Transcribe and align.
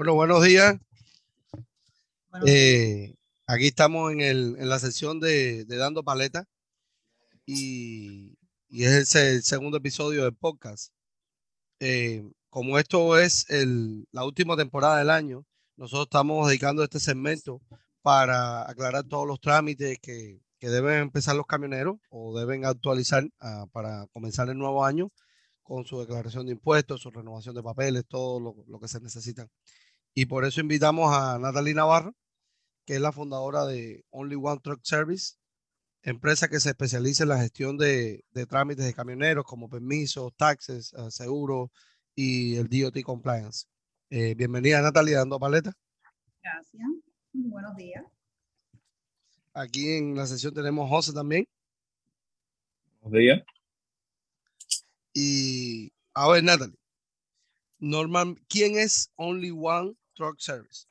Bueno, 0.00 0.14
buenos 0.14 0.42
días. 0.42 0.78
Eh, 2.46 3.14
aquí 3.46 3.66
estamos 3.66 4.10
en, 4.12 4.22
el, 4.22 4.56
en 4.58 4.70
la 4.70 4.78
sesión 4.78 5.20
de, 5.20 5.66
Dando 5.66 6.02
Paleta 6.02 6.46
y, 7.44 8.32
es 8.70 9.14
el, 9.14 9.42
segundo 9.42 9.76
episodio 9.76 10.24
del 10.24 10.34
podcast. 10.34 10.94
Eh, 11.80 12.24
como 12.48 12.78
esto 12.78 13.18
es 13.18 13.46
la 14.10 14.24
última 14.24 14.56
temporada 14.56 14.96
del 14.96 15.10
año, 15.10 15.44
nosotros 15.76 16.06
estamos 16.06 16.48
dedicando 16.48 16.82
este 16.82 16.98
segmento 16.98 17.60
para 18.00 18.70
aclarar 18.70 19.04
todos 19.04 19.26
los 19.26 19.38
trámites 19.38 19.98
que, 20.00 20.40
deben 20.60 21.02
empezar 21.02 21.36
los 21.36 21.44
camioneros 21.44 21.98
o 22.08 22.38
deben 22.38 22.64
actualizar 22.64 23.28
ah, 23.38 23.66
para 23.70 24.06
comenzar 24.14 24.48
el 24.48 24.56
nuevo 24.56 24.82
año 24.82 25.12
con 25.62 25.84
su 25.84 26.00
declaración 26.00 26.46
de 26.46 26.52
impuestos, 26.52 27.02
su 27.02 27.10
renovación 27.10 27.54
de 27.54 27.62
papeles, 27.62 28.04
todo 28.08 28.40
lo, 28.40 28.64
lo 28.66 28.80
que 28.80 28.88
se 28.88 28.98
necesita. 28.98 29.46
Y 30.14 30.26
por 30.26 30.44
eso 30.44 30.60
invitamos 30.60 31.14
a 31.14 31.38
Natalie 31.38 31.74
Navarro, 31.74 32.14
que 32.84 32.94
es 32.94 33.00
la 33.00 33.12
fundadora 33.12 33.64
de 33.64 34.04
Only 34.10 34.36
One 34.36 34.60
Truck 34.62 34.80
Service, 34.82 35.34
empresa 36.02 36.48
que 36.48 36.60
se 36.60 36.70
especializa 36.70 37.22
en 37.22 37.28
la 37.28 37.38
gestión 37.38 37.76
de, 37.76 38.24
trámites 38.48 38.84
de 38.84 38.94
camioneros 38.94 39.44
como 39.44 39.68
permisos, 39.68 40.32
taxes, 40.36 40.92
uh, 40.94 41.10
seguros 41.10 41.70
y 42.14 42.56
el 42.56 42.68
DOT 42.68 43.02
compliance. 43.02 43.66
Eh, 44.08 44.34
bienvenida 44.34 44.82
Natalie, 44.82 45.14
dando 45.14 45.38
paleta. 45.38 45.72
Gracias. 46.42 46.88
Buenos 47.32 47.76
días. 47.76 48.04
Aquí 49.52 49.96
en 49.96 50.16
la 50.16 50.26
sesión 50.26 50.52
tenemos 50.52 50.88
José 50.88 51.12
también. 51.12 51.46
Buenos 53.00 53.20
días. 53.20 53.42
Y 55.12 55.92
a 56.14 56.28
ver, 56.28 56.42
Natalie, 56.42 56.76
Norman, 57.78 58.34
¿quién 58.48 58.76
es 58.76 59.10
Only 59.16 59.52
One 59.52 59.94
Truck 60.14 60.38
Service? 60.38 60.86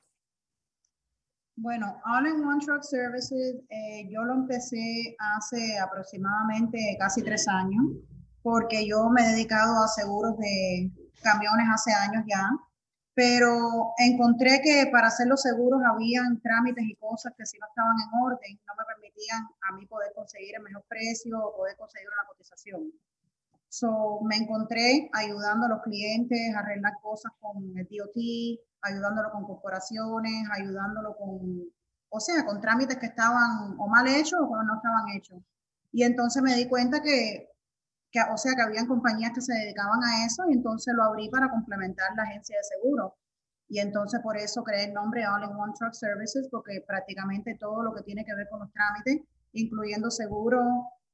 Bueno, 1.55 2.00
All 2.05 2.26
in 2.26 2.46
One 2.46 2.64
Truck 2.66 2.84
Services, 2.84 3.56
eh, 3.70 4.08
yo 4.09 4.23
lo 4.23 4.34
empecé 4.34 5.16
hace 5.36 5.78
aproximadamente 5.78 6.95
casi 6.98 7.22
tres 7.22 7.47
años, 7.50 7.84
porque 8.42 8.88
yo 8.88 9.09
me 9.09 9.22
he 9.23 9.28
dedicado 9.34 9.84
a 9.84 9.88
seguros 9.90 10.38
de 10.38 10.90
camiones 11.22 11.67
hace 11.73 11.92
años 11.92 12.23
ya, 12.28 12.50
pero 13.14 13.92
encontré 13.97 14.62
que 14.64 14.88
para 14.90 15.08
hacer 15.08 15.28
los 15.28 15.42
seguros 15.42 15.81
habían 15.84 16.40
trámites 16.40 16.86
y 16.88 16.95
cosas 16.95 17.34
que 17.38 17.45
si 17.45 17.59
no 17.59 17.67
estaban 17.67 17.97
en 18.00 18.22
orden, 18.23 18.59
no 18.66 18.73
me 18.75 18.86
permitían 18.86 19.44
a 19.70 19.75
mí 19.75 19.86
poder 19.86 20.14
conseguir 20.16 20.56
el 20.56 20.64
mejor 20.64 20.86
precio 20.88 21.38
o 21.38 21.58
poder 21.58 21.75
conseguir 21.75 22.08
una 22.08 22.25
cotización. 22.25 22.94
So, 23.70 24.22
me 24.23 24.36
encontré 24.38 25.09
ayudando 25.14 25.67
a 25.67 25.70
los 25.70 25.81
clientes 25.84 26.39
a 26.56 26.59
arreglar 26.59 26.94
cosas 27.02 27.31
con 27.39 27.64
el 27.78 27.88
DOT, 27.88 28.16
ayudándolo 28.81 29.31
con 29.31 29.45
corporaciones, 29.45 30.48
ayudándolo 30.52 31.16
con, 31.16 31.64
o 32.09 32.20
sea, 32.20 32.45
con 32.45 32.59
trámites 32.62 32.97
que 32.97 33.06
estaban 33.08 33.75
o 33.78 33.88
mal 33.88 34.08
hechos 34.08 34.40
o 34.42 34.64
no 34.64 34.75
estaban 34.75 35.09
hechos. 35.16 35.38
Y 35.92 36.03
entonces 36.03 36.42
me 36.42 36.56
di 36.56 36.67
cuenta 36.67 37.02
que, 37.02 37.50
que, 38.12 38.20
o 38.34 38.38
sea, 38.38 38.53
que 38.56 38.62
habían 38.64 38.88
compañías 38.88 39.34
que 39.34 39.42
se 39.42 39.53
dedicaban 39.53 40.03
a 40.03 40.25
eso 40.25 40.44
y 40.50 40.53
entonces 40.53 40.94
lo 40.95 41.03
abrí 41.03 41.30
para 41.30 41.50
complementar 41.50 42.09
la 42.16 42.23
agencia 42.23 42.58
de 42.58 42.64
seguro. 42.64 43.16
Y 43.67 43.80
entonces 43.80 44.20
por 44.23 44.36
eso 44.38 44.64
creé 44.64 44.86
el 44.86 44.94
nombre 44.94 45.28
All 45.28 45.44
in 45.44 45.56
One 45.56 45.73
Truck 45.78 45.94
Services, 45.94 46.47
porque 46.50 46.84
prácticamente 46.88 47.56
todo 47.59 47.84
lo 47.84 47.94
que 47.94 48.02
tiene 48.02 48.25
que 48.25 48.34
ver 48.34 48.50
con 48.50 48.62
los 48.62 48.72
trámites, 48.73 49.28
incluyendo 49.53 50.09
seguro, 50.09 50.59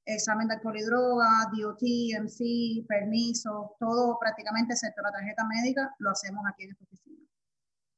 examen 0.06 0.48
de 0.48 0.56
alcohol 0.56 0.78
y 0.78 0.84
droga, 0.84 1.50
DOT, 1.52 1.81
MC, 2.22 2.86
permiso, 2.88 3.75
todo 3.80 4.17
prácticamente 4.20 4.73
excepto 4.73 5.02
la 5.02 5.11
tarjeta 5.11 5.44
médica, 5.45 5.95
lo 6.00 6.11
hacemos 6.11 6.44
aquí 6.52 6.64
en 6.64 6.72
esta 6.72 6.84
oficina. 6.86 7.17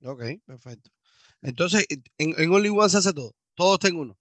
Ok, 0.04 0.24
perfecto. 0.46 0.90
Entonces, 1.42 1.86
en, 1.90 2.34
en 2.38 2.52
Only 2.52 2.70
One 2.70 2.90
se 2.90 2.98
hace 2.98 3.14
todo, 3.14 3.34
todo 3.56 3.76
está 3.76 3.90
en 3.90 3.98
uno. 3.98 4.18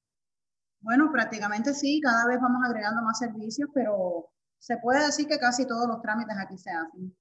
Bueno, 0.81 1.11
prácticamente 1.13 1.75
sí, 1.75 2.01
cada 2.03 2.27
vez 2.27 2.39
vamos 2.41 2.63
agregando 2.65 3.03
más 3.03 3.19
servicios, 3.19 3.69
pero 3.75 4.31
se 4.59 4.77
puede 4.79 5.05
decir 5.07 5.27
que 5.27 5.39
casi 5.39 5.67
todos 5.67 5.89
los 5.89 6.01
trámites 6.03 6.37
aquí 6.39 6.59
se 6.59 6.71
hacen. 6.71 7.17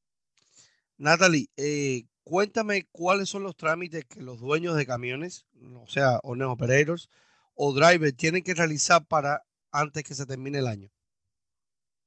Natalie, 0.97 1.49
eh, 1.57 2.07
cuéntame 2.23 2.87
cuáles 2.91 3.29
son 3.29 3.43
los 3.43 3.55
trámites 3.55 4.05
que 4.05 4.21
los 4.21 4.39
dueños 4.39 4.75
de 4.75 4.85
camiones, 4.85 5.45
o 5.75 5.87
sea, 5.87 6.19
o 6.23 6.35
operators 6.49 7.09
o 7.53 7.73
drivers 7.73 8.15
tienen 8.15 8.43
que 8.43 8.53
realizar 8.53 9.05
para 9.05 9.43
antes 9.79 10.03
que 10.03 10.15
se 10.15 10.25
termine 10.25 10.59
el 10.59 10.67
año? 10.67 10.89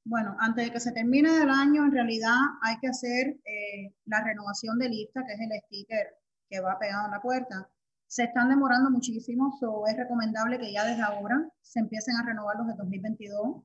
Bueno, 0.05 0.35
antes 0.39 0.65
de 0.65 0.71
que 0.71 0.79
se 0.79 0.91
termine 0.91 1.43
el 1.43 1.49
año, 1.49 1.85
en 1.85 1.91
realidad 1.91 2.35
hay 2.63 2.77
que 2.79 2.87
hacer 2.87 3.37
eh, 3.45 3.93
la 4.05 4.23
renovación 4.23 4.79
de 4.79 4.89
lista, 4.89 5.23
que 5.25 5.33
es 5.33 5.39
el 5.39 5.61
sticker 5.65 6.07
que 6.49 6.59
va 6.61 6.79
pegado 6.79 7.05
en 7.05 7.11
la 7.11 7.21
puerta. 7.21 7.69
Se 8.07 8.23
están 8.23 8.49
demorando 8.49 8.89
muchísimo, 8.89 9.55
so 9.59 9.85
es 9.85 9.95
recomendable 9.97 10.57
que 10.57 10.73
ya 10.73 10.83
desde 10.85 11.03
ahora 11.03 11.47
se 11.61 11.79
empiecen 11.79 12.15
a 12.17 12.25
renovar 12.25 12.57
los 12.57 12.67
de 12.67 12.73
2022 12.73 13.61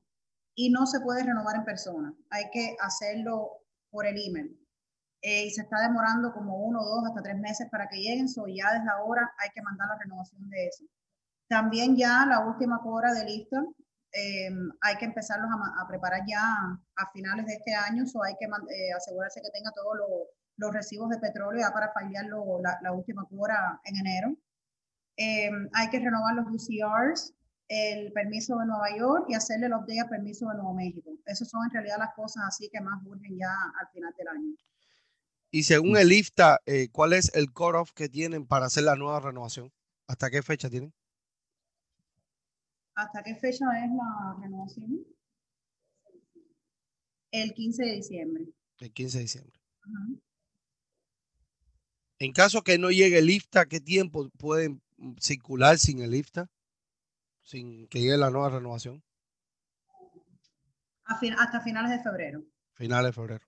y 0.55 0.69
no 0.69 0.85
se 0.85 0.99
puede 0.99 1.23
renovar 1.23 1.55
en 1.55 1.65
persona. 1.65 2.13
Hay 2.29 2.45
que 2.51 2.75
hacerlo 2.79 3.63
por 3.89 4.05
el 4.05 4.15
email. 4.17 4.59
Eh, 5.21 5.47
y 5.47 5.49
se 5.49 5.63
está 5.63 5.81
demorando 5.81 6.31
como 6.31 6.57
uno, 6.57 6.83
dos, 6.83 7.05
hasta 7.07 7.23
tres 7.23 7.39
meses 7.39 7.67
para 7.71 7.87
que 7.89 7.97
lleguen, 7.97 8.29
so 8.29 8.45
ya 8.45 8.71
desde 8.71 8.89
ahora 8.91 9.33
hay 9.39 9.49
que 9.55 9.61
mandar 9.63 9.87
la 9.87 9.97
renovación 9.97 10.47
de 10.49 10.67
eso. 10.67 10.85
También 11.47 11.95
ya 11.95 12.25
la 12.27 12.45
última 12.45 12.79
hora 12.85 13.13
de 13.13 13.25
lista 13.25 13.63
Em, 14.17 14.71
hay 14.79 14.95
que 14.95 15.03
empezarlos 15.03 15.49
a, 15.51 15.85
preparar 15.89 16.21
ya 16.25 16.41
a 16.95 17.11
finales 17.11 17.45
de 17.47 17.55
este 17.55 17.75
año, 17.75 18.05
o 18.13 18.23
hay 18.23 18.33
que 18.39 18.45
eh, 18.45 18.93
asegurarse 18.95 19.41
que 19.41 19.49
tenga 19.51 19.71
todos 19.71 19.97
los 20.55 20.73
recibos 20.73 21.09
de 21.09 21.19
petróleo 21.19 21.59
ya 21.61 21.73
para 21.73 21.91
fallarlo 21.91 22.61
la, 22.63 22.79
la 22.81 22.93
última 22.93 23.27
hora 23.37 23.81
en 23.83 23.97
enero. 23.97 24.37
Em, 25.17 25.69
hay 25.73 25.89
que 25.89 25.99
renovar 25.99 26.33
los 26.35 26.45
UCRs, 26.47 27.33
el 27.67 28.13
permiso 28.13 28.57
de 28.57 28.67
Nueva 28.67 28.95
York 28.97 29.25
y 29.27 29.35
hacerle 29.35 29.65
el 29.65 29.73
update 29.73 29.99
al 29.99 30.09
permiso 30.09 30.47
de 30.47 30.55
Nuevo 30.55 30.73
México. 30.73 31.11
Esas 31.25 31.49
son 31.49 31.65
en 31.65 31.71
realidad 31.71 31.97
las 31.99 32.13
cosas 32.15 32.43
así 32.47 32.69
que 32.69 32.79
más 32.79 33.03
urgen 33.05 33.37
ya 33.37 33.51
al 33.81 33.87
final 33.89 34.13
del 34.17 34.27
año. 34.29 34.55
Y 35.51 35.63
según 35.63 35.97
el 35.97 36.13
IFTA, 36.13 36.61
eh, 36.65 36.87
¿cuál 36.89 37.11
es 37.11 37.33
el 37.33 37.51
cut-off 37.51 37.91
que 37.93 38.07
tienen 38.07 38.45
para 38.45 38.67
hacer 38.67 38.83
la 38.83 38.95
nueva 38.95 39.19
renovación? 39.19 39.73
¿Hasta 40.07 40.29
qué 40.29 40.41
fecha 40.41 40.69
tienen? 40.69 40.93
¿Hasta 42.95 43.21
qué 43.23 43.35
fecha 43.35 43.65
es 43.83 43.91
la 43.91 44.37
renovación? 44.41 45.05
El 47.31 47.53
15 47.53 47.83
de 47.83 47.91
diciembre. 47.91 48.45
El 48.79 48.93
15 48.93 49.17
de 49.17 49.23
diciembre. 49.23 49.59
En 52.19 52.31
caso 52.31 52.63
que 52.63 52.77
no 52.77 52.91
llegue 52.91 53.17
el 53.17 53.29
IFTA, 53.29 53.65
¿qué 53.65 53.81
tiempo 53.81 54.29
pueden 54.37 54.81
circular 55.19 55.77
sin 55.77 55.99
el 55.99 56.15
IFTA? 56.15 56.49
Sin 57.41 57.87
que 57.87 57.99
llegue 57.99 58.17
la 58.17 58.29
nueva 58.29 58.49
renovación. 58.49 59.03
hasta 61.03 61.61
finales 61.61 61.91
de 61.91 62.01
febrero. 62.01 62.43
Finales 62.73 63.09
de 63.09 63.13
febrero. 63.13 63.45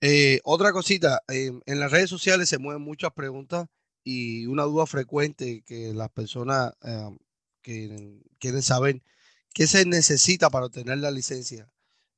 Eh, 0.00 0.40
otra 0.44 0.72
cosita, 0.72 1.20
en 1.28 1.60
las 1.66 1.92
redes 1.92 2.08
sociales 2.08 2.48
se 2.48 2.56
mueven 2.56 2.80
muchas 2.80 3.12
preguntas 3.12 3.68
y 4.02 4.46
una 4.46 4.64
duda 4.64 4.86
frecuente 4.86 5.62
que 5.66 5.92
las 5.94 6.10
personas 6.10 6.72
eh, 6.82 7.16
que 7.62 8.22
quieren 8.38 8.62
saber, 8.62 9.02
¿qué 9.54 9.66
se 9.66 9.84
necesita 9.84 10.50
para 10.50 10.66
obtener 10.66 10.98
la 10.98 11.10
licencia? 11.10 11.70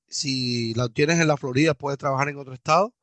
Si 0.08 0.74
la 0.74 0.86
obtienes 0.86 1.18
en 1.20 1.28
la 1.28 1.36
Florida, 1.36 1.74
¿puedes 1.74 1.98
trabajar 1.98 2.28
en 2.28 2.38
otro 2.38 2.54
estado? 2.54 2.94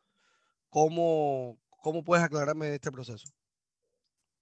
¿Cómo, 0.70 1.58
cómo 1.82 2.04
puedes 2.04 2.24
aclararme 2.24 2.76
este 2.76 2.92
proceso? 2.92 3.28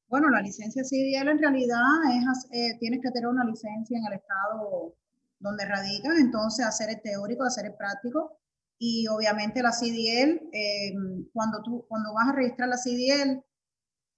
Bueno, 0.10 0.30
la 0.30 0.42
licencia 0.42 0.84
CDL 0.84 1.30
en 1.30 1.40
realidad 1.40 1.82
es, 2.12 2.46
eh, 2.52 2.78
tienes 2.80 3.02
que 3.02 3.12
tener 3.12 3.28
una 3.28 3.44
licencia 3.44 3.98
en 3.98 4.06
el 4.06 4.14
estado 4.14 4.96
donde 5.40 5.66
radicas, 5.66 6.18
entonces 6.20 6.66
hacer 6.66 6.90
el 6.90 7.02
teórico, 7.02 7.44
hacer 7.44 7.66
el 7.66 7.76
práctico 7.76 8.38
y 8.80 9.08
obviamente 9.08 9.62
la 9.62 9.72
CDL, 9.72 10.50
eh, 10.54 10.94
cuando, 11.34 11.62
tú, 11.64 11.86
cuando 11.88 12.14
vas 12.14 12.30
a 12.30 12.34
registrar 12.34 12.70
la 12.70 12.78
CDL, 12.78 13.44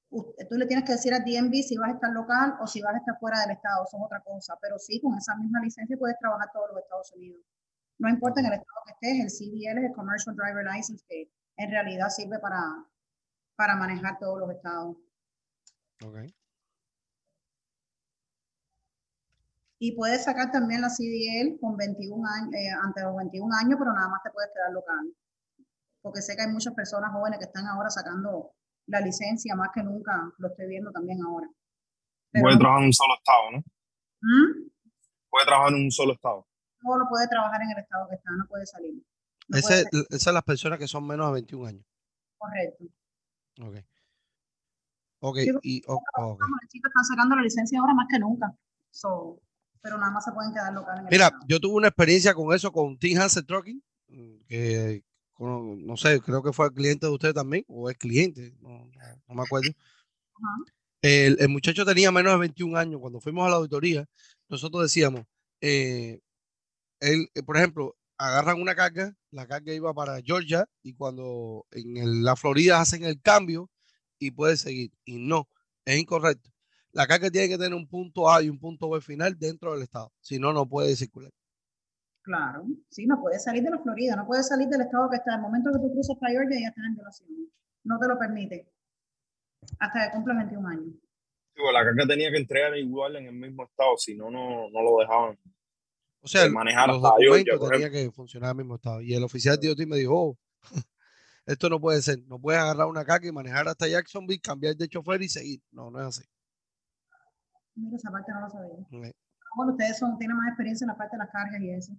tú 0.10 0.56
le 0.56 0.66
tienes 0.66 0.86
que 0.86 0.94
decir 0.94 1.14
a 1.14 1.20
DMV 1.20 1.54
si 1.62 1.78
vas 1.78 1.90
a 1.90 1.94
estar 1.94 2.12
local 2.12 2.56
o 2.62 2.68
si 2.68 2.82
vas 2.82 2.96
a 2.96 2.98
estar 2.98 3.18
fuera 3.20 3.42
del 3.42 3.52
estado, 3.52 3.86
son 3.92 4.02
otra 4.02 4.22
cosa, 4.22 4.58
pero 4.62 4.80
sí, 4.80 5.00
con 5.02 5.16
esa 5.16 5.36
misma 5.36 5.62
licencia 5.62 5.98
puedes 5.98 6.18
trabajar 6.20 6.50
todos 6.52 6.70
los 6.74 6.82
Estados 6.82 7.12
Unidos. 7.16 7.42
No 8.00 8.10
importa 8.10 8.40
en 8.40 8.48
el 8.48 8.54
estado 8.54 8.80
que 8.86 8.94
estés, 8.94 9.20
el 9.20 9.30
CDL 9.30 9.78
es 9.80 9.90
el 9.90 9.94
Commercial 9.94 10.36
Driver 10.36 10.66
License 10.66 11.06
que 11.08 11.32
en 11.58 11.70
realidad 11.70 12.10
sirve 12.10 12.40
para, 12.40 12.60
para 13.56 13.76
manejar 13.76 14.18
todos 14.20 14.40
los 14.40 14.50
estados. 14.52 14.98
Okay. 16.04 16.34
Y 19.82 19.96
puedes 19.96 20.24
sacar 20.24 20.52
también 20.52 20.82
la 20.82 20.90
CDL 20.90 21.60
con 21.60 21.78
21 21.78 22.28
años, 22.28 22.54
eh, 22.54 22.70
ante 22.84 23.02
los 23.02 23.16
21 23.16 23.56
años, 23.56 23.76
pero 23.80 23.94
nada 23.94 24.10
más 24.10 24.22
te 24.24 24.32
puedes 24.32 24.52
quedar 24.54 24.72
local. 24.72 25.14
Porque 26.02 26.22
sé 26.22 26.36
que 26.36 26.44
hay 26.44 26.52
muchas 26.52 26.74
personas 26.74 27.12
jóvenes 27.14 27.40
que 27.40 27.46
están 27.46 27.66
ahora 27.68 27.90
sacando 27.90 28.54
la 28.90 29.02
licencia 29.02 29.56
más 29.56 29.70
que 29.74 29.84
nunca, 29.84 30.32
lo 30.38 30.48
estoy 30.48 30.68
viendo 30.68 30.92
también 30.92 31.22
ahora. 31.24 31.48
puede 32.32 32.58
trabajar 32.58 32.82
en 32.82 32.88
un 32.88 32.94
solo 32.94 33.14
estado, 33.16 33.52
¿no? 33.52 33.58
¿Mm? 34.22 34.70
Puede 35.30 35.46
trabajar 35.46 35.74
en 35.74 35.84
un 35.84 35.92
solo 35.92 36.14
estado. 36.14 36.48
No 36.82 36.98
lo 36.98 37.08
puede 37.08 37.28
trabajar 37.28 37.62
en 37.62 37.72
el 37.72 37.78
estado 37.78 38.08
que 38.10 38.16
está, 38.16 38.32
no 38.32 38.46
puede 38.48 38.66
salir. 38.66 38.94
Ese, 39.50 39.84
esas 40.10 40.22
son 40.22 40.34
las 40.34 40.44
personas 40.44 40.80
que 40.80 40.88
son 40.88 41.06
menos 41.06 41.28
de 41.28 41.34
21 41.34 41.68
años. 41.68 41.86
Correcto. 42.38 42.86
Ok. 43.62 43.76
Ok, 45.22 45.38
y 45.64 45.82
Los 45.86 46.00
chicos 46.70 46.90
están 46.90 47.06
sacando 47.06 47.36
la 47.36 47.42
licencia 47.42 47.80
ahora 47.80 47.94
más 47.94 48.08
que 48.10 48.20
nunca. 48.20 48.56
pero 49.82 49.98
nada 49.98 50.12
más 50.12 50.24
se 50.24 50.32
pueden 50.32 50.54
quedar 50.54 50.74
locales. 50.74 51.06
Mira, 51.12 51.32
yo 51.48 51.60
tuve 51.60 51.76
una 51.76 51.90
experiencia 51.90 52.34
con 52.34 52.54
eso 52.56 52.72
con 52.72 52.98
Team 52.98 53.22
Hansen 53.22 53.46
Trucking, 53.46 53.84
que 54.48 55.04
no 55.40 55.98
sé, 55.98 56.20
creo 56.22 56.44
que 56.44 56.54
fue 56.54 56.68
el 56.68 56.74
cliente 56.74 57.06
de 57.08 57.14
usted 57.14 57.34
también, 57.34 57.64
o 57.68 57.90
es 57.90 57.98
cliente, 57.98 58.54
no, 58.62 58.90
me 59.34 59.42
acuerdo. 59.42 59.72
El, 61.02 61.38
el, 61.40 61.50
muchacho 61.50 61.86
tenía 61.86 62.12
menos 62.12 62.34
de 62.34 62.40
21 62.40 62.78
años. 62.78 63.00
Cuando 63.00 63.22
fuimos 63.22 63.48
a 63.48 63.50
la 63.50 63.56
auditoría, 63.56 64.06
nosotros 64.50 64.84
decíamos, 64.84 65.26
eh, 65.62 66.20
él, 67.00 67.30
eh, 67.36 67.44
por 67.44 67.58
ejemplo, 67.58 67.96
agarran 68.18 68.62
una 68.62 68.76
carga, 68.76 69.16
la 69.32 69.48
carga 69.48 69.74
iba 69.74 69.94
para 69.94 70.22
Georgia 70.22 70.68
y 70.84 70.94
cuando 70.94 71.66
en 71.72 72.24
la 72.24 72.36
Florida 72.36 72.82
hacen 72.82 73.04
el 73.06 73.22
cambio 73.22 73.70
y 74.20 74.32
puede 74.32 74.58
seguir. 74.58 74.92
Y 75.06 75.18
no, 75.18 75.48
es 75.86 75.98
incorrecto. 76.00 76.52
La 76.92 77.08
carga 77.08 77.30
tiene 77.32 77.50
que 77.50 77.58
tener 77.58 77.74
un 77.74 77.88
punto 77.88 78.30
A 78.32 78.44
y 78.44 78.50
un 78.50 78.60
punto 78.60 78.90
B 78.90 79.02
final 79.02 79.38
dentro 79.40 79.74
del 79.74 79.84
estado, 79.84 80.12
si 80.22 80.40
no, 80.40 80.54
no 80.54 80.68
puede 80.68 80.96
circular. 80.96 81.32
Claro, 82.30 82.64
sí, 82.92 83.08
no 83.08 83.20
puede 83.20 83.40
salir 83.40 83.64
de 83.64 83.72
la 83.72 83.80
Florida, 83.80 84.16
no 84.16 84.28
puede 84.28 84.44
salir 84.44 84.68
del 84.68 84.81
estado 84.81 85.10
que 85.10 85.16
está. 85.16 85.34
El 85.34 85.42
momento 85.42 85.72
que 85.74 85.80
tú 85.80 85.92
cruzas 85.92 86.16
para 86.20 86.34
Georgia 86.34 86.60
ya 86.62 86.68
está 86.68 86.81
en 86.86 86.94
violación. 86.94 87.30
No 87.84 87.98
te 87.98 88.08
lo 88.08 88.20
permite. 88.20 88.72
Hasta 89.80 90.06
que 90.06 90.12
cumpla 90.12 90.36
21 90.36 90.68
años. 90.68 90.94
la 91.56 91.84
carga 91.84 92.06
tenía 92.08 92.30
que 92.30 92.38
entregar 92.38 92.78
igual 92.78 93.16
en 93.16 93.26
el 93.26 93.34
mismo 93.34 93.64
estado, 93.64 93.98
si 93.98 94.16
no, 94.16 94.30
no, 94.30 94.70
no 94.70 94.84
lo 94.84 95.00
dejaban. 95.00 95.40
O 96.22 96.28
sea, 96.28 96.48
manejar 96.52 96.90
los 96.90 97.02
documentos 97.02 97.70
tenía 97.72 97.90
que 97.90 98.12
funcionar 98.12 98.50
en 98.52 98.52
el 98.52 98.58
mismo 98.58 98.76
estado. 98.76 99.02
Y 99.02 99.16
el 99.16 99.24
oficial 99.24 99.60
de 99.60 99.70
DOT 99.70 99.88
me 99.88 99.98
dijo, 99.98 100.14
oh, 100.16 100.38
esto 101.48 101.68
no 101.68 101.81
puede 101.81 102.00
ser. 102.04 102.20
No 102.28 102.40
puedes 102.40 102.62
agarrar 102.62 102.86
una 102.86 103.06
carga 103.06 103.28
y 103.28 103.31
manejar 103.31 103.68
hasta 103.68 103.88
Jacksonville, 103.88 104.40
cambiar 104.40 104.76
de 104.76 104.88
chofer 104.88 105.20
y 105.24 105.30
seguir. 105.30 105.62
No, 105.72 105.90
no 105.90 106.00
es 106.00 106.06
así. 106.06 106.30
Mira, 107.74 107.98
esa 107.98 108.12
parte 108.12 108.31
no 108.34 108.42
lo 108.42 108.50
sabía 108.52 109.14
bueno, 109.56 109.74
ustedes 109.74 109.98
son, 109.98 110.18
tienen 110.18 110.38
más 110.38 110.50
experiencia 110.50 110.86
en 110.86 110.90
la 110.90 110.98
parte 110.98 111.16
de 111.16 111.19
las 111.19 111.31
cargas 111.31 111.62
y 111.62 111.69
eso. 111.69 111.94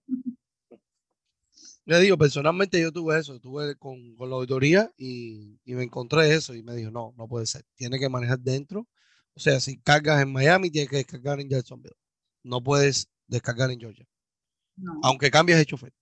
Le 1.84 2.00
digo, 2.00 2.16
personalmente 2.16 2.80
yo 2.80 2.92
tuve 2.92 3.18
eso, 3.18 3.40
tuve 3.40 3.74
con, 3.76 4.14
con 4.14 4.30
la 4.30 4.36
auditoría 4.36 4.92
y, 4.96 5.58
y, 5.64 5.74
me 5.74 5.82
encontré 5.82 6.32
eso 6.32 6.54
y 6.54 6.62
me 6.62 6.74
dijo, 6.74 6.90
no, 6.90 7.14
no 7.16 7.26
puede 7.26 7.46
ser, 7.46 7.64
tiene 7.74 7.98
que 7.98 8.08
manejar 8.08 8.38
dentro. 8.38 8.86
O 9.34 9.40
sea, 9.40 9.58
si 9.60 9.78
cargas 9.80 10.22
en 10.22 10.32
Miami, 10.32 10.70
tienes 10.70 10.90
que 10.90 10.96
descargar 10.96 11.40
en 11.40 11.48
Jacksonville. 11.48 11.96
No 12.42 12.62
puedes 12.62 13.08
descargar 13.26 13.70
en 13.70 13.80
Georgia. 13.80 14.06
Aunque 15.02 15.30
cambies 15.30 15.58
de 15.58 15.66
chofer. 15.66 15.92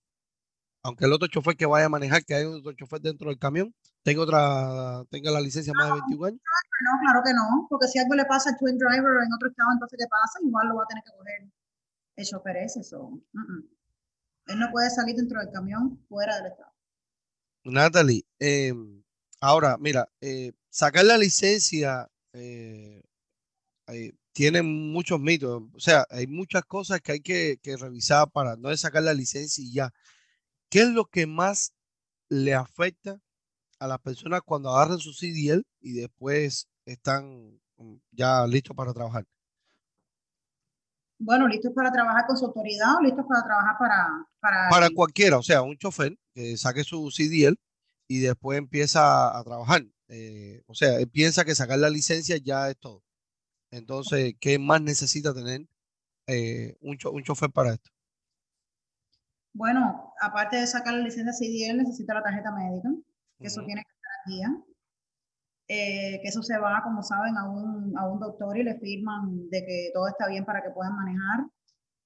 Aunque 0.83 1.05
el 1.05 1.13
otro 1.13 1.27
chofer 1.27 1.55
que 1.55 1.65
vaya 1.65 1.85
a 1.85 1.89
manejar, 1.89 2.23
que 2.23 2.33
hay 2.35 2.45
otro 2.45 2.71
chofer 2.73 3.01
dentro 3.01 3.29
del 3.29 3.37
camión, 3.37 3.73
tenga 4.03 4.21
otra, 4.21 5.03
tenga 5.09 5.31
la 5.31 5.41
licencia 5.41 5.73
más 5.73 5.87
de 5.87 5.93
21 5.93 6.25
años. 6.25 6.41
No, 6.81 6.91
claro 7.01 7.21
que 7.25 7.33
no, 7.33 7.67
porque 7.69 7.87
si 7.87 7.99
algo 7.99 8.15
le 8.15 8.25
pasa 8.25 8.51
al 8.51 8.57
twin 8.57 8.77
driver 8.77 9.23
en 9.23 9.33
otro 9.33 9.49
estado, 9.49 9.69
entonces 9.73 9.97
¿qué 9.99 10.07
pasa? 10.07 10.39
Igual 10.43 10.69
lo 10.69 10.75
va 10.75 10.83
a 10.83 10.87
tener 10.87 11.03
que 11.03 11.11
coger 11.11 11.51
el 12.15 12.25
chofer 12.25 12.57
ese. 12.57 12.81
Él 14.47 14.59
no 14.59 14.71
puede 14.71 14.89
salir 14.89 15.15
dentro 15.15 15.39
del 15.39 15.51
camión 15.51 16.03
fuera 16.07 16.37
del 16.37 16.51
estado. 16.51 16.73
Natalie, 17.65 18.25
em, 18.39 19.03
ahora, 19.41 19.77
mira, 19.77 20.09
eh, 20.21 20.53
sacar 20.69 21.03
la 21.05 21.17
licencia 21.17 22.09
eh, 22.33 23.03
tiene 24.31 24.61
muchos 24.61 25.19
mitos. 25.19 25.63
O 25.73 25.79
sea, 25.79 26.05
hay 26.09 26.27
muchas 26.27 26.63
cosas 26.63 27.01
que 27.01 27.11
hay 27.13 27.21
que, 27.21 27.59
que 27.61 27.75
revisar 27.75 28.31
para 28.31 28.55
no 28.55 28.75
sacar 28.77 29.03
la 29.03 29.13
licencia 29.13 29.63
y 29.63 29.73
ya. 29.73 29.91
¿Qué 30.69 30.81
es 30.81 30.89
lo 30.89 31.05
que 31.05 31.27
más 31.27 31.73
le 32.29 32.53
afecta 32.53 33.19
a 33.79 33.87
las 33.87 33.99
personas 33.99 34.41
cuando 34.43 34.69
agarran 34.69 34.99
su 34.99 35.13
CDL 35.13 35.65
y 35.81 35.93
después 35.93 36.67
están 36.85 37.59
mm, 37.77 37.95
ya 38.11 38.45
listos 38.45 38.75
para 38.75 38.93
trabajar? 38.93 39.25
Bueno, 41.17 41.47
listos 41.47 41.73
para 41.73 41.91
trabajar 41.91 42.25
con 42.27 42.37
su 42.37 42.45
autoridad 42.45 42.97
o 42.97 43.01
listos 43.01 43.25
para 43.27 43.43
trabajar 43.43 43.75
para... 43.77 44.27
Para, 44.39 44.69
para 44.69 44.89
cualquiera, 44.89 45.37
o 45.37 45.43
sea, 45.43 45.61
un 45.61 45.77
chofer 45.77 46.17
que 46.33 46.55
saque 46.57 46.83
su 46.83 47.09
CDL 47.09 47.57
y 48.07 48.19
después 48.19 48.57
empieza 48.57 49.37
a, 49.37 49.43
trabajar. 49.43 49.83
Eh, 50.07 50.63
o 50.65 50.73
sea, 50.73 50.97
él 50.97 51.09
piensa 51.09 51.43
que 51.43 51.55
sacar 51.55 51.79
la 51.79 51.89
licencia 51.89 52.37
ya 52.37 52.69
es 52.69 52.77
todo. 52.77 53.03
Entonces, 53.71 54.33
¿qué 54.39 54.57
más 54.59 54.81
necesita 54.81 55.33
tener 55.33 55.67
eh, 56.27 56.75
un, 56.79 56.97
un 57.11 57.23
chofer 57.23 57.51
para 57.51 57.73
esto? 57.73 57.89
Bueno, 59.53 60.13
aparte 60.21 60.57
de 60.57 60.67
sacar 60.67 60.93
la 60.93 61.03
licencia 61.03 61.33
CDL, 61.33 61.77
necesita 61.77 62.13
la 62.13 62.23
tarjeta 62.23 62.51
médica 62.51 62.89
que 63.39 63.47
eso 63.47 63.63
tiene 63.65 63.83
que 63.83 63.93
estar 63.93 64.11
aquí, 64.21 64.63
eh, 65.69 66.19
que 66.21 66.27
eso 66.27 66.41
se 66.41 66.57
va, 66.57 66.81
como 66.83 67.03
saben, 67.03 67.37
a 67.37 67.49
un, 67.49 67.97
a 67.97 68.07
un, 68.07 68.19
doctor 68.19 68.57
y 68.57 68.63
le 68.63 68.79
firman 68.79 69.49
de 69.49 69.65
que 69.65 69.91
todo 69.93 70.07
está 70.07 70.27
bien 70.27 70.45
para 70.45 70.61
que 70.63 70.71
puedan 70.71 70.95
manejar. 70.95 71.45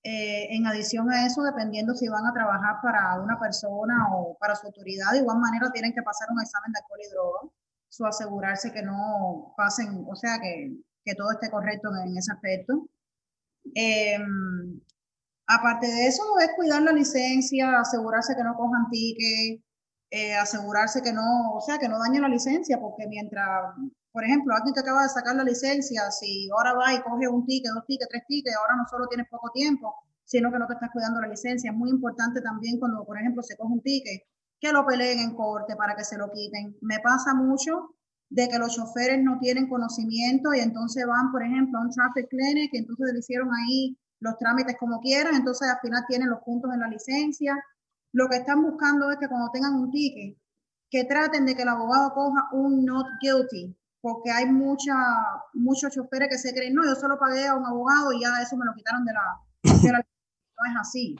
Eh, 0.03 0.53
en 0.55 0.67
adición 0.67 1.09
a 1.09 1.25
eso, 1.25 1.41
dependiendo 1.43 1.93
si 1.95 2.09
van 2.09 2.25
a 2.25 2.33
trabajar 2.33 2.75
para 2.83 3.21
una 3.21 3.39
persona 3.39 4.09
o 4.13 4.37
para 4.37 4.55
su 4.55 4.67
autoridad, 4.67 5.13
de 5.13 5.19
igual 5.19 5.39
manera 5.39 5.71
tienen 5.71 5.93
que 5.93 6.01
pasar 6.01 6.27
un 6.29 6.41
examen 6.41 6.73
de 6.73 6.79
alcohol 6.79 6.99
y 7.01 7.09
droga, 7.09 7.39
su 7.87 8.05
asegurarse 8.05 8.73
que 8.73 8.83
no 8.83 9.53
pasen, 9.55 10.05
o 10.09 10.15
sea, 10.15 10.39
que, 10.41 10.75
que 11.05 11.15
todo 11.15 11.31
esté 11.31 11.49
correcto 11.49 11.89
en, 12.05 12.17
ese 12.17 12.33
aspecto. 12.33 12.89
Em, 13.75 14.81
aparte 15.47 15.87
de 15.87 16.07
eso, 16.07 16.23
es 16.39 16.49
cuidar 16.55 16.81
la 16.81 16.91
licencia, 16.91 17.79
asegurarse 17.79 18.35
que 18.35 18.43
no 18.43 18.55
cojan 18.55 18.89
tickets, 18.91 19.63
eh, 20.15 20.35
asegurarse 20.35 21.01
que 21.01 21.11
no, 21.11 21.53
o 21.55 21.61
sea, 21.61 21.79
que 21.79 21.89
no 21.89 21.97
dañe 21.97 22.19
la 22.19 22.27
licencia, 22.27 22.79
porque 22.79 23.07
mientras, 23.07 23.73
por 24.11 24.23
ejemplo, 24.23 24.53
alguien 24.53 24.71
que 24.75 24.81
acaba 24.81 25.01
de 25.01 25.09
sacar 25.09 25.35
la 25.35 25.43
licencia, 25.43 26.11
si 26.11 26.47
ahora 26.51 26.73
va 26.73 26.93
y 26.93 27.01
coge 27.01 27.27
un 27.27 27.47
ticket, 27.47 27.73
dos 27.73 27.83
tickets, 27.87 28.09
tres 28.11 28.23
tickets, 28.27 28.55
ahora 28.55 28.75
no 28.77 28.85
solo 28.87 29.07
tienes 29.07 29.27
poco 29.27 29.49
tiempo, 29.49 29.91
sino 30.23 30.51
que 30.51 30.59
no 30.59 30.67
te 30.67 30.73
estás 30.73 30.91
cuidando 30.93 31.19
la 31.19 31.29
licencia. 31.29 31.71
Es 31.71 31.75
muy 31.75 31.89
importante 31.89 32.41
también 32.41 32.77
cuando, 32.77 33.03
por 33.03 33.17
ejemplo, 33.17 33.41
se 33.41 33.57
coge 33.57 33.73
un 33.73 33.81
ticket, 33.81 34.21
que 34.59 34.71
lo 34.71 34.85
peleen 34.85 35.17
en 35.17 35.35
corte 35.35 35.75
para 35.75 35.95
que 35.95 36.03
se 36.03 36.15
lo 36.15 36.29
quiten. 36.31 36.77
Me 36.81 36.99
pasa 36.99 37.33
mucho 37.33 37.95
de 38.29 38.47
que 38.49 38.59
los 38.59 38.75
choferes 38.75 39.17
no 39.23 39.39
tienen 39.39 39.67
conocimiento 39.67 40.53
y 40.53 40.59
entonces 40.59 41.07
van, 41.07 41.31
por 41.31 41.41
ejemplo, 41.41 41.79
a 41.79 41.81
un 41.81 41.89
traffic 41.89 42.29
clinic 42.29 42.69
y 42.71 42.77
entonces 42.77 43.13
le 43.13 43.17
hicieron 43.17 43.49
ahí 43.51 43.97
los 44.19 44.37
trámites 44.37 44.77
como 44.79 44.99
quieran, 45.01 45.33
entonces 45.33 45.67
al 45.67 45.79
final 45.81 46.03
tienen 46.07 46.29
los 46.29 46.41
puntos 46.41 46.71
en 46.71 46.81
la 46.81 46.87
licencia 46.87 47.57
lo 48.13 48.29
que 48.29 48.37
están 48.37 48.61
buscando 48.61 49.11
es 49.11 49.17
que 49.17 49.27
cuando 49.27 49.49
tengan 49.51 49.73
un 49.73 49.91
ticket, 49.91 50.37
que 50.89 51.03
traten 51.05 51.45
de 51.45 51.55
que 51.55 51.63
el 51.63 51.69
abogado 51.69 52.13
coja 52.13 52.49
un 52.53 52.85
not 52.85 53.07
guilty, 53.19 53.75
porque 53.99 54.31
hay 54.31 54.45
mucha, 54.45 54.93
muchos 55.53 55.91
choferes 55.93 56.29
que 56.29 56.37
se 56.37 56.53
creen, 56.53 56.75
no, 56.75 56.85
yo 56.85 56.93
solo 56.93 57.17
pagué 57.17 57.47
a 57.47 57.55
un 57.55 57.65
abogado 57.65 58.13
y 58.13 58.21
ya 58.21 58.41
eso 58.41 58.55
me 58.55 58.65
lo 58.65 58.73
quitaron 58.73 59.03
de 59.03 59.13
la. 59.13 60.01
No 60.55 60.69
es 60.69 60.77
así. 60.79 61.15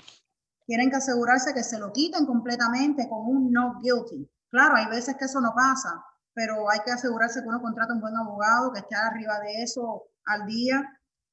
Tienen 0.68 0.92
que 0.92 0.98
asegurarse 0.98 1.54
que 1.54 1.64
se 1.64 1.80
lo 1.80 1.92
quiten 1.92 2.26
completamente 2.26 3.10
con 3.10 3.26
un 3.26 3.52
not 3.52 3.82
guilty. 3.82 4.30
Claro, 4.52 4.76
hay 4.76 4.86
veces 4.86 5.16
que 5.18 5.26
eso 5.26 5.42
no 5.42 5.54
pasa, 5.56 6.06
pero 6.34 6.70
hay 6.70 6.80
que 6.86 6.92
asegurarse 6.92 7.42
que 7.42 7.48
uno 7.48 7.62
contrata 7.62 7.94
un 7.94 8.00
buen 8.00 8.16
abogado, 8.16 8.72
que 8.72 8.80
esté 8.80 8.96
arriba 8.96 9.40
de 9.40 9.64
eso 9.64 10.04
al 10.26 10.46
día. 10.46 10.84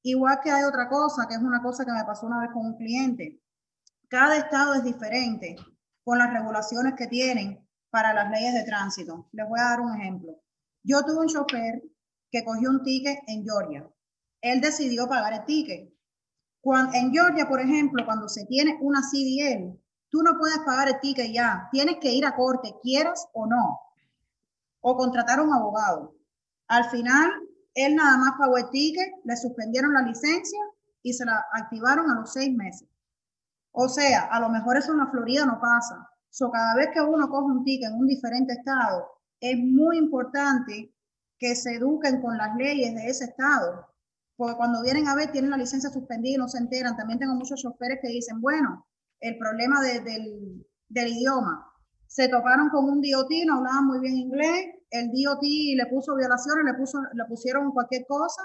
Igual 0.01 0.39
que 0.43 0.49
hay 0.49 0.63
otra 0.63 0.89
cosa, 0.89 1.27
que 1.29 1.35
es 1.35 1.41
una 1.41 1.61
cosa 1.61 1.85
que 1.85 1.91
me 1.91 2.03
pasó 2.03 2.25
una 2.25 2.39
vez 2.39 2.49
con 2.51 2.65
un 2.65 2.77
cliente. 2.77 3.39
Cada 4.11 4.35
estado 4.35 4.73
es 4.73 4.83
diferente 4.83 5.55
con 6.03 6.17
las 6.17 6.33
regulaciones 6.33 6.95
que 6.97 7.07
tienen 7.07 7.65
para 7.89 8.13
las 8.13 8.29
leyes 8.29 8.53
de 8.53 8.65
tránsito. 8.65 9.29
Les 9.31 9.47
voy 9.47 9.57
a 9.57 9.69
dar 9.69 9.79
un 9.79 9.95
ejemplo. 9.95 10.37
Yo 10.83 11.05
tuve 11.05 11.21
un 11.21 11.27
chofer 11.27 11.81
que 12.29 12.43
cogió 12.43 12.71
un 12.71 12.83
ticket 12.83 13.19
en 13.27 13.45
Georgia. 13.45 13.89
Él 14.41 14.59
decidió 14.59 15.07
pagar 15.07 15.31
el 15.31 15.45
ticket. 15.45 15.93
en 16.93 17.11
Georgia, 17.13 17.47
por 17.47 17.61
ejemplo, 17.61 18.03
cuando 18.05 18.27
se 18.27 18.45
tiene 18.47 18.77
una 18.81 18.99
CDL, 18.99 19.79
tú 20.09 20.21
no 20.23 20.37
puedes 20.37 20.59
pagar 20.65 20.89
el 20.89 20.99
ticket 20.99 21.31
ya. 21.31 21.69
Tienes 21.71 21.95
que 22.01 22.11
ir 22.11 22.25
a 22.25 22.35
corte, 22.35 22.75
quieras 22.83 23.29
o 23.31 23.47
no. 23.47 23.79
O 24.81 24.97
contratar 24.97 25.39
a 25.39 25.43
un 25.43 25.53
abogado. 25.53 26.17
Al 26.67 26.83
final, 26.89 27.31
él 27.75 27.95
nada 27.95 28.17
más 28.17 28.33
pagó 28.37 28.57
el 28.57 28.69
ticket, 28.71 29.09
le 29.23 29.37
suspendieron 29.37 29.93
la 29.93 30.01
licencia 30.01 30.59
y 31.01 31.13
se 31.13 31.23
la 31.23 31.45
activaron 31.53 32.11
a 32.11 32.15
los 32.15 32.33
seis 32.33 32.53
meses. 32.53 32.90
O 33.71 33.87
sea, 33.87 34.27
a 34.31 34.39
lo 34.39 34.49
mejor 34.49 34.77
eso 34.77 34.91
en 34.91 34.99
la 34.99 35.07
Florida 35.07 35.45
no 35.45 35.59
pasa. 35.59 36.09
So, 36.29 36.49
cada 36.51 36.75
vez 36.75 36.89
que 36.93 37.01
uno 37.01 37.29
coge 37.29 37.51
un 37.51 37.63
ticket 37.63 37.89
en 37.89 37.97
un 37.97 38.07
diferente 38.07 38.53
estado, 38.53 39.07
es 39.39 39.57
muy 39.57 39.97
importante 39.97 40.93
que 41.37 41.55
se 41.55 41.75
eduquen 41.75 42.21
con 42.21 42.37
las 42.37 42.55
leyes 42.55 42.93
de 42.95 43.07
ese 43.07 43.25
estado. 43.25 43.87
Porque 44.35 44.55
cuando 44.55 44.81
vienen 44.81 45.07
a 45.07 45.15
ver, 45.15 45.31
tienen 45.31 45.51
la 45.51 45.57
licencia 45.57 45.89
suspendida 45.89 46.35
y 46.35 46.37
no 46.37 46.47
se 46.47 46.57
enteran. 46.57 46.95
También 46.95 47.19
tengo 47.19 47.35
muchos 47.35 47.61
choferes 47.61 47.99
que 48.01 48.09
dicen, 48.09 48.41
bueno, 48.41 48.85
el 49.19 49.37
problema 49.37 49.81
del, 49.81 50.65
del 50.89 51.07
idioma. 51.07 51.67
Se 52.07 52.27
toparon 52.27 52.69
con 52.69 52.85
un 52.85 53.01
DOT, 53.01 53.29
no 53.45 53.57
hablaban 53.57 53.87
muy 53.87 53.99
bien 53.99 54.17
inglés, 54.17 54.65
el 54.89 55.11
DOT 55.11 55.43
le 55.43 55.85
puso 55.89 56.15
violaciones, 56.15 56.65
le, 56.65 56.73
puso, 56.73 56.99
le 57.13 57.25
pusieron 57.25 57.71
cualquier 57.71 58.05
cosa, 58.05 58.41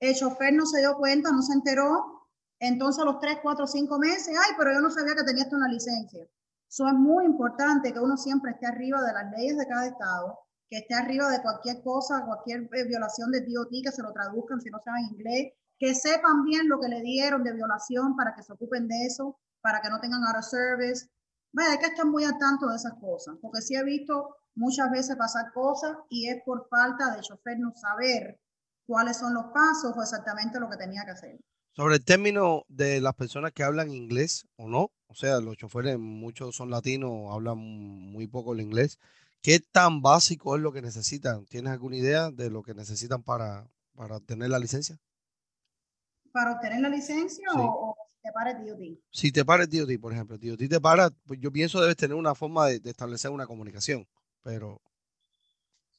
el 0.00 0.14
chofer 0.14 0.54
no 0.54 0.64
se 0.64 0.80
dio 0.80 0.96
cuenta, 0.96 1.30
no 1.30 1.42
se 1.42 1.52
enteró, 1.52 2.15
entonces 2.58 3.02
a 3.02 3.04
los 3.04 3.20
3, 3.20 3.38
4, 3.42 3.66
5 3.66 3.98
meses, 3.98 4.28
ay, 4.28 4.54
pero 4.58 4.72
yo 4.72 4.80
no 4.80 4.90
sabía 4.90 5.14
que 5.14 5.24
tenías 5.24 5.52
una 5.52 5.68
licencia. 5.68 6.26
Eso 6.68 6.88
es 6.88 6.94
muy 6.94 7.24
importante 7.24 7.92
que 7.92 8.00
uno 8.00 8.16
siempre 8.16 8.52
esté 8.52 8.66
arriba 8.66 9.00
de 9.02 9.12
las 9.12 9.30
leyes 9.30 9.56
de 9.56 9.66
cada 9.66 9.86
estado, 9.86 10.38
que 10.68 10.78
esté 10.78 10.94
arriba 10.94 11.30
de 11.30 11.42
cualquier 11.42 11.82
cosa, 11.82 12.24
cualquier 12.24 12.68
eh, 12.72 12.84
violación 12.84 13.30
de 13.30 13.40
DOT, 13.40 13.70
que 13.84 13.92
se 13.92 14.02
lo 14.02 14.12
traduzcan 14.12 14.60
si 14.60 14.70
no 14.70 14.80
saben 14.84 15.04
inglés, 15.04 15.52
que 15.78 15.94
sepan 15.94 16.44
bien 16.44 16.68
lo 16.68 16.80
que 16.80 16.88
le 16.88 17.02
dieron 17.02 17.44
de 17.44 17.52
violación 17.52 18.16
para 18.16 18.34
que 18.34 18.42
se 18.42 18.52
ocupen 18.52 18.88
de 18.88 19.06
eso, 19.06 19.38
para 19.60 19.80
que 19.80 19.90
no 19.90 20.00
tengan 20.00 20.24
out 20.24 20.38
of 20.38 20.44
service. 20.44 21.08
Vaya, 21.52 21.72
hay 21.72 21.78
que 21.78 21.86
estar 21.86 22.06
muy 22.06 22.24
al 22.24 22.38
tanto 22.38 22.68
de 22.68 22.76
esas 22.76 22.94
cosas, 22.94 23.36
porque 23.40 23.62
sí 23.62 23.76
he 23.76 23.84
visto 23.84 24.36
muchas 24.54 24.90
veces 24.90 25.16
pasar 25.16 25.52
cosas 25.52 25.96
y 26.08 26.28
es 26.28 26.42
por 26.44 26.68
falta 26.68 27.14
de 27.14 27.20
chofer 27.20 27.58
no 27.58 27.72
saber 27.74 28.40
cuáles 28.86 29.18
son 29.18 29.34
los 29.34 29.46
pasos 29.46 29.96
o 29.96 30.02
exactamente 30.02 30.58
lo 30.58 30.68
que 30.68 30.76
tenía 30.76 31.04
que 31.04 31.12
hacer. 31.12 31.38
Sobre 31.76 31.96
el 31.96 32.04
término 32.06 32.64
de 32.68 33.02
las 33.02 33.14
personas 33.14 33.52
que 33.52 33.62
hablan 33.62 33.90
inglés 33.90 34.46
o 34.56 34.66
no, 34.66 34.92
o 35.08 35.14
sea, 35.14 35.40
los 35.40 35.58
choferes, 35.58 35.98
muchos 35.98 36.56
son 36.56 36.70
latinos, 36.70 37.30
hablan 37.30 37.58
muy 37.58 38.26
poco 38.26 38.54
el 38.54 38.62
inglés. 38.62 38.98
¿Qué 39.42 39.60
tan 39.60 40.00
básico 40.00 40.56
es 40.56 40.62
lo 40.62 40.72
que 40.72 40.80
necesitan? 40.80 41.44
¿Tienes 41.44 41.70
alguna 41.70 41.98
idea 41.98 42.30
de 42.30 42.48
lo 42.48 42.62
que 42.62 42.72
necesitan 42.72 43.22
para, 43.22 43.68
para 43.94 44.16
obtener 44.16 44.48
la 44.48 44.58
licencia? 44.58 44.96
¿Para 46.32 46.52
obtener 46.52 46.80
la 46.80 46.88
licencia 46.88 47.46
o, 47.54 47.94
si 48.08 48.22
te 48.22 48.32
para 48.32 48.50
el 48.52 48.66
DOT? 48.66 48.80
Si 49.10 49.32
te 49.32 49.44
para 49.44 49.64
el 49.64 49.68
DOT, 49.68 50.00
por 50.00 50.14
ejemplo, 50.14 50.36
el 50.36 50.56
DOT 50.56 50.70
te 50.70 50.80
para, 50.80 51.10
pues 51.26 51.38
yo 51.40 51.52
pienso 51.52 51.82
debes 51.82 51.98
tener 51.98 52.16
una 52.16 52.34
forma 52.34 52.68
de 52.68 52.80
establecer 52.88 53.30
una 53.30 53.46
comunicación, 53.46 54.08
pero 54.42 54.80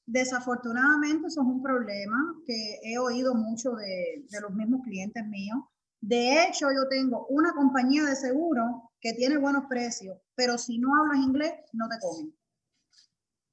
Desafortunadamente 0.08 1.28
eso 1.28 1.42
es 1.42 1.48
un 1.48 1.62
problema 1.62 2.18
que 2.46 2.80
he 2.82 2.98
oído 2.98 3.36
mucho 3.36 3.74
de, 3.74 4.26
los 4.42 4.54
mismos 4.54 4.82
clientes 4.86 5.22
míos. 5.28 5.60
De 6.00 6.44
hecho, 6.44 6.68
yo 6.72 6.88
tengo 6.90 7.28
una 7.28 7.52
compañía 7.54 8.06
de 8.06 8.16
seguro 8.16 8.94
que 9.02 9.14
tiene 9.14 9.38
buenos 9.38 9.66
precios, 9.68 10.18
pero 10.34 10.58
si 10.58 10.78
no 10.78 10.96
hablas 10.96 11.26
inglés, 11.26 11.54
no 11.74 11.90
te 11.90 12.00
comen. 12.00 12.34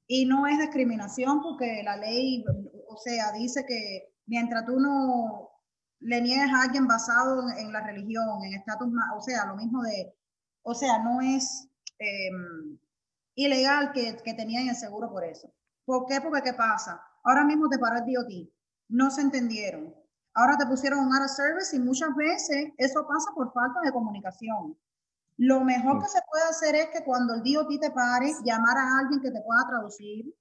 Y 0.06 0.26
no 0.26 0.46
es 0.46 0.60
discriminación 0.60 1.42
porque 1.42 1.82
la 1.82 1.96
ley, 1.96 2.44
o 2.86 2.96
sea, 2.98 3.32
dice 3.32 3.64
que 3.66 4.14
mientras 4.26 4.64
tú 4.64 4.78
no 4.78 5.50
le 5.98 6.20
niegues 6.20 6.52
a 6.52 6.62
alguien 6.62 6.86
basado 6.86 7.50
en, 7.58 7.72
la 7.72 7.84
religión, 7.84 8.44
en 8.44 8.54
estatus, 8.54 8.88
o 9.16 9.20
sea, 9.20 9.46
lo 9.46 9.56
mismo 9.56 9.82
de, 9.82 10.14
o 10.62 10.74
sea, 10.74 11.02
no 11.02 11.20
es 11.20 11.66
em, 11.98 12.78
ilegal 13.34 13.90
que, 13.92 14.18
que 14.22 14.34
tenían 14.34 14.68
el 14.68 14.76
seguro 14.76 15.10
por 15.10 15.24
eso. 15.24 15.52
¿Por 15.84 16.06
qué? 16.06 16.20
Porque 16.20 16.42
¿qué 16.42 16.52
pasa? 16.54 17.02
Ahora 17.24 17.44
mismo 17.44 17.68
te 17.68 17.78
paró 17.78 17.96
el 17.96 18.12
DOT, 18.12 18.50
no 18.88 19.10
se 19.10 19.22
entendieron. 19.22 19.94
Ahora 20.34 20.56
te 20.56 20.66
pusieron 20.66 21.00
un 21.00 21.14
out 21.14 21.24
of 21.24 21.30
service 21.30 21.76
y 21.76 21.78
muchas 21.78 22.14
veces 22.16 22.72
eso 22.76 23.06
pasa 23.06 23.30
por 23.34 23.52
falta 23.52 23.80
de 23.84 23.92
comunicación. 23.92 24.76
Lo 25.36 25.64
mejor 25.64 26.00
que 26.00 26.08
se 26.08 26.20
puede 26.30 26.44
hacer 26.44 26.74
es 26.74 26.88
que 26.88 27.04
cuando 27.04 27.34
el 27.34 27.42
DOT 27.42 27.80
te 27.80 27.90
pare, 27.90 28.32
llamar 28.44 28.76
a 28.78 28.98
alguien 28.98 29.20
que 29.20 29.30
te 29.30 29.40
pueda 29.42 29.66
traducir, 29.68 30.34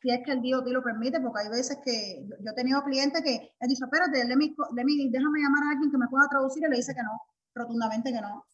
si 0.00 0.10
es 0.10 0.20
que 0.24 0.32
el 0.32 0.42
DOT 0.42 0.68
lo 0.68 0.82
permite, 0.82 1.20
porque 1.20 1.42
hay 1.42 1.48
veces 1.48 1.78
que 1.84 2.24
yo, 2.28 2.50
he 2.50 2.54
tenido 2.54 2.82
clientes 2.84 3.20
que 3.22 3.56
él 3.58 3.68
dice, 3.68 3.84
espérate, 3.84 4.24
déjame 4.24 5.40
llamar 5.40 5.64
a 5.64 5.70
alguien 5.72 5.90
que 5.90 5.98
me 5.98 6.08
pueda 6.08 6.28
traducir 6.28 6.64
y 6.64 6.70
le 6.70 6.76
dice 6.76 6.94
que 6.94 7.02
no, 7.02 7.20
rotundamente 7.54 8.12
que 8.12 8.20
no. 8.20 8.44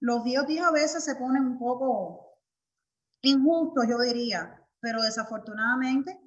Los 0.00 0.24
DOT 0.24 0.50
a 0.64 0.70
veces 0.70 1.04
se 1.04 1.16
ponen 1.16 1.46
un 1.46 1.58
poco 1.58 2.38
injustos, 3.22 3.86
yo 3.88 3.98
diría, 4.00 4.63
pero 4.84 5.00
desafortunadamente, 5.00 6.20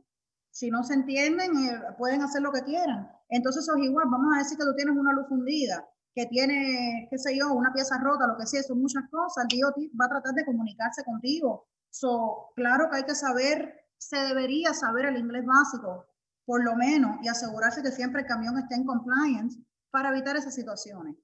si 0.49 0.71
no 0.71 0.83
se 0.83 0.95
entienden, 0.95 1.55
eh, 1.55 1.79
pueden 1.95 2.23
hacer 2.23 2.41
lo 2.41 2.51
que 2.51 2.63
quieran. 2.63 3.07
Entonces 3.29 3.61
eso 3.63 3.75
es 3.77 3.83
igual, 3.83 4.07
vamos 4.09 4.33
a 4.33 4.39
decir 4.39 4.57
que 4.57 4.63
tú 4.63 4.73
tienes 4.75 4.97
una 4.97 5.13
luz 5.13 5.27
fundida, 5.29 5.87
que 6.15 6.25
tiene, 6.25 7.07
qué 7.11 7.19
sé 7.19 7.37
yo, 7.37 7.53
una 7.53 7.71
pieza 7.71 7.99
rota, 7.99 8.25
lo 8.25 8.35
que 8.35 8.47
sea, 8.47 8.63
son 8.63 8.81
muchas 8.81 9.03
cosas, 9.11 9.45
el 9.47 9.59
DOT 9.59 9.75
va 10.01 10.05
a 10.05 10.09
tratar 10.09 10.33
de 10.33 10.43
comunicarse 10.43 11.03
contigo. 11.03 11.67
So, 11.91 12.49
claro 12.55 12.89
que 12.89 12.97
hay 12.97 13.03
que 13.03 13.13
saber, 13.13 13.75
se 13.99 14.17
debería 14.17 14.73
saber 14.73 15.05
el 15.05 15.17
inglés 15.17 15.45
básico, 15.45 16.07
por 16.43 16.63
lo 16.63 16.75
menos, 16.75 17.17
y 17.21 17.27
asegurarse 17.27 17.83
que 17.83 17.91
siempre 17.91 18.21
el 18.21 18.27
camión 18.27 18.57
esté 18.57 18.73
en 18.73 18.85
compliance 18.85 19.59
para 19.91 20.09
evitar 20.09 20.35
esas 20.35 20.55
situaciones. 20.55 21.15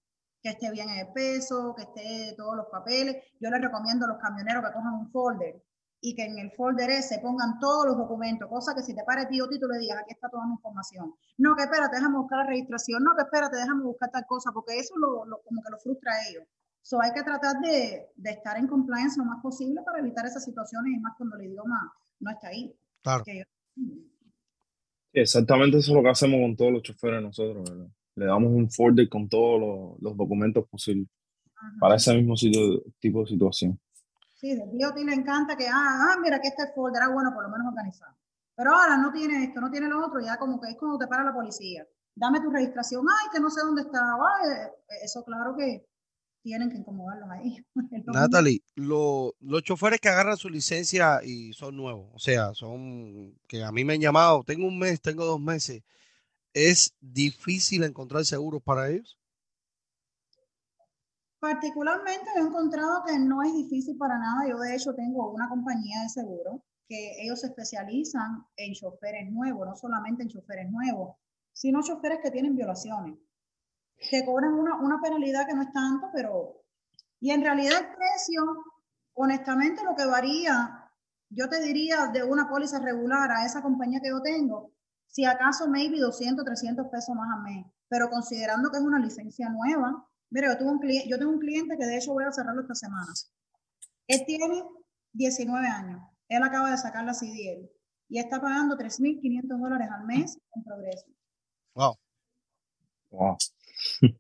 Que 0.44 0.50
esté 0.50 0.70
bien 0.70 0.90
en 0.90 1.08
el 1.08 1.14
peso, 1.14 1.74
que 1.76 1.84
esté 1.84 2.36
todos 2.38 2.56
los 2.58 2.68
papeles. 2.68 3.16
Yo 3.40 3.50
les 3.50 3.62
recomiendo 3.62 4.06
a 4.06 4.10
los 4.10 4.22
camioneros 4.22 4.64
que 4.64 4.74
cojan 4.74 4.94
un 4.94 5.10
folder 5.10 5.64
y 6.06 6.14
que 6.16 6.26
en 6.26 6.38
el 6.38 6.52
folder 6.52 6.90
ese 6.90 7.20
pongan 7.20 7.58
todos 7.60 7.86
los 7.88 7.98
documentos, 7.98 8.50
cosa 8.50 8.76
que 8.76 8.84
si 8.84 8.94
te 8.94 9.06
pare 9.06 9.26
tío 9.28 9.48
tú 9.48 9.68
le 9.68 9.80
digas, 9.80 10.00
aquí 10.04 10.12
está 10.12 10.28
toda 10.28 10.46
mi 10.46 10.52
información. 10.52 11.16
No, 11.38 11.56
que 11.56 11.64
espérate, 11.64 11.96
déjame 11.96 12.18
buscar 12.18 12.40
la 12.40 12.48
registración, 12.48 13.02
no, 13.04 13.16
que 13.16 13.24
espérate, 13.24 13.56
déjame 13.56 13.84
buscar 13.84 14.12
tal 14.12 14.26
cosa, 14.28 14.52
porque 14.54 14.78
eso 14.78 14.94
lo, 14.98 15.24
lo, 15.26 15.42
como 15.44 15.64
que 15.64 15.72
lo 15.72 15.80
frustra 15.80 16.12
a 16.12 16.30
ellos. 16.30 16.44
So 16.82 17.02
hay 17.02 17.14
que 17.14 17.24
tratar 17.24 17.56
de, 17.62 18.10
de, 18.18 18.30
estar 18.32 18.58
en 18.58 18.68
compliance 18.68 19.18
lo 19.18 19.24
más 19.24 19.42
posible 19.42 19.82
para 19.86 20.00
evitar 20.00 20.26
esas 20.26 20.44
situaciones 20.44 20.92
y 20.94 21.00
más 21.00 21.14
cuando 21.18 21.38
el 21.38 21.46
idioma 21.46 21.94
no 22.20 22.32
está 22.32 22.50
ahí. 22.50 22.76
Claro. 23.02 23.24
exactamente 25.14 25.78
eso 25.78 25.92
es 25.92 25.96
lo 25.96 26.04
que 26.04 26.10
hacemos 26.10 26.42
con 26.42 26.56
todos 26.58 26.74
los 26.74 26.84
choferes 26.84 27.22
nosotros, 27.22 27.70
Le 28.16 28.26
damos 28.26 28.52
un 28.52 28.70
folder 28.70 29.08
con 29.08 29.30
todos 29.30 29.58
los, 29.58 30.02
los 30.02 30.18
documentos 30.18 30.68
posibles 30.68 31.08
para 31.80 31.96
ese 31.96 32.14
mismo 32.14 32.36
sitio, 32.36 32.84
tipo 33.00 33.22
de 33.22 33.28
situación. 33.28 33.80
Sí, 34.44 34.56
del 34.56 34.78
DOT 34.78 34.98
le 35.06 35.14
encanta 35.14 35.56
que, 35.56 35.70
ah, 35.70 35.72
ah, 36.12 36.18
mira, 36.22 36.42
que 36.42 36.50
este 36.50 36.68
folder 36.76 37.02
era 37.02 37.14
bueno, 37.14 37.34
por 37.34 37.44
lo 37.44 37.50
menos 37.50 37.66
organizado. 37.66 38.14
Pero 38.58 38.76
ahora 38.76 38.98
no 38.98 39.14
tiene 39.14 39.46
esto, 39.46 39.62
no 39.62 39.72
tiene 39.72 39.88
lo 39.88 40.06
otro, 40.06 40.20
ya 40.20 40.38
como 40.38 40.60
que 40.60 40.68
es 40.68 40.76
como 40.76 41.00
te 41.00 41.08
para 41.08 41.24
la 41.24 41.34
policía. 41.34 41.88
Dame 42.14 42.42
tu 42.42 42.52
registración, 42.52 43.06
ay, 43.08 43.30
que 43.32 43.40
no 43.40 43.50
sé 43.50 43.62
dónde 43.62 43.84
está. 43.84 44.00
Eh, 44.46 45.00
eso 45.02 45.24
claro 45.24 45.56
que 45.58 45.88
tienen 46.42 46.70
que 46.70 46.76
incomodarlos 46.76 47.30
ahí. 47.30 47.66
Natalie, 48.08 48.62
los 48.76 49.64
choferes 49.64 50.02
que 50.02 50.10
agarran 50.10 50.36
su 50.36 50.50
licencia 50.50 51.22
y 51.24 51.54
son 51.54 51.78
nuevos, 51.78 52.10
o 52.14 52.20
sea, 52.20 52.54
son 52.54 53.40
que 53.48 53.64
a 53.64 53.72
mí 53.72 53.86
me 53.86 53.94
han 53.94 54.02
llamado, 54.02 54.44
tengo 54.44 54.68
un 54.68 54.78
mes, 54.78 55.00
tengo 55.00 55.24
dos 55.24 55.40
meses, 55.40 55.84
¿es 56.52 56.94
difícil 57.00 57.86
encontrar 57.86 58.26
seguros 58.26 58.62
para 58.62 58.90
ellos? 58.90 59.18
Particularmente 61.44 62.30
he 62.38 62.40
encontrado 62.40 63.04
que 63.06 63.20
no 63.20 63.44
es 63.44 63.52
difícil 63.52 63.98
para 63.98 64.18
nada. 64.18 64.48
Yo 64.48 64.58
de 64.60 64.74
hecho 64.78 64.96
tengo 64.96 65.30
una 65.30 65.50
compañía 65.50 66.04
de 66.04 66.08
seguro 66.08 66.64
que 66.88 67.22
ellos 67.22 67.42
se 67.42 67.48
especializan 67.48 68.46
en 68.56 68.72
choferes 68.72 69.30
nuevos, 69.30 69.68
no 69.68 69.76
solamente 69.76 70.24
en 70.24 70.30
choferes 70.30 70.72
nuevos, 70.72 71.18
sino 71.52 71.84
choferes 71.84 72.20
que 72.24 72.32
tienen 72.32 72.56
violaciones, 72.56 73.20
que 74.10 74.24
cobran 74.24 74.54
una, 74.54 74.78
una 74.78 75.02
penalidad 75.02 75.46
que 75.46 75.54
no 75.54 75.64
es 75.64 75.74
tanto, 75.74 76.08
pero... 76.14 76.62
Y 77.20 77.32
en 77.32 77.42
realidad 77.42 77.78
el 77.78 77.94
precio, 77.94 78.42
honestamente 79.14 79.84
lo 79.84 79.98
que 79.98 80.06
varía, 80.06 80.90
yo 81.30 81.50
te 81.50 81.60
diría 81.60 82.08
de 82.08 82.24
una 82.24 82.48
póliza 82.48 82.80
regular 82.80 83.30
a 83.30 83.46
esa 83.46 83.62
compañía 83.62 84.00
que 84.00 84.12
yo 84.12 84.22
tengo, 84.22 84.72
si 85.08 85.26
acaso 85.26 85.68
maybe 85.68 86.00
200, 86.00 86.46
300 86.46 86.88
pesos 86.88 87.14
más 87.18 87.28
al 87.36 87.44
mes, 87.44 87.66
pero 87.90 88.10
considerando 88.10 88.72
que 88.72 88.78
es 88.78 88.84
una 88.84 89.00
licencia 89.00 89.50
nueva, 89.50 90.08
Mira, 90.34 90.58
yo, 90.60 90.66
un 90.66 90.80
cliente, 90.80 91.08
yo 91.08 91.20
tengo 91.20 91.32
un 91.32 91.40
cliente 91.40 91.78
que 91.78 91.86
de 91.86 91.98
hecho 91.98 92.12
voy 92.12 92.24
a 92.24 92.32
cerrarlo 92.32 92.62
esta 92.62 92.74
semana. 92.74 93.14
Él 94.08 94.24
tiene 94.26 94.64
19 95.12 95.68
años. 95.68 96.02
Él 96.28 96.42
acaba 96.42 96.72
de 96.72 96.78
sacar 96.78 97.06
la 97.06 97.14
CDL 97.14 97.70
y 98.10 98.18
está 98.18 98.42
pagando 98.42 98.76
3.500 98.76 99.60
dólares 99.60 99.88
al 99.92 100.06
mes 100.06 100.40
en 100.56 100.64
progreso. 100.64 101.06
Wow. 101.76 101.96
Wow. 103.12 103.38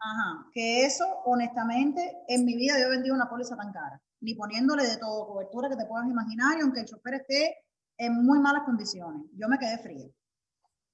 Ajá. 0.00 0.46
Que 0.52 0.84
eso, 0.86 1.04
honestamente, 1.24 2.18
en 2.28 2.44
mi 2.44 2.54
vida 2.54 2.78
yo 2.78 2.86
he 2.86 2.90
vendido 2.90 3.16
una 3.16 3.28
póliza 3.28 3.56
tan 3.56 3.72
cara. 3.72 4.00
Ni 4.20 4.34
poniéndole 4.34 4.86
de 4.86 4.96
todo, 4.98 5.26
cobertura 5.26 5.68
que 5.68 5.76
te 5.76 5.86
puedas 5.86 6.08
imaginar, 6.08 6.56
y 6.56 6.60
aunque 6.60 6.80
el 6.80 6.86
chofer 6.86 7.14
esté 7.14 7.56
en 7.96 8.24
muy 8.24 8.38
malas 8.38 8.62
condiciones. 8.62 9.22
Yo 9.32 9.48
me 9.48 9.58
quedé 9.58 9.78
frío. 9.78 10.08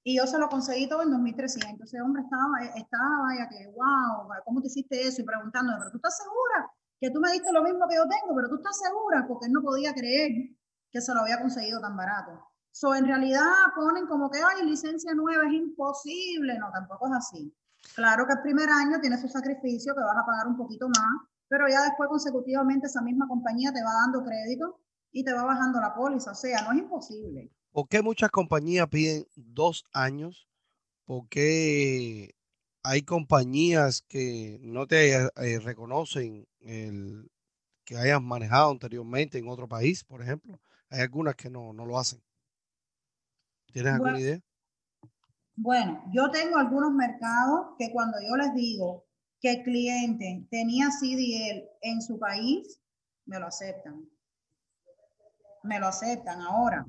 Y 0.07 0.17
yo 0.17 0.27
se 0.27 0.37
lo 0.37 0.47
conseguí 0.49 0.87
todo 0.87 1.01
en 1.01 1.09
2.300. 1.09 1.83
Ese 1.83 1.99
hombre 1.99 2.21
estaba, 2.21 2.61
estaba, 2.77 3.23
vaya 3.23 3.49
que, 3.49 3.65
wow, 3.73 4.29
¿cómo 4.45 4.61
te 4.61 4.67
hiciste 4.67 5.01
eso? 5.01 5.23
Y 5.23 5.25
preguntándome, 5.25 5.79
¿pero 5.79 5.89
tú 5.89 5.97
estás 5.97 6.15
segura? 6.17 6.69
Que 7.01 7.09
tú 7.09 7.19
me 7.19 7.31
diste 7.31 7.51
lo 7.51 7.63
mismo 7.63 7.87
que 7.89 7.95
yo 7.95 8.03
tengo, 8.03 8.35
pero 8.35 8.47
tú 8.47 8.57
estás 8.57 8.77
segura, 8.77 9.25
porque 9.27 9.47
él 9.47 9.53
no 9.53 9.63
podía 9.63 9.95
creer 9.95 10.53
que 10.91 11.01
se 11.01 11.11
lo 11.11 11.21
había 11.21 11.41
conseguido 11.41 11.81
tan 11.81 11.97
barato. 11.97 12.39
So, 12.69 12.93
en 12.93 13.05
realidad 13.05 13.49
ponen 13.75 14.05
como 14.05 14.29
que, 14.29 14.37
ay, 14.37 14.63
licencia 14.67 15.11
nueva 15.15 15.47
es 15.47 15.53
imposible. 15.53 16.59
No, 16.59 16.69
tampoco 16.71 17.07
es 17.07 17.13
así. 17.17 17.57
Claro 17.95 18.27
que 18.27 18.33
el 18.33 18.41
primer 18.41 18.69
año 18.69 19.01
tiene 19.01 19.17
su 19.17 19.27
sacrificio, 19.27 19.95
que 19.95 20.01
vas 20.01 20.21
a 20.21 20.25
pagar 20.25 20.45
un 20.45 20.55
poquito 20.55 20.87
más, 20.87 21.29
pero 21.47 21.67
ya 21.67 21.81
después 21.81 22.09
consecutivamente 22.09 22.85
esa 22.85 23.01
misma 23.01 23.27
compañía 23.27 23.73
te 23.73 23.81
va 23.81 23.91
dando 24.05 24.23
crédito 24.23 24.81
y 25.11 25.23
te 25.23 25.33
va 25.33 25.45
bajando 25.45 25.81
la 25.81 25.95
póliza. 25.95 26.29
O 26.29 26.35
sea, 26.35 26.61
no 26.61 26.73
es 26.73 26.77
imposible. 26.77 27.51
¿Por 27.75 27.89
qué 27.89 28.01
muchas 28.01 28.31
compañías 28.31 28.87
piden 28.87 29.27
dos 29.35 29.83
años? 29.91 30.47
¿Por 31.03 31.27
qué 31.27 32.33
hay 32.83 33.01
compañías 33.01 34.01
que 34.07 34.59
no 34.61 34.87
te 34.87 35.11
eh, 35.13 35.59
reconocen 35.59 36.47
el 36.61 37.29
que 37.83 37.97
hayas 37.97 38.21
manejado 38.21 38.71
anteriormente 38.71 39.39
en 39.39 39.49
otro 39.49 39.67
país, 39.67 40.05
por 40.05 40.21
ejemplo? 40.21 40.57
Hay 40.89 41.01
algunas 41.01 41.35
que 41.35 41.49
no, 41.49 41.73
no 41.73 41.85
lo 41.85 41.99
hacen. 41.99 42.23
¿Tienes 43.73 43.91
alguna 43.91 44.21
idea? 44.21 44.39
Bueno, 45.57 46.01
yo 46.13 46.31
tengo 46.31 46.55
algunos 46.55 46.93
mercados 46.93 47.75
que 47.77 47.91
cuando 47.91 48.19
yo 48.21 48.37
les 48.37 48.53
digo 48.55 49.03
que 49.41 49.51
el 49.51 49.63
cliente 49.63 50.47
tenía 50.49 50.91
CDL 50.91 51.67
en 51.81 52.01
su 52.01 52.17
país, 52.19 52.79
me 53.25 53.37
lo 53.37 53.47
aceptan. 53.47 54.07
Me 55.63 55.77
lo 55.77 55.87
aceptan 55.87 56.39
ahora, 56.39 56.85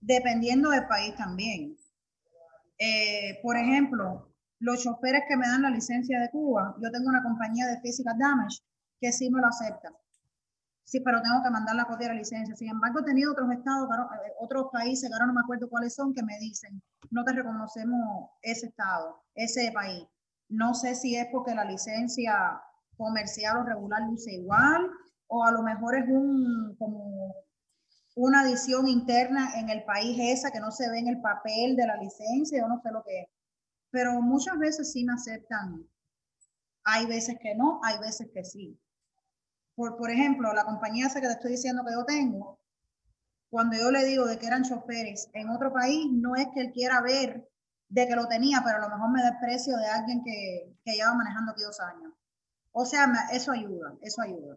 dependiendo 0.00 0.70
del 0.70 0.86
país 0.86 1.14
también. 1.16 1.76
Eh, 2.78 3.38
por 3.42 3.56
ejemplo, 3.56 4.34
los 4.58 4.82
choferes 4.82 5.22
que 5.28 5.36
me 5.36 5.46
dan 5.46 5.62
la 5.62 5.70
licencia 5.70 6.18
de 6.20 6.30
Cuba, 6.30 6.74
yo 6.80 6.90
tengo 6.90 7.08
una 7.08 7.22
compañía 7.22 7.66
de 7.66 7.80
physical 7.80 8.16
damage 8.18 8.60
que 9.00 9.12
sí 9.12 9.30
me 9.30 9.40
lo 9.40 9.46
acepta. 9.46 9.92
Sí, 10.84 11.00
pero 11.00 11.22
tengo 11.22 11.42
que 11.42 11.50
mandar 11.50 11.76
la 11.76 11.84
copia 11.84 12.08
de 12.08 12.14
la 12.14 12.18
licencia. 12.18 12.56
Sin 12.56 12.68
embargo, 12.68 13.00
he 13.00 13.04
tenido 13.04 13.32
otros 13.32 13.50
estados, 13.52 13.88
eh, 13.88 14.32
otros 14.40 14.66
países, 14.72 15.08
que 15.08 15.14
ahora 15.14 15.26
no 15.26 15.34
me 15.34 15.40
acuerdo 15.40 15.68
cuáles 15.68 15.94
son, 15.94 16.12
que 16.12 16.22
me 16.22 16.36
dicen, 16.38 16.82
no 17.10 17.24
te 17.24 17.32
reconocemos 17.32 18.30
ese 18.42 18.66
estado, 18.66 19.22
ese 19.34 19.70
país. 19.72 20.04
No 20.48 20.74
sé 20.74 20.96
si 20.96 21.16
es 21.16 21.28
porque 21.30 21.54
la 21.54 21.64
licencia 21.64 22.60
comercial 22.96 23.58
o 23.58 23.64
regular 23.64 24.02
luce 24.02 24.32
igual, 24.32 24.90
o 25.28 25.44
a 25.44 25.52
lo 25.52 25.62
mejor 25.62 25.96
es 25.96 26.08
un 26.08 26.74
como 26.76 27.34
una 28.16 28.40
adición 28.40 28.88
interna 28.88 29.58
en 29.58 29.70
el 29.70 29.84
país 29.84 30.18
esa 30.20 30.50
que 30.50 30.60
no 30.60 30.70
se 30.70 30.90
ve 30.90 30.98
en 30.98 31.08
el 31.08 31.20
papel 31.20 31.76
de 31.76 31.86
la 31.86 31.96
licencia, 31.96 32.64
o 32.64 32.68
no 32.68 32.80
sé 32.82 32.90
lo 32.90 33.02
que 33.04 33.20
es. 33.22 33.28
Pero 33.90 34.20
muchas 34.20 34.58
veces 34.58 34.92
sí 34.92 35.04
me 35.04 35.14
aceptan. 35.14 35.86
Hay 36.84 37.06
veces 37.06 37.36
que 37.40 37.54
no, 37.54 37.80
hay 37.84 37.98
veces 37.98 38.28
que 38.32 38.44
sí. 38.44 38.78
Por, 39.74 39.96
por 39.96 40.10
ejemplo, 40.10 40.52
la 40.52 40.64
compañía 40.64 41.06
esa 41.06 41.20
que 41.20 41.26
te 41.26 41.32
estoy 41.34 41.52
diciendo 41.52 41.84
que 41.84 41.92
yo 41.92 42.04
tengo, 42.04 42.58
cuando 43.50 43.76
yo 43.76 43.90
le 43.90 44.04
digo 44.04 44.26
de 44.26 44.38
que 44.38 44.46
eran 44.46 44.62
choferes 44.62 45.28
en 45.32 45.50
otro 45.50 45.72
país, 45.72 46.06
no 46.10 46.36
es 46.36 46.46
que 46.54 46.60
él 46.60 46.72
quiera 46.72 47.00
ver 47.00 47.48
de 47.88 48.06
que 48.06 48.14
lo 48.14 48.28
tenía, 48.28 48.62
pero 48.64 48.76
a 48.76 48.80
lo 48.80 48.88
mejor 48.88 49.10
me 49.10 49.22
da 49.22 49.30
el 49.30 49.38
precio 49.40 49.76
de 49.76 49.86
alguien 49.86 50.22
que, 50.22 50.76
que 50.84 50.92
lleva 50.92 51.14
manejando 51.14 51.52
aquí 51.52 51.62
dos 51.62 51.80
años. 51.80 52.12
O 52.72 52.86
sea, 52.86 53.12
eso 53.32 53.50
ayuda, 53.50 53.96
eso 54.02 54.22
ayuda. 54.22 54.56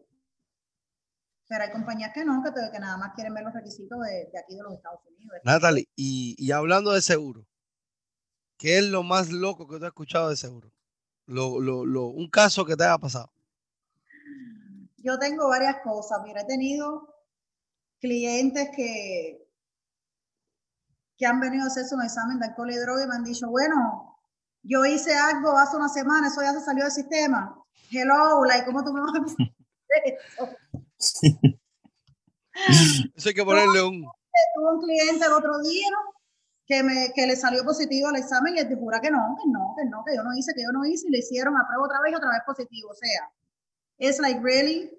Pero 1.54 1.66
hay 1.66 1.72
compañías 1.72 2.12
que 2.12 2.26
no, 2.26 2.42
que, 2.42 2.50
que 2.72 2.80
nada 2.80 2.98
más 2.98 3.14
quieren 3.14 3.32
ver 3.32 3.44
los 3.44 3.54
requisitos 3.54 4.00
de, 4.00 4.28
de 4.34 4.40
aquí 4.40 4.56
de 4.56 4.64
los 4.64 4.74
Estados 4.74 5.02
Unidos. 5.06 5.38
Natalie, 5.44 5.88
y, 5.96 6.36
y, 6.40 6.52
hablando 6.52 6.94
de 6.94 7.02
seguro, 7.04 7.46
¿qué 8.58 8.80
es 8.80 8.86
lo 8.86 9.04
más 9.04 9.30
loco 9.30 9.68
que 9.68 9.78
tú 9.78 9.86
has 9.86 9.90
escuchado 9.90 10.30
de 10.32 10.36
seguro? 10.36 10.72
Lo, 11.28 11.62
lo, 11.62 11.86
lo, 11.86 12.08
un 12.08 12.28
caso 12.28 12.66
que 12.66 12.76
te 12.76 12.86
haya 12.86 12.98
pasado. 12.98 13.32
Yo 14.98 15.20
tengo 15.20 15.48
varias 15.48 15.76
cosas. 15.84 16.24
Mira, 16.24 16.42
he 16.42 16.46
tenido 16.46 17.08
clientes 18.00 18.72
que, 18.76 19.48
que 21.16 21.26
han 21.28 21.40
venido 21.40 21.66
a 21.66 21.68
hacerse 21.68 21.94
un 21.94 22.02
examen 22.02 22.40
de 22.40 22.48
alcohol 22.48 22.72
y 22.72 22.78
droga 22.78 23.04
y 23.04 23.08
me 23.08 23.14
han 23.14 23.24
dicho, 23.24 23.48
bueno, 23.48 24.18
yo 24.64 24.88
hice 24.88 25.16
algo 25.16 25.56
hace 25.56 25.78
una 25.78 25.90
semana, 25.90 26.30
eso 26.30 26.42
ya 26.42 26.54
se 26.54 26.62
salió 26.62 26.86
del 26.86 26.94
sistema. 26.94 27.64
Hello, 27.92 28.44
like, 28.44 28.66
¿cómo 28.66 28.84
tú 28.84 28.92
me 28.92 29.02
vas 29.02 29.14
a 29.14 29.20
decir 29.20 29.54
eso? 31.04 31.20
eso 33.16 33.30
hay 33.30 33.36
que 33.36 33.44
ponerle 33.44 33.84
un... 33.84 34.02
Tuve 34.56 34.74
un 34.74 34.82
cliente 34.82 35.26
el 35.26 35.34
otro 35.34 35.60
día 35.60 35.88
que, 36.66 36.84
me, 36.84 37.12
que 37.14 37.28
le 37.28 37.36
salió 37.36 37.64
positivo 37.64 38.08
al 38.08 38.16
examen 38.16 38.56
y 38.56 38.60
él 38.60 38.68
te 38.68 38.76
jura 38.76 39.00
que 39.00 39.12
no, 39.12 39.36
que 39.42 39.50
no, 39.50 39.76
que 39.78 39.86
no, 39.86 40.04
que 40.06 40.16
yo 40.16 40.24
no 40.24 40.34
hice, 40.36 40.54
que 40.54 40.64
yo 40.64 40.72
no 40.72 40.86
hice 40.86 41.08
y 41.08 41.12
le 41.12 41.20
hicieron 41.20 41.56
a 41.58 41.68
prueba 41.68 41.86
otra 41.86 42.02
vez 42.02 42.14
y 42.14 42.16
otra 42.16 42.32
vez 42.32 42.42
positivo. 42.46 42.90
O 42.90 42.96
sea, 42.96 43.32
es 43.98 44.20
like, 44.20 44.40
really? 44.42 44.92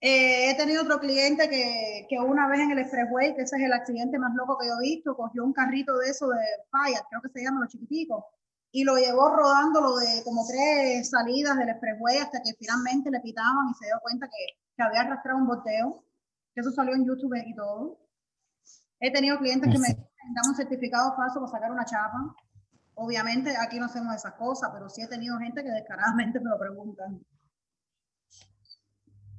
Eh, 0.00 0.50
he 0.50 0.54
tenido 0.56 0.82
otro 0.82 1.00
cliente 1.00 1.48
que, 1.48 2.06
que, 2.08 2.18
una 2.18 2.48
vez 2.48 2.60
en 2.60 2.70
el 2.70 2.78
expressway, 2.78 3.34
que 3.34 3.42
ese 3.42 3.56
es 3.56 3.62
el 3.62 3.72
accidente 3.72 4.18
más 4.18 4.34
loco 4.34 4.58
que 4.58 4.66
yo 4.66 4.74
he 4.78 4.88
visto, 4.94 5.16
cogió 5.16 5.42
un 5.42 5.52
carrito 5.52 5.96
de 5.98 6.10
eso 6.10 6.28
de 6.28 6.38
fire, 6.70 7.02
creo 7.08 7.22
que 7.22 7.30
se 7.30 7.42
llama 7.42 7.60
los 7.60 7.72
chiquiticos, 7.72 8.24
y 8.70 8.84
lo 8.84 8.96
llevó 8.98 9.30
rodándolo 9.30 9.96
de 9.96 10.22
como 10.22 10.46
tres 10.46 11.08
salidas 11.08 11.56
del 11.56 11.70
expressway 11.70 12.18
hasta 12.18 12.42
que 12.42 12.52
finalmente 12.58 13.10
le 13.10 13.20
pitaban 13.20 13.70
y 13.70 13.74
se 13.74 13.86
dio 13.86 13.98
cuenta 14.02 14.28
que, 14.28 14.58
que 14.76 14.82
había 14.82 15.00
arrastrado 15.02 15.38
un 15.38 15.46
boteo, 15.46 16.04
que 16.54 16.60
eso 16.60 16.70
salió 16.70 16.94
en 16.94 17.06
YouTube 17.06 17.34
y 17.44 17.54
todo. 17.54 17.98
He 19.00 19.12
tenido 19.12 19.38
clientes 19.38 19.70
que 19.72 19.78
me 19.78 19.88
dan 19.88 20.48
un 20.48 20.54
certificado 20.54 21.14
falso 21.16 21.40
para 21.40 21.52
sacar 21.52 21.70
una 21.70 21.84
chapa. 21.84 22.34
Obviamente 22.94 23.54
aquí 23.56 23.78
no 23.78 23.86
hacemos 23.86 24.14
esas 24.14 24.34
cosas, 24.34 24.70
pero 24.72 24.88
sí 24.88 25.02
he 25.02 25.08
tenido 25.08 25.38
gente 25.38 25.62
que 25.62 25.70
descaradamente 25.70 26.40
me 26.40 26.50
lo 26.50 26.58
preguntan. 26.58 27.20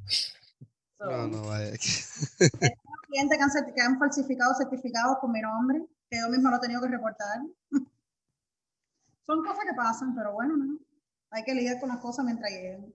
no, 0.99 1.27
no, 1.27 1.47
vaya. 1.47 1.71
clientes 3.07 3.37
que 3.37 3.43
han, 3.43 3.73
que 3.73 3.81
han 3.81 3.99
falsificado 3.99 4.53
certificados 4.55 5.17
con 5.19 5.31
mi 5.31 5.41
nombre, 5.41 5.85
que 6.09 6.19
yo 6.19 6.29
mismo 6.29 6.49
lo 6.49 6.57
he 6.57 6.61
tenido 6.61 6.81
que 6.81 6.87
reportar. 6.87 7.41
Son 9.25 9.43
cosas 9.43 9.65
que 9.65 9.75
pasan, 9.75 10.15
pero 10.15 10.33
bueno, 10.33 10.55
no. 10.55 10.79
Hay 11.31 11.43
que 11.43 11.53
lidiar 11.53 11.79
con 11.79 11.89
las 11.89 11.99
cosas 11.99 12.23
mientras 12.23 12.49
lleguen. 12.49 12.93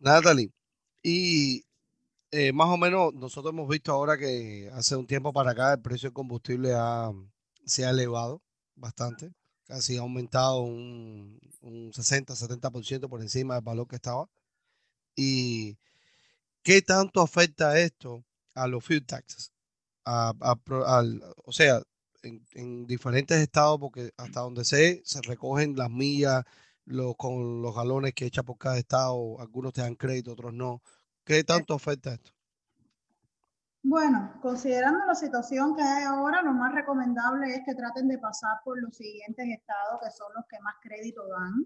Natalie, 0.00 0.52
y 1.02 1.64
eh, 2.32 2.52
más 2.52 2.68
o 2.68 2.76
menos 2.76 3.14
nosotros 3.14 3.52
hemos 3.52 3.68
visto 3.68 3.92
ahora 3.92 4.18
que 4.18 4.70
hace 4.74 4.96
un 4.96 5.06
tiempo 5.06 5.32
para 5.32 5.52
acá 5.52 5.74
el 5.74 5.80
precio 5.80 6.08
del 6.08 6.14
combustible 6.14 6.72
ha, 6.74 7.12
se 7.64 7.84
ha 7.84 7.90
elevado 7.90 8.42
bastante, 8.76 9.32
casi 9.64 9.96
ha 9.96 10.00
aumentado 10.00 10.62
un, 10.62 11.38
un 11.60 11.92
60-70% 11.92 13.08
por 13.08 13.20
encima 13.20 13.54
del 13.54 13.64
valor 13.64 13.86
que 13.88 13.96
estaba. 13.96 14.28
¿Y 15.16 15.78
qué 16.62 16.82
tanto 16.82 17.20
afecta 17.20 17.78
esto 17.78 18.24
a 18.54 18.66
los 18.66 18.84
fuel 18.84 19.04
taxes? 19.06 19.52
o 20.04 21.52
sea, 21.52 21.82
en, 22.22 22.86
diferentes 22.86 23.38
estados, 23.38 23.78
porque 23.78 24.12
hasta 24.16 24.40
donde 24.40 24.64
sé, 24.64 25.02
se 25.04 25.20
recogen 25.22 25.76
las 25.76 25.90
millas 25.90 26.44
con 27.16 27.62
los 27.62 27.74
galones 27.74 28.14
que 28.14 28.26
echa 28.26 28.42
por 28.42 28.58
cada 28.58 28.78
estado, 28.78 29.40
algunos 29.40 29.72
te 29.72 29.82
dan 29.82 29.94
crédito, 29.94 30.32
otros 30.32 30.52
no. 30.52 30.82
¿Qué 31.24 31.44
tanto 31.44 31.74
afecta 31.74 32.14
esto? 32.14 32.32
Bueno, 33.82 34.34
considerando 34.42 35.06
la 35.06 35.14
situación 35.14 35.74
que 35.74 35.82
hay 35.82 36.04
ahora, 36.04 36.42
lo 36.42 36.52
más 36.52 36.74
recomendable 36.74 37.54
es 37.54 37.62
que 37.64 37.74
traten 37.74 38.08
de 38.08 38.18
pasar 38.18 38.58
por 38.64 38.80
los 38.80 38.94
siguientes 38.94 39.46
estados 39.48 40.00
que 40.02 40.10
son 40.10 40.32
los 40.34 40.44
que 40.48 40.60
más 40.60 40.74
crédito 40.82 41.22
dan. 41.28 41.64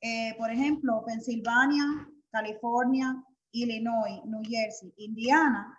Eh, 0.00 0.34
por 0.38 0.50
ejemplo, 0.50 1.04
Pensilvania, 1.06 1.84
California, 2.30 3.22
Illinois, 3.52 4.20
New 4.24 4.42
Jersey, 4.44 4.92
Indiana 4.96 5.78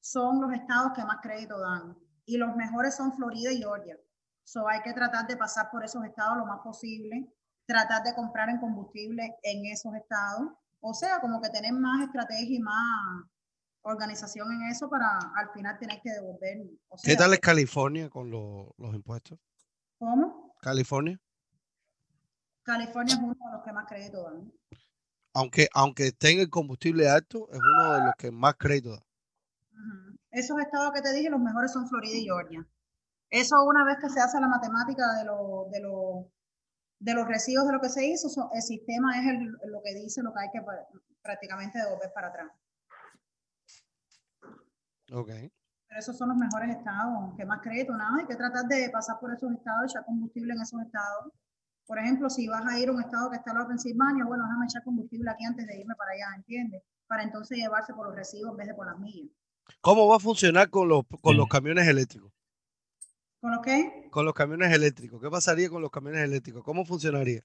son 0.00 0.40
los 0.40 0.52
estados 0.52 0.92
que 0.94 1.04
más 1.04 1.18
crédito 1.22 1.58
dan 1.58 1.96
y 2.26 2.36
los 2.36 2.54
mejores 2.56 2.96
son 2.96 3.12
Florida 3.12 3.52
y 3.52 3.58
Georgia. 3.58 3.96
So 4.44 4.68
hay 4.68 4.82
que 4.82 4.92
tratar 4.92 5.26
de 5.26 5.36
pasar 5.36 5.70
por 5.70 5.84
esos 5.84 6.04
estados 6.04 6.36
lo 6.38 6.46
más 6.46 6.60
posible, 6.60 7.32
tratar 7.66 8.02
de 8.02 8.14
comprar 8.14 8.48
en 8.48 8.58
combustible 8.58 9.36
en 9.42 9.66
esos 9.66 9.94
estados. 9.94 10.52
O 10.80 10.94
sea, 10.94 11.20
como 11.20 11.40
que 11.40 11.48
tener 11.50 11.72
más 11.72 12.02
estrategia 12.02 12.56
y 12.56 12.60
más 12.60 13.24
organización 13.82 14.52
en 14.52 14.70
eso 14.70 14.88
para 14.88 15.18
al 15.36 15.50
final 15.52 15.78
tener 15.78 16.00
que 16.02 16.10
devolver. 16.10 16.58
¿Qué 17.02 17.16
tal 17.16 17.32
es 17.32 17.40
California 17.40 18.08
con 18.08 18.30
los 18.30 18.94
impuestos? 18.94 19.38
¿Cómo? 19.98 20.54
California. 20.60 21.20
California 22.62 23.14
es 23.14 23.20
uno 23.20 23.34
de 23.34 23.52
los 23.52 23.62
que 23.62 23.72
más 23.72 23.86
crédito 23.86 24.22
dan 24.22 24.50
aunque, 25.34 25.68
aunque 25.74 26.12
tenga 26.12 26.42
el 26.42 26.48
combustible 26.48 27.10
alto, 27.10 27.48
es 27.50 27.58
uno 27.58 27.94
de 27.94 28.04
los 28.06 28.14
que 28.16 28.30
más 28.30 28.54
crédito 28.54 28.92
da. 28.92 29.02
Esos 30.30 30.58
estados 30.60 30.92
que 30.92 31.02
te 31.02 31.12
dije, 31.12 31.28
los 31.28 31.40
mejores 31.40 31.72
son 31.72 31.88
Florida 31.88 32.16
y 32.16 32.24
Georgia. 32.24 32.66
Eso 33.30 33.56
una 33.64 33.84
vez 33.84 33.98
que 34.00 34.08
se 34.08 34.20
hace 34.20 34.40
la 34.40 34.48
matemática 34.48 35.14
de, 35.18 35.24
lo, 35.24 35.66
de, 35.70 35.80
lo, 35.80 36.30
de 37.04 37.14
los 37.14 37.28
residuos 37.28 37.66
de 37.66 37.72
lo 37.72 37.80
que 37.80 37.88
se 37.88 38.06
hizo, 38.06 38.50
el 38.52 38.62
sistema 38.62 39.18
es 39.18 39.24
lo 39.66 39.82
que 39.82 39.94
dice 39.94 40.22
lo 40.22 40.32
que 40.32 40.40
hay 40.40 40.50
que 40.50 40.62
prácticamente 41.22 41.78
devolver 41.78 42.12
para 42.14 42.28
atrás. 42.28 42.50
Ok. 45.12 45.28
Pero 45.86 46.00
esos 46.00 46.16
son 46.16 46.30
los 46.30 46.38
mejores 46.38 46.70
estados, 46.70 47.34
que 47.36 47.44
más 47.44 47.60
crédito, 47.60 47.94
nada, 47.96 48.16
hay 48.18 48.26
que 48.26 48.36
tratar 48.36 48.64
de 48.66 48.88
pasar 48.90 49.20
por 49.20 49.32
esos 49.32 49.52
estados, 49.52 49.90
echar 49.90 50.04
combustible 50.04 50.54
en 50.54 50.62
esos 50.62 50.80
estados 50.80 51.32
por 51.86 51.98
ejemplo, 51.98 52.30
si 52.30 52.48
vas 52.48 52.64
a 52.66 52.78
ir 52.78 52.88
a 52.88 52.92
un 52.92 53.00
estado 53.00 53.30
que 53.30 53.36
está 53.36 53.50
al 53.50 53.58
lado 53.58 53.68
de 53.68 53.74
Pensilvania, 53.74 54.24
bueno, 54.24 54.44
déjame 54.44 54.64
echar 54.64 54.82
combustible 54.84 55.30
aquí 55.30 55.44
antes 55.44 55.66
de 55.66 55.78
irme 55.78 55.94
para 55.96 56.12
allá, 56.12 56.36
¿entiendes? 56.36 56.82
Para 57.06 57.22
entonces 57.22 57.58
llevarse 57.58 57.92
por 57.92 58.06
los 58.06 58.16
residuos 58.16 58.52
en 58.52 58.56
vez 58.56 58.68
de 58.68 58.74
por 58.74 58.86
las 58.86 58.98
millas. 58.98 59.30
¿Cómo 59.80 60.08
va 60.08 60.16
a 60.16 60.20
funcionar 60.20 60.70
con 60.70 60.88
los, 60.88 61.04
con 61.20 61.36
los 61.36 61.46
camiones 61.46 61.86
eléctricos? 61.86 62.32
¿Con 63.40 63.50
los 63.50 63.60
qué? 63.60 64.03
Con 64.14 64.24
los 64.24 64.34
camiones 64.34 64.72
eléctricos. 64.72 65.20
¿Qué 65.20 65.28
pasaría 65.28 65.68
con 65.68 65.82
los 65.82 65.90
camiones 65.90 66.22
eléctricos? 66.22 66.62
¿Cómo 66.62 66.84
funcionaría? 66.84 67.42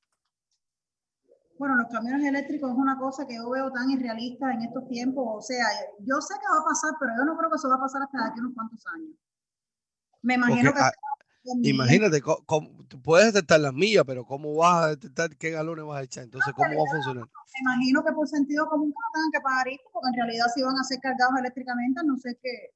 Bueno, 1.57 1.73
los 1.73 1.87
camiones 1.91 2.27
eléctricos 2.27 2.69
es 2.69 2.77
una 2.77 2.95
cosa 2.99 3.25
que 3.25 3.37
yo 3.37 3.49
veo 3.49 3.71
tan 3.71 3.89
irrealista 3.89 4.53
en 4.53 4.61
estos 4.61 4.87
tiempos. 4.87 5.25
O 5.27 5.41
sea, 5.41 5.65
yo 5.97 6.21
sé 6.21 6.35
que 6.35 6.45
va 6.45 6.61
a 6.61 6.65
pasar, 6.65 6.93
pero 6.99 7.13
yo 7.17 7.25
no 7.25 7.35
creo 7.35 7.49
que 7.49 7.55
eso 7.55 7.69
va 7.69 7.77
a 7.77 7.79
pasar 7.79 8.03
hasta 8.03 8.23
aquí 8.23 8.39
unos 8.39 8.53
cuantos 8.53 8.85
años. 8.93 9.15
Me 10.21 10.35
imagino 10.35 10.71
que... 10.71 10.79
Imagínate, 11.67 12.21
puedes 13.03 13.33
detectar 13.33 13.59
las 13.59 13.73
millas, 13.73 14.03
pero 14.05 14.23
¿cómo 14.23 14.53
vas 14.53 14.83
a 14.83 14.87
detectar 14.89 15.35
qué 15.37 15.49
galones 15.49 15.85
vas 15.85 16.01
a 16.01 16.03
echar? 16.03 16.25
Entonces, 16.25 16.53
¿cómo 16.53 16.69
va 16.69 16.83
a 16.87 16.93
funcionar? 16.93 17.23
Me 17.25 17.59
imagino 17.61 18.03
que 18.05 18.11
por 18.11 18.27
sentido 18.27 18.69
común 18.69 18.89
no 18.89 19.11
tengan 19.11 19.31
que 19.31 19.41
pagar 19.41 19.67
esto, 19.69 19.89
porque 19.91 20.09
en 20.09 20.15
realidad 20.17 20.45
si 20.53 20.61
van 20.61 20.77
a 20.77 20.83
ser 20.83 20.99
cargados 20.99 21.33
eléctricamente, 21.39 22.01
no 22.05 22.15
sé 22.17 22.37
qué. 22.43 22.75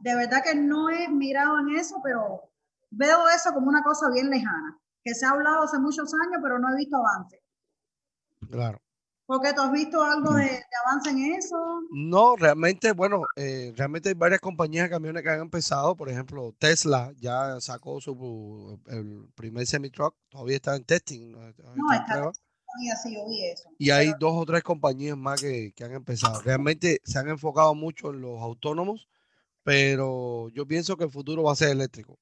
De 0.00 0.16
verdad 0.16 0.42
que 0.42 0.56
no 0.56 0.90
he 0.90 1.08
mirado 1.08 1.60
en 1.60 1.76
eso, 1.76 2.00
pero 2.02 2.50
veo 2.90 3.28
eso 3.28 3.52
como 3.52 3.68
una 3.68 3.82
cosa 3.82 4.10
bien 4.12 4.30
lejana, 4.30 4.78
que 5.02 5.14
se 5.14 5.26
ha 5.26 5.30
hablado 5.30 5.62
hace 5.64 5.78
muchos 5.78 6.12
años, 6.14 6.40
pero 6.42 6.58
no 6.58 6.72
he 6.72 6.76
visto 6.76 6.96
avance. 6.96 7.42
Claro. 8.50 8.78
Porque 9.26 9.52
tú 9.52 9.60
has 9.60 9.72
visto 9.72 10.02
algo 10.04 10.34
de, 10.34 10.44
de 10.44 10.62
avance 10.86 11.10
en 11.10 11.34
eso. 11.34 11.56
No, 11.90 12.36
realmente, 12.36 12.92
bueno, 12.92 13.24
eh, 13.34 13.72
realmente 13.76 14.10
hay 14.10 14.14
varias 14.14 14.40
compañías 14.40 14.84
de 14.84 14.90
camiones 14.90 15.22
que 15.24 15.30
han 15.30 15.40
empezado. 15.40 15.96
Por 15.96 16.08
ejemplo, 16.08 16.54
Tesla 16.60 17.12
ya 17.16 17.60
sacó 17.60 18.00
su 18.00 18.80
el 18.86 19.28
primer 19.34 19.66
semi-truck, 19.66 20.14
todavía 20.28 20.56
está 20.56 20.76
en 20.76 20.84
testing, 20.84 21.32
no, 21.32 21.48
está 21.48 21.62
en 22.18 22.32
así 22.92 23.14
yo 23.14 23.26
vi 23.26 23.46
eso. 23.46 23.68
Y 23.78 23.90
hay 23.90 24.08
Pero- 24.12 24.18
dos 24.20 24.42
o 24.42 24.46
tres 24.46 24.62
compañías 24.62 25.16
más 25.16 25.40
que, 25.40 25.72
que 25.74 25.84
han 25.84 25.92
empezado. 25.92 26.40
Realmente 26.42 27.00
se 27.04 27.18
han 27.18 27.28
enfocado 27.28 27.74
mucho 27.74 28.10
en 28.10 28.20
los 28.20 28.40
autónomos, 28.40 29.08
pero 29.64 30.50
yo 30.50 30.66
pienso 30.66 30.96
que 30.96 31.04
el 31.04 31.10
futuro 31.10 31.42
va 31.42 31.52
a 31.52 31.56
ser 31.56 31.70
eléctrico. 31.70 32.18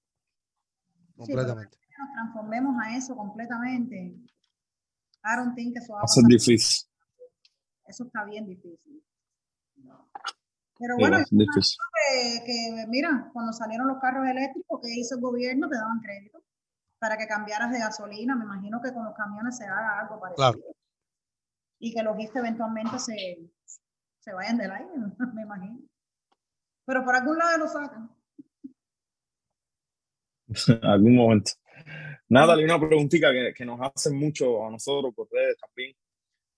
Completamente. 1.16 1.77
que 1.79 1.94
nos 1.98 2.12
transformemos 2.12 2.77
a 2.83 2.96
eso 2.96 3.16
completamente. 3.16 3.96
I 5.24 5.37
don't 5.37 5.55
think 5.55 5.74
que 5.74 5.79
eso 5.79 5.94
va 5.94 6.00
a 6.03 6.07
ser 6.07 6.24
difícil. 6.24 6.88
Eso 7.87 8.05
está 8.05 8.24
bien 8.24 8.46
difícil. 8.46 9.03
Pero 10.79 10.96
bueno, 10.98 11.18
ser 11.18 11.27
difícil. 11.31 11.79
que, 12.11 12.44
que, 12.44 12.87
mira, 12.88 13.31
cuando 13.33 13.53
salieron 13.53 13.87
los 13.87 13.98
carros 14.00 14.27
eléctricos, 14.27 14.81
¿qué 14.83 14.88
hizo 14.98 15.14
el 15.14 15.20
gobierno? 15.20 15.68
Te 15.68 15.77
daban 15.77 16.00
crédito 16.00 16.42
para 16.98 17.16
que 17.16 17.27
cambiaras 17.27 17.70
de 17.70 17.79
gasolina. 17.79 18.35
Me 18.35 18.44
imagino 18.44 18.81
que 18.83 18.92
con 18.92 19.05
los 19.05 19.14
camiones 19.14 19.57
se 19.57 19.64
haga 19.64 20.00
algo 20.00 20.18
parecido. 20.18 20.53
Claro. 20.53 20.74
Y 21.79 21.92
que 21.92 22.03
los 22.03 22.16
GIFs 22.16 22.37
eventualmente 22.37 22.98
se, 22.98 23.53
se 24.20 24.33
vayan 24.33 24.57
del 24.57 24.72
aire, 24.72 24.90
me 25.35 25.42
imagino. 25.42 25.81
Pero 26.87 27.05
por 27.05 27.14
algún 27.14 27.38
lado 27.38 27.59
lo 27.59 27.68
sacan. 27.68 28.13
algún 30.83 31.17
momento. 31.17 31.53
Nada, 32.29 32.57
una 32.59 32.81
preguntita 32.81 33.33
que, 33.33 33.53
que 33.55 33.64
nos 33.64 33.81
hacen 33.81 34.17
mucho 34.19 34.67
a 34.67 34.71
nosotros 34.71 35.14
por 35.14 35.29
redes 35.31 35.57
también. 35.59 35.95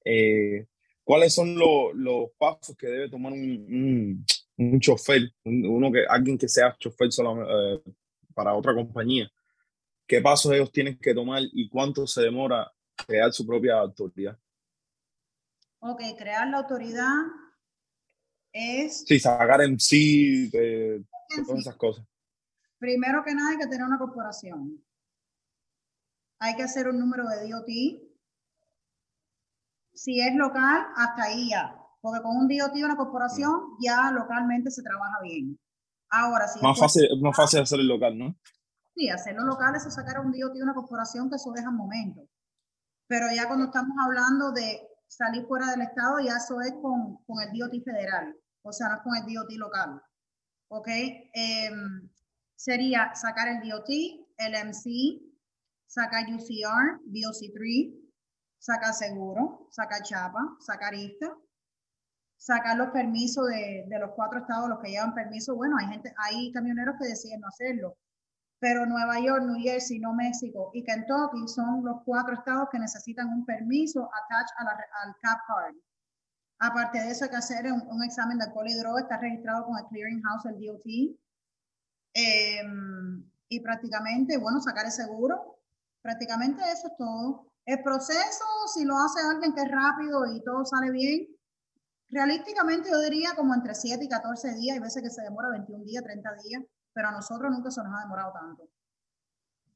Eh, 0.04 0.66
¿Cuáles 1.04 1.34
son 1.34 1.56
lo- 1.58 1.92
los 1.92 2.30
pasos 2.38 2.76
que 2.76 2.86
debe 2.88 3.10
tomar 3.10 3.32
un, 3.32 3.40
un, 3.40 4.26
un 4.58 4.80
chofer, 4.80 5.22
un- 5.44 5.66
uno 5.66 5.92
que, 5.92 6.04
alguien 6.08 6.38
que 6.38 6.48
sea 6.48 6.76
chofer 6.78 7.12
solamente, 7.12 7.52
eh, 7.52 7.92
para 8.34 8.54
otra 8.54 8.74
compañía? 8.74 9.30
¿Qué 10.06 10.20
pasos 10.20 10.52
ellos 10.52 10.72
tienen 10.72 10.98
que 10.98 11.14
tomar 11.14 11.42
y 11.52 11.68
cuánto 11.68 12.06
se 12.06 12.22
demora 12.22 12.70
crear 13.06 13.32
su 13.32 13.46
propia 13.46 13.78
autoridad? 13.78 14.38
Ok, 15.80 16.00
crear 16.18 16.48
la 16.48 16.58
autoridad 16.58 17.14
es, 18.52 19.04
Sí, 19.06 19.18
sacar 19.20 19.62
en 19.62 19.78
sí, 19.78 20.50
en 20.52 21.06
todas 21.46 21.60
esas 21.60 21.76
cosas. 21.76 22.04
Primero 22.78 23.22
que 23.24 23.34
nada 23.34 23.50
hay 23.50 23.58
que 23.58 23.66
tener 23.66 23.86
una 23.86 23.98
corporación. 23.98 24.82
Hay 26.38 26.54
que 26.56 26.62
hacer 26.62 26.88
un 26.88 26.98
número 26.98 27.28
de 27.28 27.48
DOT. 27.48 27.68
Si 29.94 30.20
es 30.20 30.34
local, 30.34 30.86
hasta 30.96 31.24
ahí 31.24 31.50
ya. 31.50 31.74
Porque 32.00 32.22
con 32.22 32.36
un 32.36 32.48
DOT 32.48 32.74
una 32.84 32.96
corporación 32.96 33.76
ya 33.80 34.10
localmente 34.12 34.70
se 34.70 34.82
trabaja 34.82 35.20
bien. 35.22 35.58
Ahora, 36.10 36.46
si 36.46 36.58
es 36.58 36.62
Más 36.62 36.78
fácil, 36.78 37.08
más 37.20 37.36
fácil 37.36 37.60
hacer 37.60 37.80
el 37.80 37.88
local, 37.88 38.16
¿no? 38.16 38.36
Sí, 38.94 39.10
hacerlo 39.10 39.44
local 39.44 39.74
es 39.74 39.92
sacar 39.92 40.20
un 40.20 40.32
DOT 40.32 40.56
una 40.62 40.74
corporación 40.74 41.28
que 41.28 41.36
eso 41.36 41.52
deja 41.52 41.68
un 41.68 41.76
momento. 41.76 42.28
Pero 43.06 43.26
ya 43.34 43.46
cuando 43.46 43.66
estamos 43.66 43.96
hablando 44.04 44.52
de 44.52 44.80
salir 45.06 45.46
fuera 45.46 45.70
del 45.70 45.82
estado, 45.82 46.18
ya 46.20 46.36
eso 46.36 46.60
es 46.60 46.72
con, 46.80 47.18
con 47.24 47.42
el 47.42 47.58
DOT 47.58 47.84
federal, 47.84 48.34
o 48.62 48.72
sea, 48.72 48.88
no 48.88 48.96
es 48.96 49.02
con 49.02 49.16
el 49.16 49.34
DOT 49.34 49.50
local. 49.52 50.02
¿Ok? 50.68 50.88
Em, 50.88 52.08
sería 52.56 53.14
sacar 53.14 53.48
el 53.48 53.68
DOT, 53.68 53.88
el 54.38 54.66
MC, 54.68 55.20
sacar 55.86 56.24
UCR, 56.24 57.00
DOC3, 57.06 57.94
sacar 58.58 58.92
seguro, 58.94 59.68
sacar 59.70 60.02
chapa, 60.02 60.56
sacar 60.60 60.94
ISTA, 60.94 61.36
sacar 62.36 62.76
los 62.76 62.88
permisos 62.88 63.46
de, 63.48 63.84
de 63.86 63.98
los 63.98 64.10
cuatro 64.16 64.40
estados, 64.40 64.68
los 64.68 64.80
que 64.80 64.90
llevan 64.90 65.14
permiso. 65.14 65.54
Bueno, 65.54 65.76
hay 65.78 65.86
gente, 65.86 66.12
hay 66.16 66.50
camioneros 66.52 66.96
que 67.00 67.08
deciden 67.08 67.40
no 67.40 67.48
hacerlo 67.48 67.96
pero 68.58 68.86
Nueva 68.86 69.20
York, 69.20 69.44
New 69.44 69.60
Jersey, 69.60 69.98
no 69.98 70.14
México 70.14 70.70
y 70.72 70.82
Kentucky 70.82 71.46
son 71.46 71.84
los 71.84 72.02
cuatro 72.04 72.34
estados 72.34 72.68
que 72.70 72.78
necesitan 72.78 73.28
un 73.28 73.44
permiso 73.44 74.08
attached 74.12 74.54
a 74.58 74.64
la, 74.64 74.70
al 75.04 75.14
CAP 75.20 75.38
card. 75.46 75.74
Aparte 76.58 76.98
de 77.00 77.10
eso, 77.10 77.24
hay 77.24 77.30
que 77.30 77.36
hacer 77.36 77.70
un, 77.70 78.02
examen 78.02 78.38
de 78.38 78.44
alcohol 78.44 78.68
y 78.68 78.78
droga, 78.78 79.02
está 79.02 79.18
registrado 79.18 79.66
con 79.66 79.78
el 79.78 79.84
Clearing 79.86 80.22
House, 80.22 80.46
el 80.46 80.58
DOT. 80.58 81.18
Em, 82.18 83.30
y 83.50 83.60
prácticamente, 83.60 84.38
bueno, 84.38 84.58
sacar 84.62 84.86
el 84.86 84.90
seguro. 84.90 85.60
Prácticamente 86.00 86.62
eso 86.72 86.88
es 86.88 86.96
todo. 86.96 87.52
El 87.66 87.82
proceso, 87.82 88.44
si 88.72 88.86
lo 88.86 88.96
hace 88.96 89.20
alguien 89.20 89.54
que 89.54 89.60
es 89.60 89.70
rápido 89.70 90.24
y 90.34 90.42
todo 90.42 90.64
sale 90.64 90.90
bien, 90.92 91.28
realísticamente 92.08 92.88
yo 92.88 93.00
diría 93.00 93.34
como 93.36 93.54
entre 93.54 93.74
7 93.74 94.02
y 94.02 94.08
14 94.08 94.54
días, 94.54 94.76
hay 94.76 94.82
veces 94.82 95.02
que 95.02 95.10
se 95.10 95.22
demora 95.22 95.50
21 95.50 95.84
días, 95.84 96.02
30 96.04 96.30
días, 96.42 96.62
pero 96.94 97.08
a 97.08 97.12
nosotros 97.12 97.50
nunca 97.50 97.70
se 97.70 97.82
nos 97.82 97.92
ha 97.92 98.04
demorado 98.04 98.32
tanto. 98.32 98.62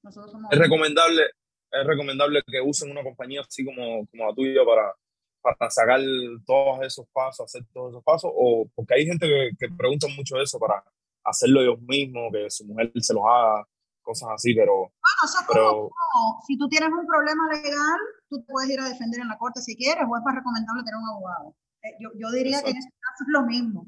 Nosotros 0.03 0.33
somos... 0.33 0.50
Es 0.50 0.59
recomendable, 0.59 1.24
es 1.72 1.87
recomendable 1.87 2.40
que 2.46 2.61
usen 2.62 2.90
una 2.90 3.03
compañía 3.03 3.42
así 3.42 3.66
como, 3.66 4.07
como 4.07 4.29
la 4.29 4.35
tuya 4.35 4.62
para, 4.64 4.94
para 5.42 5.70
sacar 5.70 6.00
todos 6.46 6.87
esos 6.87 7.07
pasos, 7.12 7.44
hacer 7.44 7.66
todos 7.70 7.90
esos 7.90 8.05
pasos, 8.05 8.31
o 8.35 8.66
porque 8.74 8.94
hay 8.94 9.05
gente 9.05 9.26
que, 9.26 9.50
que 9.59 9.74
pregunta 9.76 10.07
mucho 10.16 10.40
eso 10.40 10.59
para 10.59 10.83
hacerlo 11.24 11.61
ellos 11.61 11.80
mismos, 11.83 12.30
que 12.33 12.50
su 12.50 12.64
mujer 12.64 12.92
se 12.96 13.14
los 13.14 13.22
haga, 13.24 13.66
cosas 14.02 14.30
así, 14.35 14.54
pero, 14.54 14.74
Bueno, 14.76 15.20
eso 15.24 15.38
es 15.40 15.46
pero 15.46 15.70
como, 15.90 16.42
si 16.46 16.56
tú 16.59 16.68
tienes 16.68 16.90
un 16.90 17.06
problema 17.06 17.48
legal, 17.52 17.98
tú 18.28 18.40
te 18.40 18.52
puedes 18.52 18.70
ir 18.70 18.80
a 18.80 18.88
defender 18.88 19.20
en 19.20 19.28
la 19.28 19.38
corte 19.38 19.61
si 19.61 19.76
quieres, 19.76 20.04
o 20.09 20.16
es 20.16 20.22
más 20.24 20.35
recomendable 20.35 20.83
tener 20.83 20.98
un 21.00 21.09
abogado. 21.09 21.54
Eh, 21.83 21.96
yo, 22.00 22.11
yo 22.18 22.30
diría 22.30 22.62
que 22.62 22.70
en 22.70 22.76
este 22.76 22.90
caso 22.90 23.24
es 23.24 23.28
lo 23.28 23.42
mismo. 23.46 23.87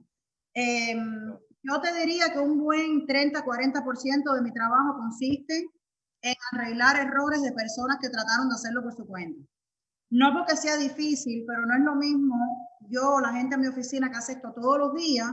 Em, 0.54 1.36
yo 1.62 1.80
te 1.80 1.92
diría 1.94 2.32
que 2.32 2.38
un 2.38 2.58
buen 2.58 3.06
30-40% 3.06 4.34
de 4.34 4.42
mi 4.42 4.52
trabajo 4.52 4.96
consiste 4.98 5.70
en 6.22 6.34
arreglar 6.52 6.96
errores 6.96 7.42
de 7.42 7.52
personas 7.52 7.98
que 8.00 8.10
trataron 8.10 8.48
de 8.48 8.54
hacerlo 8.54 8.82
por 8.82 8.94
su 8.94 9.06
cuenta. 9.06 9.42
No 10.10 10.32
porque 10.34 10.56
sea 10.56 10.76
difícil, 10.76 11.44
pero 11.46 11.64
no 11.66 11.74
es 11.74 11.80
lo 11.80 11.94
mismo 11.96 12.36
yo, 12.88 13.20
la 13.20 13.32
gente 13.32 13.54
en 13.54 13.62
mi 13.62 13.66
oficina 13.68 14.10
que 14.10 14.18
hace 14.18 14.32
esto 14.32 14.52
todos 14.52 14.78
los 14.78 14.94
días, 14.94 15.30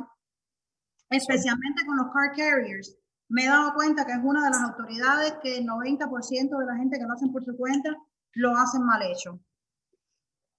especialmente 1.10 1.86
con 1.86 1.98
los 1.98 2.08
car 2.14 2.32
carriers, 2.36 2.96
me 3.30 3.46
he 3.46 3.48
dado 3.48 3.74
cuenta 3.76 4.06
que 4.06 4.14
es 4.14 4.20
una 4.24 4.44
de 4.44 4.50
las 4.50 4.62
autoridades 4.62 5.34
que 5.44 5.60
el 5.60 5.66
90% 5.66 6.60
de 6.60 6.66
la 6.66 6.76
gente 6.76 6.98
que 6.98 7.06
lo 7.06 7.14
hacen 7.14 7.32
por 7.32 7.44
su 7.44 7.56
cuenta 7.56 7.96
lo 8.34 8.56
hacen 8.58 8.84
mal 8.84 9.02
hecho. 9.04 9.40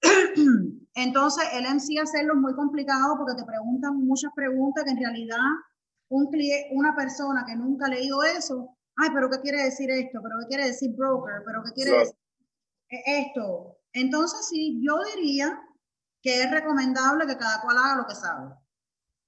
Entonces, 0.94 1.44
el 1.52 1.64
MC 1.64 2.00
hacerlo 2.00 2.34
es 2.34 2.40
muy 2.40 2.54
complicado 2.54 3.16
porque 3.18 3.34
te 3.34 3.44
preguntan 3.44 3.96
muchas 3.96 4.32
preguntas 4.34 4.84
que 4.84 4.90
en 4.90 4.98
realidad 4.98 5.38
un 6.08 6.30
cliente, 6.30 6.68
una 6.72 6.94
persona 6.94 7.44
que 7.46 7.56
nunca 7.56 7.86
ha 7.86 7.90
leído 7.90 8.22
eso, 8.22 8.76
ay, 8.96 9.10
pero 9.12 9.28
¿qué 9.30 9.40
quiere 9.40 9.64
decir 9.64 9.90
esto? 9.90 10.20
¿Pero 10.22 10.36
qué 10.40 10.46
quiere 10.46 10.66
decir 10.66 10.90
broker? 10.96 11.42
¿Pero 11.44 11.62
qué 11.64 11.72
quiere 11.72 11.98
decir 11.98 12.16
eh, 12.90 13.02
esto? 13.06 13.78
Entonces, 13.92 14.48
sí, 14.48 14.80
yo 14.82 14.98
diría 15.16 15.60
que 16.22 16.42
es 16.42 16.50
recomendable 16.50 17.26
que 17.26 17.36
cada 17.36 17.60
cual 17.62 17.78
haga 17.78 17.96
lo 17.96 18.06
que 18.06 18.14
sabe. 18.14 18.54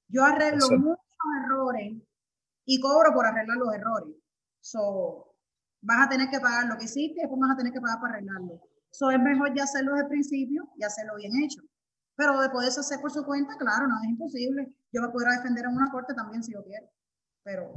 Yo 0.09 0.25
arreglo 0.25 0.67
Exacto. 0.67 1.03
Muchos 1.23 1.45
errores 1.45 1.93
y 2.65 2.81
cobro 2.81 3.13
por 3.13 3.27
arreglar 3.27 3.57
los 3.57 3.75
errores. 3.75 4.15
So, 4.61 5.35
vas 5.83 6.07
a 6.07 6.09
tener 6.09 6.29
que 6.31 6.41
pagar 6.41 6.67
lo 6.67 6.77
que 6.79 6.85
hiciste 6.85 7.19
y 7.19 7.23
después 7.23 7.41
vas 7.41 7.53
a 7.53 7.57
tener 7.57 7.73
que 7.73 7.81
pagar 7.81 8.01
para 8.01 8.15
arreglarlo. 8.15 8.61
So, 8.91 9.11
es 9.11 9.21
mejor 9.21 9.55
ya 9.55 9.65
hacerlo 9.65 9.93
desde 9.93 10.05
el 10.05 10.11
principio 10.11 10.69
y 10.77 10.85
hacerlo 10.85 11.17
bien 11.17 11.33
hecho. 11.43 11.63
Pero 12.15 12.41
de 12.41 12.51
poderse 12.51 12.81
hacer 12.81 13.01
por 13.01 13.11
su 13.11 13.25
cuenta, 13.25 13.57
claro, 13.57 13.89
no 13.89 13.97
es 14.03 14.11
imposible. 14.11 14.73
Yo 14.93 15.01
me 15.03 15.09
podrá 15.09 15.33
defender 15.37 15.65
en 15.65 15.75
una 15.77 15.91
corte 15.91 16.15
también 16.15 16.43
si 16.43 16.53
yo 16.53 16.63
quiero. 16.63 16.87
Pero. 17.43 17.73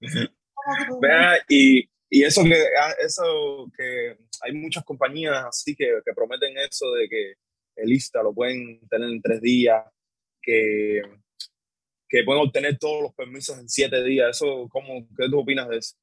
Vea, 1.00 1.38
y, 1.48 1.90
y 2.08 2.22
eso 2.22 2.44
que 2.44 2.62
ah, 2.80 2.94
eso 3.00 3.70
que 3.76 4.18
hay 4.42 4.52
muchas 4.52 4.84
compañías 4.84 5.44
así 5.46 5.74
que, 5.74 6.00
que 6.04 6.12
prometen 6.14 6.56
eso 6.58 6.92
de 6.92 7.08
que 7.08 7.34
el 7.78 7.92
ISTA 7.92 8.22
lo 8.22 8.34
pueden 8.34 8.80
tener 8.88 9.08
en 9.08 9.22
tres 9.22 9.40
días, 9.40 9.84
que, 10.42 11.02
que 12.08 12.24
pueden 12.24 12.42
obtener 12.42 12.78
todos 12.78 13.02
los 13.02 13.14
permisos 13.14 13.58
en 13.58 13.68
siete 13.68 14.02
días. 14.02 14.30
Eso, 14.30 14.68
¿cómo, 14.70 15.06
¿Qué 15.16 15.28
tú 15.30 15.40
opinas 15.40 15.68
de 15.68 15.78
eso? 15.78 15.94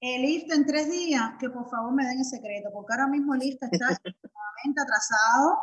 El 0.00 0.24
IFTA 0.24 0.54
en 0.56 0.66
tres 0.66 0.90
días, 0.90 1.32
que 1.38 1.48
por 1.48 1.68
favor 1.70 1.94
me 1.94 2.04
den 2.04 2.18
el 2.18 2.24
secreto, 2.24 2.70
porque 2.72 2.92
ahora 2.92 3.06
mismo 3.06 3.34
el 3.34 3.42
IFTA 3.42 3.68
está 3.72 3.86
extremadamente 4.04 4.82
atrasado 4.82 5.58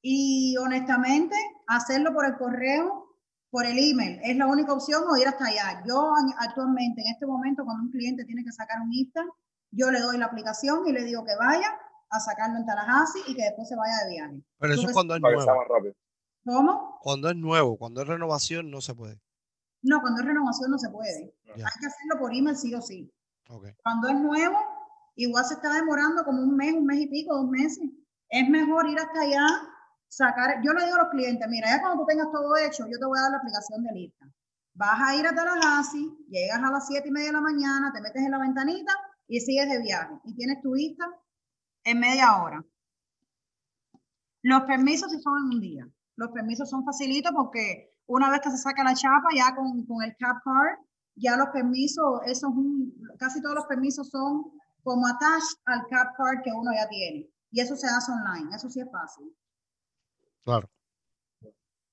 y 0.00 0.56
honestamente 0.58 1.34
hacerlo 1.66 2.12
por 2.12 2.26
el 2.26 2.36
correo, 2.36 3.16
por 3.50 3.66
el 3.66 3.78
email, 3.78 4.20
es 4.22 4.36
la 4.36 4.46
única 4.46 4.72
opción 4.72 5.02
o 5.08 5.16
ir 5.16 5.26
hasta 5.26 5.46
allá. 5.46 5.82
Yo 5.86 6.12
actualmente, 6.38 7.00
en 7.00 7.08
este 7.08 7.26
momento, 7.26 7.64
cuando 7.64 7.84
un 7.84 7.90
cliente 7.90 8.24
tiene 8.24 8.44
que 8.44 8.52
sacar 8.52 8.80
un 8.80 8.92
IFTA, 8.92 9.24
yo 9.70 9.90
le 9.90 10.00
doy 10.00 10.18
la 10.18 10.26
aplicación 10.26 10.86
y 10.86 10.92
le 10.92 11.04
digo 11.04 11.24
que 11.24 11.34
vaya 11.36 11.76
a 12.10 12.20
sacarlo 12.20 12.58
en 12.58 12.66
Tallahassee 12.66 13.22
y 13.26 13.34
que 13.34 13.42
después 13.42 13.68
se 13.68 13.76
vaya 13.76 14.04
de 14.04 14.10
viaje. 14.10 14.42
Pero 14.58 14.74
eso 14.74 14.86
es 14.88 14.92
cuando 14.92 15.16
es 15.16 15.20
Para 15.20 15.36
que 15.36 15.42
sea 15.42 15.54
nuevo. 15.54 15.96
¿Cómo? 16.44 16.98
Cuando 17.00 17.30
es 17.30 17.36
nuevo, 17.36 17.76
cuando 17.76 18.02
es 18.02 18.08
renovación, 18.08 18.70
no 18.70 18.80
se 18.80 18.94
puede. 18.94 19.20
No, 19.82 20.00
cuando 20.00 20.20
es 20.20 20.26
renovación 20.26 20.70
no 20.70 20.78
se 20.78 20.90
puede. 20.90 21.34
Hay 21.46 21.56
que 21.56 21.86
hacerlo 21.86 22.18
por 22.18 22.34
email 22.34 22.56
sí 22.56 22.74
o 22.74 22.80
sí. 22.80 23.12
Cuando 23.82 24.08
es 24.08 24.16
nuevo, 24.16 24.58
igual 25.16 25.44
se 25.44 25.54
está 25.54 25.72
demorando 25.72 26.24
como 26.24 26.42
un 26.42 26.56
mes, 26.56 26.74
un 26.74 26.86
mes 26.86 27.00
y 27.00 27.06
pico, 27.06 27.34
dos 27.34 27.48
meses 27.50 27.84
Es 28.30 28.48
mejor 28.48 28.88
ir 28.88 28.98
hasta 28.98 29.20
allá, 29.20 29.46
sacar, 30.08 30.62
yo 30.62 30.72
le 30.72 30.84
digo 30.84 30.96
a 30.96 31.02
los 31.04 31.10
clientes, 31.10 31.46
mira, 31.48 31.68
ya 31.68 31.80
cuando 31.80 32.02
tú 32.02 32.06
tengas 32.06 32.32
todo 32.32 32.56
hecho, 32.56 32.86
yo 32.90 32.98
te 32.98 33.04
voy 33.04 33.18
a 33.18 33.22
dar 33.22 33.32
la 33.32 33.38
aplicación 33.38 33.84
de 33.84 33.92
lista. 33.92 34.26
Vas 34.74 35.00
a 35.00 35.14
ir 35.14 35.26
a 35.26 35.34
Tallahassee, 35.34 36.10
llegas 36.28 36.62
a 36.62 36.70
las 36.70 36.86
7 36.88 37.06
y 37.06 37.10
media 37.10 37.26
de 37.28 37.34
la 37.34 37.40
mañana, 37.40 37.92
te 37.92 38.00
metes 38.00 38.22
en 38.22 38.30
la 38.30 38.38
ventanita 38.38 38.92
y 39.28 39.40
sigues 39.40 39.68
de 39.68 39.80
viaje. 39.80 40.14
Y 40.24 40.34
tienes 40.34 40.60
tu 40.62 40.72
vista 40.72 41.04
en 41.84 42.00
media 42.00 42.42
hora. 42.42 42.64
Los 44.42 44.62
permisos 44.62 45.12
sí 45.12 45.20
son 45.20 45.38
en 45.38 45.44
un 45.44 45.60
día. 45.60 45.88
Los 46.16 46.30
permisos 46.30 46.70
son 46.70 46.84
facilitos 46.84 47.32
porque 47.34 47.94
una 48.06 48.30
vez 48.30 48.40
que 48.40 48.50
se 48.50 48.58
saca 48.58 48.84
la 48.84 48.94
chapa, 48.94 49.28
ya 49.34 49.54
con, 49.54 49.84
con 49.86 50.02
el 50.02 50.14
cap 50.18 50.36
card, 50.44 50.78
ya 51.16 51.36
los 51.36 51.48
permisos, 51.48 52.20
esos 52.26 52.50
casi 53.18 53.40
todos 53.40 53.54
los 53.54 53.66
permisos 53.66 54.08
son 54.10 54.44
como 54.82 55.06
attach 55.06 55.42
al 55.64 55.86
cap 55.88 56.14
card 56.16 56.42
que 56.42 56.50
uno 56.52 56.70
ya 56.72 56.88
tiene. 56.88 57.30
Y 57.50 57.60
eso 57.60 57.76
se 57.76 57.86
hace 57.86 58.12
online, 58.12 58.54
eso 58.54 58.68
sí 58.68 58.80
es 58.80 58.90
fácil. 58.90 59.32
Claro. 60.44 60.68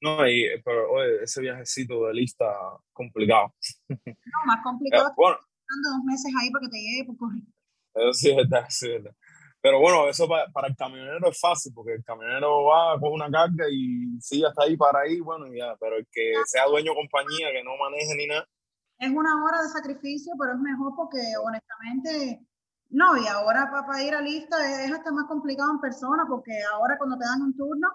No, 0.02 0.28
y, 0.28 0.46
pero 0.66 0.92
oye, 0.92 1.24
ese 1.24 1.42
viajecito 1.42 2.08
de 2.08 2.14
lista 2.16 2.46
complicado. 2.92 3.54
No, 3.88 4.46
más 4.48 4.64
complicado. 4.64 5.10
Eh, 5.10 5.14
bueno, 5.16 5.38
dos 5.38 6.04
meses 6.04 6.34
ahí 6.40 6.50
para 6.50 6.64
que 6.64 6.70
te 6.70 6.78
llegue 6.78 7.06
por 7.06 7.18
correo. 7.18 7.44
Eso 7.94 8.14
sí 8.14 8.30
es 8.32 8.36
verdad, 8.36 8.66
sí 8.70 8.88
es 8.88 9.04
verdad. 9.04 9.16
Pero 9.62 9.80
bueno, 9.80 10.08
eso 10.08 10.28
para, 10.28 10.67
el 10.67 10.76
camionero 10.76 11.30
es 11.30 11.39
fácil, 11.39 11.71
porque 11.74 11.93
el 11.93 12.04
camionero 12.04 12.65
va 12.65 13.00
con 13.00 13.13
una 13.13 13.30
carga 13.30 13.65
y 13.69 14.19
sigue 14.19 14.47
hasta 14.47 14.63
ahí 14.63 14.76
para 14.76 15.02
ahí, 15.02 15.19
bueno, 15.19 15.45
ya, 15.54 15.76
pero 15.80 15.97
el 15.97 16.08
que 16.12 16.34
sea 16.45 16.65
dueño 16.65 16.91
de 16.91 16.97
compañía, 16.97 17.52
que 17.52 17.63
no 17.63 17.78
maneje 17.78 18.15
ni 18.15 18.26
nada. 18.26 18.47
Es 18.97 19.10
una 19.12 19.43
hora 19.43 19.62
de 19.62 19.69
sacrificio, 19.69 20.34
pero 20.39 20.54
es 20.54 20.60
mejor 20.60 20.93
porque 20.95 21.21
honestamente, 21.43 22.41
no, 22.89 23.15
y 23.17 23.28
ahora 23.28 23.69
para, 23.69 24.04
ir 24.04 24.15
a 24.15 24.21
lista 24.21 24.58
es, 24.84 24.91
hasta 24.91 25.12
más 25.12 25.26
complicado 25.26 25.71
en 25.71 25.80
persona, 25.80 26.26
porque 26.28 26.54
ahora 26.74 26.97
cuando 26.97 27.17
te 27.17 27.26
dan 27.26 27.43
un 27.43 27.56
turno, 27.56 27.88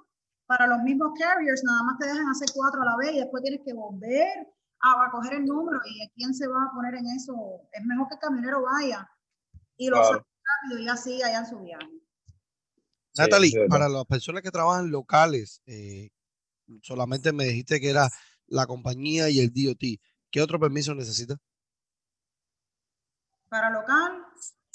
para 0.47 0.69
los 0.69 0.79
mismos 0.83 1.19
carriers, 1.19 1.65
nada 1.65 1.83
más 1.83 1.99
te 1.99 2.07
dejan 2.07 2.29
hacer 2.29 2.49
cuatro 2.55 2.83
a 2.83 2.85
la 2.85 2.97
vez 2.97 3.13
y 3.13 3.19
después 3.19 3.43
tienes 3.43 3.63
que 3.65 3.75
volver 3.75 4.47
a, 4.83 5.11
coger 5.11 5.35
el 5.35 5.45
número 5.45 5.81
y 5.85 6.09
quién 6.15 6.33
se 6.33 6.47
va 6.47 6.63
a 6.63 6.73
poner 6.73 6.95
en 6.95 7.07
eso. 7.07 7.35
Es 7.73 7.85
mejor 7.85 8.07
que 8.07 8.15
el 8.15 8.21
camionero 8.21 8.63
vaya 8.63 9.11
y 9.77 9.91
lo 9.91 9.99
rápido 10.67 10.81
y 10.81 10.89
así 10.89 11.23
allá 11.23 11.39
en 11.39 11.47
su 11.47 11.59
viaje. 11.61 11.87
Natalie, 13.17 13.67
para 13.69 13.89
las 13.89 14.05
personas 14.05 14.43
que 14.43 14.51
trabajan 14.51 14.91
locales, 14.91 15.63
eh, 15.67 16.11
solamente 16.83 17.33
me 17.33 17.45
dijiste 17.45 17.81
que 17.81 17.91
era 17.91 18.09
la 18.47 18.67
compañía 18.67 19.31
y 19.31 19.41
el 19.41 19.53
DOT. 19.53 20.01
¿Qué 20.31 20.43
otro 20.43 20.61
permiso 20.61 20.95
necesita? 20.95 21.37
Para 23.49 23.71
local, 23.71 24.23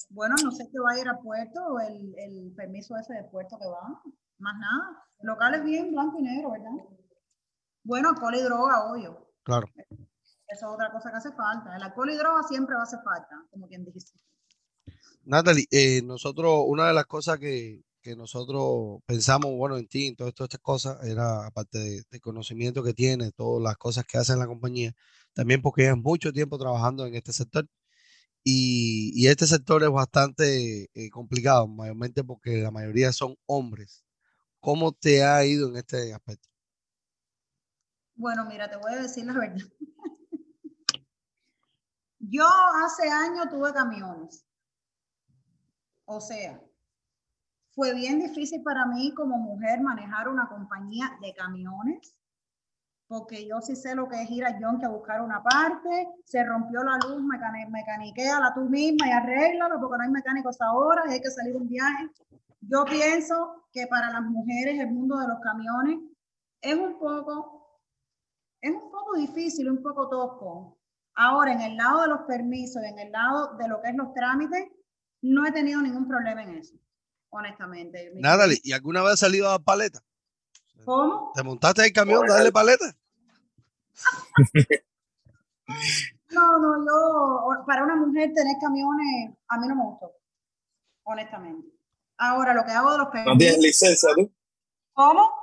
bueno, 0.10 0.36
no 0.43 0.51
sé 0.51 0.67
qué 0.71 0.80
va 0.80 0.93
a 0.93 0.99
ir 0.99 1.08
a 1.08 1.19
puerto 1.19 1.62
o 1.62 1.80
el, 1.80 2.15
el 2.17 2.54
permiso 2.56 2.95
ese 2.97 3.13
de 3.13 3.23
puerto 3.25 3.58
que 3.60 3.67
va. 3.67 4.01
Más 4.39 4.56
nada. 4.58 5.06
Local 5.21 5.54
es 5.56 5.63
bien 5.63 5.91
blanco 5.91 6.17
y 6.19 6.23
negro, 6.23 6.51
¿verdad? 6.51 6.71
Bueno, 7.84 8.10
alcohol 8.10 8.36
y 8.36 8.41
droga, 8.41 8.91
obvio. 8.91 9.27
Claro. 9.43 9.67
Eso 9.75 10.08
es 10.47 10.63
otra 10.63 10.91
cosa 10.91 11.12
que 11.12 11.17
hace 11.17 11.32
falta. 11.34 11.75
El 11.75 11.84
alcohol 11.84 12.10
y 12.10 12.17
droga 12.17 12.41
siempre 12.43 12.75
va 12.75 12.82
a 12.82 12.86
hacer 12.86 12.99
falta, 13.04 13.45
como 13.51 13.67
quien 13.67 13.86
dice. 13.86 14.13
Natalie, 15.24 15.68
eh, 15.72 16.02
nosotros, 16.04 16.64
una 16.68 16.88
de 16.88 16.94
las 16.94 17.06
cosas 17.06 17.40
que, 17.40 17.84
nosotros 18.18 19.02
pensamos, 19.06 19.52
bueno, 19.56 19.78
en 19.78 19.88
ti, 19.88 20.08
en 20.08 20.16
todas 20.16 20.34
estas 20.38 20.60
cosas, 20.60 21.04
era 21.06 21.46
aparte 21.46 22.04
de, 22.10 22.20
conocimiento 22.20 22.84
que 22.84 22.94
tiene, 22.94 23.32
todas 23.32 23.62
las 23.62 23.78
cosas 23.78 24.06
que 24.06 24.18
hace 24.18 24.34
en 24.34 24.40
la 24.40 24.48
compañía, 24.48 24.94
también 25.34 25.62
porque 25.62 25.84
llevas 25.84 26.00
mucho 26.00 26.34
tiempo 26.34 26.58
trabajando 26.58 27.06
en 27.06 27.16
este 27.16 27.32
sector. 27.34 27.68
Y, 28.44 29.28
este 29.28 29.46
sector 29.48 29.84
es 29.84 29.92
bastante 29.92 30.90
eh, 30.94 31.10
complicado, 31.12 31.68
mayormente 31.68 32.24
porque 32.24 32.58
la 32.58 32.72
mayoría 32.72 33.14
son 33.14 33.36
hombres. 33.46 34.04
¿Cómo 34.60 34.92
te 34.94 35.24
ha 35.24 35.46
ido 35.46 35.70
en 35.70 35.78
este 35.78 36.14
aspecto? 36.14 36.50
Bueno, 38.16 38.46
mira, 38.46 38.70
te 38.70 38.78
voy 38.78 38.94
a 38.94 39.02
decir 39.04 39.26
la 39.26 39.34
verdad. 39.34 39.66
Yo 42.20 42.48
hace 42.86 43.10
años 43.10 43.50
tuve 43.50 43.74
camiones 43.74 44.46
o 46.06 46.20
sea, 46.20 46.62
fue 47.74 47.94
bien 47.94 48.20
difícil 48.20 48.62
para 48.64 48.86
mí 48.86 49.14
como 49.14 49.38
mujer 49.38 49.82
manejar 49.82 50.28
una 50.28 50.48
compañía 50.50 51.18
de 51.22 51.34
camiones, 51.34 52.18
porque 53.08 53.46
yo 53.48 53.60
sí 53.62 53.76
sé 53.76 53.96
lo 53.96 54.08
que 54.08 54.22
es 54.22 54.30
ir 54.30 54.46
a 54.46 54.58
John 54.60 54.80
que 54.80 54.86
a 54.86 54.90
buscar 54.90 55.22
una 55.22 55.44
parte, 55.44 56.08
se 56.24 56.44
rompió 56.44 56.84
la 56.84 56.98
luz, 56.98 57.22
mecaniquea 57.22 58.54
tú 58.54 58.62
misma 58.62 59.08
y 59.08 59.12
arréglalo, 59.12 59.80
porque 59.80 59.98
no 59.98 60.04
hay 60.04 60.12
mecánicos 60.12 60.62
ahora, 60.62 61.04
hay 61.08 61.22
que 61.22 61.30
salir 61.30 61.56
un 61.56 61.68
viaje. 61.68 62.10
Yo 62.62 62.86
pienso 62.86 63.66
que 63.74 63.88
para 63.88 64.12
las 64.12 64.22
mujeres 64.22 64.80
el 64.80 64.92
mundo 64.92 65.18
de 65.18 65.28
los 65.28 65.40
camiones 65.40 66.00
es 66.62 66.76
un 66.76 67.00
poco, 67.00 67.80
es 68.62 68.72
un 68.72 68.92
poco 68.92 69.16
difícil, 69.18 69.70
un 69.70 69.82
poco 69.82 70.08
tosco. 70.08 70.78
Ahora, 71.16 71.52
en 71.52 71.62
el 71.62 71.76
lado 71.76 72.04
de 72.04 72.08
los 72.08 72.22
permisos, 72.22 72.82
en 72.84 72.98
el 73.00 73.12
lado 73.12 73.58
de 73.58 73.68
lo 73.68 73.82
que 73.82 73.90
es 73.90 73.96
los 73.96 74.14
trámites, 74.14 74.70
no 75.22 75.46
he 75.46 75.52
tenido 75.52 75.82
ningún 75.82 76.08
problema 76.08 76.44
en 76.44 76.58
eso, 76.58 76.76
honestamente. 77.30 78.12
Nada, 78.16 78.46
¿y 78.64 78.72
alguna 78.72 79.02
vez 79.02 79.14
has 79.14 79.20
salido 79.20 79.48
a 79.48 79.52
dar 79.52 79.64
paleta? 79.64 80.04
¿Cómo? 80.86 81.32
¿Te 81.36 81.44
montaste 81.44 81.86
el 81.86 81.94
camión 81.94 82.30
a 82.30 82.34
darle 82.34 82.52
paleta? 82.52 82.96
no, 86.32 86.60
no, 86.60 86.86
yo, 86.86 87.66
para 87.66 87.84
una 87.84 87.96
mujer 87.96 88.34
tener 88.34 88.56
camiones, 88.60 89.36
a 89.48 89.60
mí 89.60 89.68
no 89.68 89.76
me 89.76 89.84
gustó, 89.84 90.12
honestamente. 91.04 91.68
Ahora, 92.18 92.54
lo 92.54 92.64
que 92.66 92.72
hago 92.72 92.92
de 92.92 92.98
los 92.98 93.10
camiones... 93.10 93.34
¿No 93.34 93.38
tienes 93.38 93.60
licencia 93.60 94.10
tú? 94.16 94.32
¿Cómo? 94.94 95.40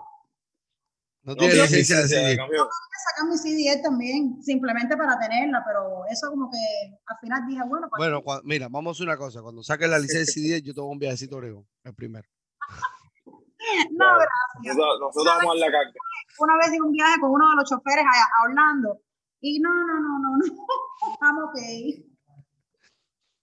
No 1.29 1.37
tiene 1.37 1.57
licencia 1.57 2.01
de 2.01 2.09
CD. 2.09 2.37
Yo 2.37 2.69
sacar 3.13 3.29
mi 3.29 3.37
CD 3.37 3.83
también, 3.83 4.43
simplemente 4.43 4.97
para 4.97 5.19
tenerla, 5.19 5.63
pero 5.67 6.07
eso 6.11 6.31
como 6.31 6.51
que 6.51 6.57
al 7.05 7.19
final 7.21 7.47
dije, 7.47 7.61
bueno. 7.69 7.87
Pues 7.91 8.11
bueno, 8.11 8.23
mira, 8.45 8.69
vamos 8.71 8.91
a 8.91 8.93
hacer 8.97 9.09
una 9.09 9.19
cosa. 9.19 9.43
Cuando 9.43 9.63
saques 9.63 9.91
la 9.91 9.99
licencia 9.99 10.21
de 10.21 10.27
CD, 10.27 10.63
yo 10.63 10.73
tengo 10.73 10.89
un 10.89 10.99
viajecito 10.99 11.37
a 11.37 11.47
el 11.47 11.95
primero. 11.95 12.27
no, 13.93 14.07
gracias. 14.07 14.75
Nosotros, 14.75 15.23
vamos 15.23 15.55
a 15.55 15.59
la 15.59 15.71
carga. 15.71 15.93
Una 16.39 16.57
vez 16.57 16.69
hice 16.69 16.81
un 16.81 16.93
viaje 16.93 17.21
con 17.21 17.31
uno 17.31 17.51
de 17.51 17.57
los 17.57 17.69
choferes 17.69 18.07
a, 18.07 18.45
Orlando 18.45 19.03
y 19.43 19.61
no, 19.61 19.69
no, 19.69 20.01
no, 20.01 20.19
no, 20.19 20.37
no. 20.39 20.45
Vamos 21.21 21.51
ok. 21.51 21.59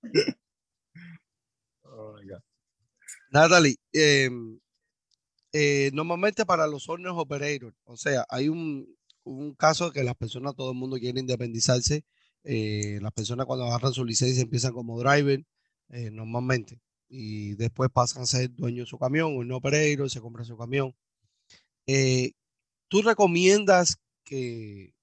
Oh 1.98 2.18
Natalie, 3.32 3.78
eh, 3.94 4.30
eh, 5.58 5.90
normalmente 5.94 6.46
para 6.46 6.68
los 6.68 6.90
owner 6.90 7.14
operators, 7.16 7.78
o 7.86 7.96
sea, 7.96 8.26
hay 8.28 8.50
un, 8.50 8.94
un, 9.24 9.56
caso 9.56 9.90
que 9.90 10.04
las 10.04 10.16
personas, 10.16 10.54
todo 10.54 10.72
el 10.72 10.78
mundo 10.78 10.98
quiere 10.98 11.22
independizarse. 11.22 12.04
Eh, 12.44 13.00
las 13.02 13.14
personas 13.14 13.46
cuando 13.46 13.64
agarran 13.66 13.94
su 13.94 14.04
licencia 14.04 14.44
empiezan 14.44 14.74
como 14.74 15.00
driver, 15.00 15.46
eh, 15.92 16.12
normalmente, 16.12 16.82
y 17.08 17.56
después 17.56 17.90
pasan 17.90 18.24
a 18.24 18.26
ser 18.26 18.54
dueño 18.54 18.84
de 18.84 18.88
su 18.88 19.00
camión, 19.00 19.38
un 19.38 19.50
operator, 19.54 20.10
se 20.10 20.20
compra 20.20 20.44
su 20.44 20.58
camión. 20.58 20.94
¿Tú 22.90 23.02
recomiendas 23.02 23.98
que, 24.26 24.94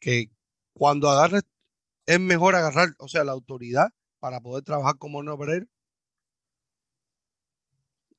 que, 0.00 0.30
cuando 0.74 1.08
agarres, 1.08 1.44
es 2.06 2.20
mejor 2.20 2.56
agarrar, 2.56 2.90
o 2.98 3.08
sea, 3.08 3.24
la 3.24 3.32
autoridad 3.32 3.88
para 4.20 4.40
poder 4.40 4.64
trabajar 4.64 4.98
como 4.98 5.18
un 5.18 5.30
operator? 5.30 5.68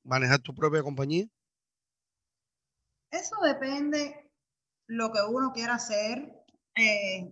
Manejar 0.03 0.39
tu 0.39 0.53
propia 0.53 0.83
compañía? 0.83 1.25
Eso 3.11 3.35
depende 3.41 4.31
lo 4.87 5.11
que 5.11 5.19
uno 5.21 5.51
quiera 5.53 5.75
hacer. 5.75 6.31
Eh, 6.75 7.31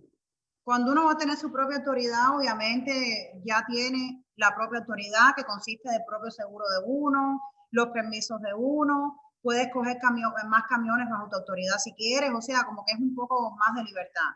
cuando 0.64 0.92
uno 0.92 1.06
va 1.06 1.12
a 1.12 1.18
tener 1.18 1.36
su 1.36 1.50
propia 1.50 1.78
autoridad, 1.78 2.36
obviamente 2.36 3.42
ya 3.44 3.64
tiene 3.66 4.24
la 4.36 4.54
propia 4.54 4.80
autoridad 4.80 5.34
que 5.36 5.44
consiste 5.44 5.90
del 5.90 6.04
propio 6.06 6.30
seguro 6.30 6.64
de 6.68 6.86
uno, 6.86 7.40
los 7.72 7.88
permisos 7.88 8.40
de 8.40 8.54
uno, 8.54 9.20
puedes 9.42 9.72
coger 9.72 9.98
más 10.48 10.62
camiones 10.68 11.08
bajo 11.10 11.28
tu 11.28 11.36
autoridad 11.36 11.78
si 11.78 11.92
quieres, 11.94 12.30
o 12.32 12.40
sea, 12.40 12.64
como 12.64 12.84
que 12.84 12.92
es 12.92 13.00
un 13.00 13.14
poco 13.14 13.56
más 13.56 13.74
de 13.74 13.82
libertad. 13.82 14.30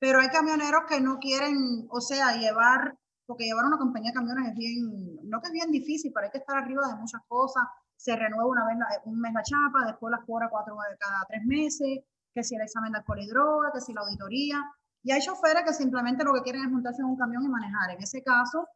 Pero 0.00 0.18
hay 0.18 0.28
camioneros 0.28 0.82
que 0.88 1.00
no 1.00 1.18
quieren, 1.18 1.86
o 1.88 2.00
sea, 2.00 2.36
llevar 2.36 2.98
porque 3.26 3.44
llevar 3.44 3.64
una 3.64 3.78
compañía 3.78 4.10
de 4.10 4.16
camiones 4.16 4.48
es 4.48 4.54
bien, 4.54 5.11
no 5.32 5.40
que 5.40 5.48
es 5.48 5.52
bien 5.52 5.70
difícil, 5.72 6.12
pero 6.12 6.26
hay 6.26 6.30
que 6.30 6.38
estar 6.38 6.56
arriba 6.58 6.86
de 6.86 6.94
muchas 6.94 7.22
cosas. 7.26 7.64
Se 7.96 8.14
renueva 8.14 8.46
una 8.46 8.66
vez 8.66 8.76
un 9.06 9.18
mes 9.18 9.32
la 9.32 9.42
chapa, 9.42 9.86
después 9.86 10.10
las 10.10 10.24
cobra 10.26 10.50
cuatro 10.50 10.76
cada 10.98 11.24
tres 11.26 11.42
meses, 11.44 12.00
que 12.34 12.44
si 12.44 12.54
el 12.54 12.60
examen 12.60 12.92
de 12.92 12.98
alcohol 12.98 13.18
y 13.18 13.26
droga, 13.26 13.72
que 13.72 13.80
si 13.80 13.94
la 13.94 14.02
auditoría. 14.02 14.60
Y 15.02 15.10
hay 15.10 15.20
choferes 15.22 15.64
que 15.64 15.72
simplemente 15.72 16.22
lo 16.22 16.34
que 16.34 16.42
quieren 16.42 16.64
es 16.64 16.70
montarse 16.70 17.00
en 17.00 17.08
un 17.08 17.16
camión 17.16 17.42
y 17.44 17.48
manejar. 17.48 17.90
En 17.90 18.02
ese 18.02 18.22
caso, 18.22 18.68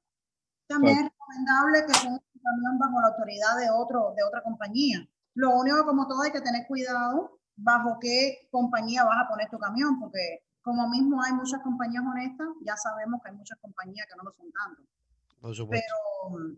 también 0.66 0.98
es 0.98 1.04
recomendable 1.04 1.86
que 1.86 1.94
sea 1.94 2.10
un 2.10 2.20
camión 2.42 2.78
bajo 2.78 3.00
la 3.02 3.08
autoridad 3.08 3.58
de, 3.58 3.70
otro, 3.70 4.14
de 4.16 4.24
otra 4.24 4.42
compañía. 4.42 5.06
Lo 5.34 5.50
único, 5.50 5.84
como 5.84 6.08
todo, 6.08 6.22
hay 6.22 6.32
que 6.32 6.40
tener 6.40 6.66
cuidado 6.66 7.38
bajo 7.56 7.98
qué 8.00 8.48
compañía 8.50 9.04
vas 9.04 9.24
a 9.24 9.28
poner 9.28 9.50
tu 9.50 9.58
camión, 9.58 10.00
porque 10.00 10.40
como 10.62 10.88
mismo 10.88 11.22
hay 11.22 11.32
muchas 11.34 11.60
compañías 11.60 12.02
honestas, 12.02 12.48
ya 12.64 12.76
sabemos 12.76 13.20
que 13.22 13.28
hay 13.28 13.36
muchas 13.36 13.58
compañías 13.60 14.06
que 14.08 14.16
no 14.16 14.24
lo 14.24 14.32
son 14.32 14.50
tanto. 14.52 14.82
Por 15.40 15.54
supuesto. 15.54 15.86
Pero 16.30 16.56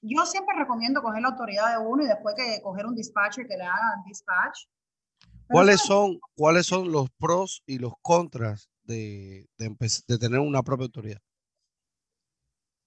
Yo 0.00 0.26
siempre 0.26 0.56
recomiendo 0.56 1.02
coger 1.02 1.22
la 1.22 1.28
autoridad 1.28 1.70
de 1.70 1.78
uno 1.84 2.04
y 2.04 2.06
después 2.06 2.34
que 2.36 2.60
coger 2.62 2.86
un 2.86 2.94
dispatcher 2.94 3.46
que 3.46 3.56
le 3.56 3.64
haga 3.64 4.02
dispatch. 4.06 4.66
¿Cuáles 5.48 5.80
son, 5.80 6.18
¿Cuáles 6.34 6.66
son 6.66 6.90
los 6.90 7.10
pros 7.10 7.62
y 7.66 7.78
los 7.78 7.92
contras 8.00 8.70
de, 8.84 9.48
de 9.58 10.18
tener 10.18 10.40
una 10.40 10.62
propia 10.62 10.86
autoridad? 10.86 11.20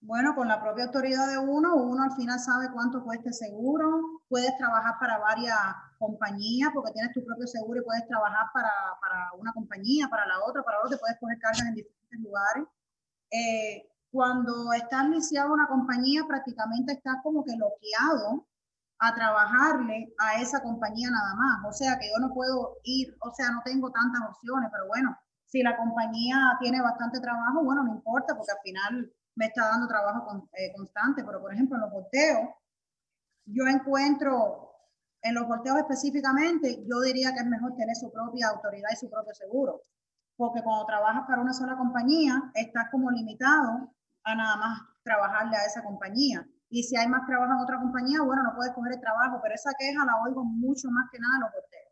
Bueno, 0.06 0.36
con 0.36 0.48
la 0.48 0.62
propia 0.62 0.86
autoridad 0.86 1.28
de 1.30 1.40
uno, 1.40 1.76
uno 1.76 2.04
al 2.04 2.16
final 2.16 2.40
sabe 2.40 2.70
cuánto 2.72 3.04
cuesta 3.04 3.30
el 3.30 3.34
seguro, 3.34 4.22
puedes 4.30 4.56
trabajar 4.56 4.94
para 5.00 5.18
varias 5.18 5.58
compañías 5.98 6.70
porque 6.76 6.92
tienes 6.92 7.12
tu 7.12 7.26
propio 7.26 7.48
seguro 7.48 7.82
y 7.82 7.84
puedes 7.84 8.08
trabajar 8.08 8.46
para, 8.54 8.70
para 9.02 9.34
una 9.34 9.52
compañía, 9.54 10.08
para 10.08 10.28
la 10.28 10.44
otra, 10.44 10.62
para 10.62 10.78
otra, 10.80 10.92
te 10.92 10.98
puedes 10.98 11.18
coger 11.20 11.40
cargas 11.40 11.68
en 11.68 11.74
diferentes 11.74 12.20
lugares. 12.20 12.64
Eh, 13.32 13.90
cuando 14.16 14.72
estás 14.72 15.10
lisiado 15.10 15.52
una 15.52 15.68
compañía, 15.68 16.24
prácticamente 16.26 16.94
estás 16.94 17.18
como 17.22 17.44
que 17.44 17.54
bloqueado 17.58 18.48
a 18.98 19.14
trabajarle 19.14 20.16
a 20.18 20.40
esa 20.40 20.64
compañía 20.64 21.10
nada 21.12 21.36
más. 21.36 21.66
O 21.68 21.74
sea 21.74 22.00
que 22.00 22.08
yo 22.08 22.26
no 22.26 22.34
puedo 22.34 22.78
ir, 22.86 23.14
o 23.20 23.34
sea, 23.34 23.52
no 23.52 23.62
tengo 23.66 23.92
tantas 23.92 24.22
opciones, 24.30 24.70
pero 24.72 24.88
bueno, 24.88 25.18
si 25.46 25.62
la 25.62 25.76
compañía 25.76 26.56
tiene 26.62 26.82
bastante 26.82 27.20
trabajo, 27.20 27.62
bueno, 27.66 27.84
no 27.84 27.92
importa 27.92 28.38
porque 28.38 28.54
al 28.54 28.64
final 28.64 29.14
me 29.36 29.48
está 29.48 29.68
dando 29.68 29.86
trabajo 29.86 30.48
eh, 30.54 30.72
constante, 30.74 31.26
pero 31.26 31.42
por 31.42 31.54
ejemplo 31.54 31.76
en 31.76 31.82
los 31.82 31.92
volteos, 31.92 32.56
yo 33.44 33.68
encuentro, 33.68 34.72
en 35.24 35.36
los 35.36 35.46
volteos 35.46 35.78
específicamente, 35.78 36.86
yo 36.88 37.02
diría 37.02 37.34
que 37.34 37.42
es 37.42 37.48
mejor 37.48 37.76
tener 37.76 37.98
su 37.98 38.10
propia 38.14 38.48
autoridad 38.48 38.92
y 38.94 38.96
su 38.96 39.10
propio 39.10 39.34
seguro, 39.36 39.82
porque 40.38 40.64
cuando 40.64 40.86
trabajas 40.86 41.24
para 41.28 41.42
una 41.42 41.52
sola 41.52 41.76
compañía, 41.76 42.50
estás 42.54 42.86
como 42.90 43.12
limitado 43.12 43.92
a 44.26 44.36
nada 44.36 44.58
más 44.58 44.82
trabajarle 45.04 45.56
a 45.56 45.66
esa 45.66 45.84
compañía. 45.84 46.46
Y 46.70 46.84
si 46.84 46.98
hay 46.98 47.08
más 47.08 47.26
trabajo 47.26 47.54
en 47.54 47.60
otra 47.60 47.80
compañía, 47.80 48.22
bueno, 48.22 48.44
no 48.44 48.56
puedes 48.56 48.74
coger 48.74 48.94
el 48.94 49.00
trabajo, 49.00 49.40
pero 49.42 49.56
esa 49.56 49.72
queja 49.78 50.04
la 50.06 50.18
oigo 50.24 50.44
mucho 50.44 50.90
más 50.90 51.10
que 51.12 51.20
nada 51.20 51.36
en 51.36 51.42
los 51.42 51.52
volteos. 51.54 51.86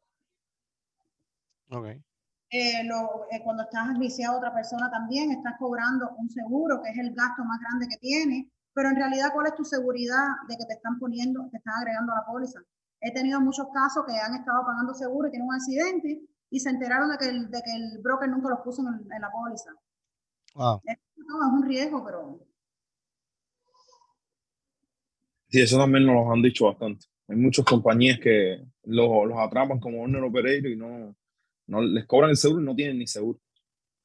Okay. 1.70 2.04
Eh, 2.50 2.84
lo, 2.84 3.26
eh, 3.32 3.42
cuando 3.44 3.64
estás 3.64 3.98
viciado 3.98 4.36
a 4.36 4.38
otra 4.38 4.54
persona 4.54 4.90
también, 4.92 5.32
estás 5.32 5.56
cobrando 5.58 6.10
un 6.18 6.30
seguro, 6.30 6.82
que 6.84 6.92
es 6.92 6.98
el 6.98 7.14
gasto 7.14 7.44
más 7.46 7.60
grande 7.60 7.88
que 7.88 7.98
tiene, 7.98 8.52
pero 8.74 8.90
en 8.90 8.96
realidad, 8.96 9.32
¿cuál 9.34 9.48
es 9.48 9.56
tu 9.56 9.64
seguridad 9.64 10.28
de 10.48 10.58
que 10.58 10.66
te 10.66 10.74
están 10.74 11.00
poniendo, 11.00 11.48
te 11.50 11.58
están 11.58 11.76
agregando 11.76 12.12
a 12.14 12.18
la 12.18 12.26
póliza? 12.26 12.60
He 13.02 13.14
tenido 13.14 13.42
muchos 13.42 13.68
casos 13.74 14.06
que 14.06 14.18
han 14.20 14.36
estado 14.36 14.66
pagando 14.66 14.94
seguro 14.94 15.28
y 15.28 15.32
tienen 15.32 15.48
un 15.48 15.56
accidente 15.56 16.22
y 16.50 16.60
se 16.60 16.70
enteraron 16.70 17.10
de 17.10 17.18
que 17.18 17.30
el, 17.30 17.50
de 17.50 17.62
que 17.62 17.72
el 17.76 18.02
broker 18.02 18.30
nunca 18.30 18.50
los 18.50 18.60
puso 18.62 18.82
en, 18.82 19.22
la 19.22 19.32
póliza. 19.32 19.72
Es, 20.86 20.98
un 21.28 21.64
riesgo, 21.68 22.04
pero... 22.06 22.40
Sí, 25.50 25.62
eso 25.62 25.78
también 25.78 26.06
nos 26.06 26.16
lo 26.16 26.32
han 26.32 26.42
dicho 26.42 26.66
bastante. 26.66 27.06
Hay 27.28 27.36
muchas 27.36 27.66
compañías 27.66 28.20
que 28.20 28.64
los, 28.84 29.28
los 29.28 29.38
atrapan 29.38 29.80
como 29.80 30.02
owner 30.02 30.24
operator 30.24 30.68
y 30.68 30.76
no, 30.76 31.16
no 31.68 31.82
les 31.82 32.06
cobran 32.06 32.32
el 32.32 32.38
seguro 32.38 32.62
y 32.62 32.66
no 32.66 32.76
tienen 32.76 32.98
ni 32.98 33.08
seguro. 33.08 33.40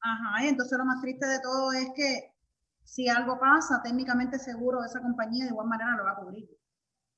Ajá, 0.01 0.45
y 0.45 0.47
entonces 0.47 0.77
lo 0.77 0.85
más 0.85 1.01
triste 1.01 1.25
de 1.25 1.39
todo 1.41 1.71
es 1.73 1.89
que 1.95 2.33
si 2.83 3.07
algo 3.07 3.39
pasa, 3.39 3.81
técnicamente 3.83 4.39
seguro 4.39 4.81
de 4.81 4.87
esa 4.87 5.01
compañía 5.01 5.45
de 5.45 5.51
igual 5.51 5.67
manera 5.67 5.95
lo 5.97 6.05
va 6.05 6.11
a 6.11 6.15
cubrir. 6.15 6.49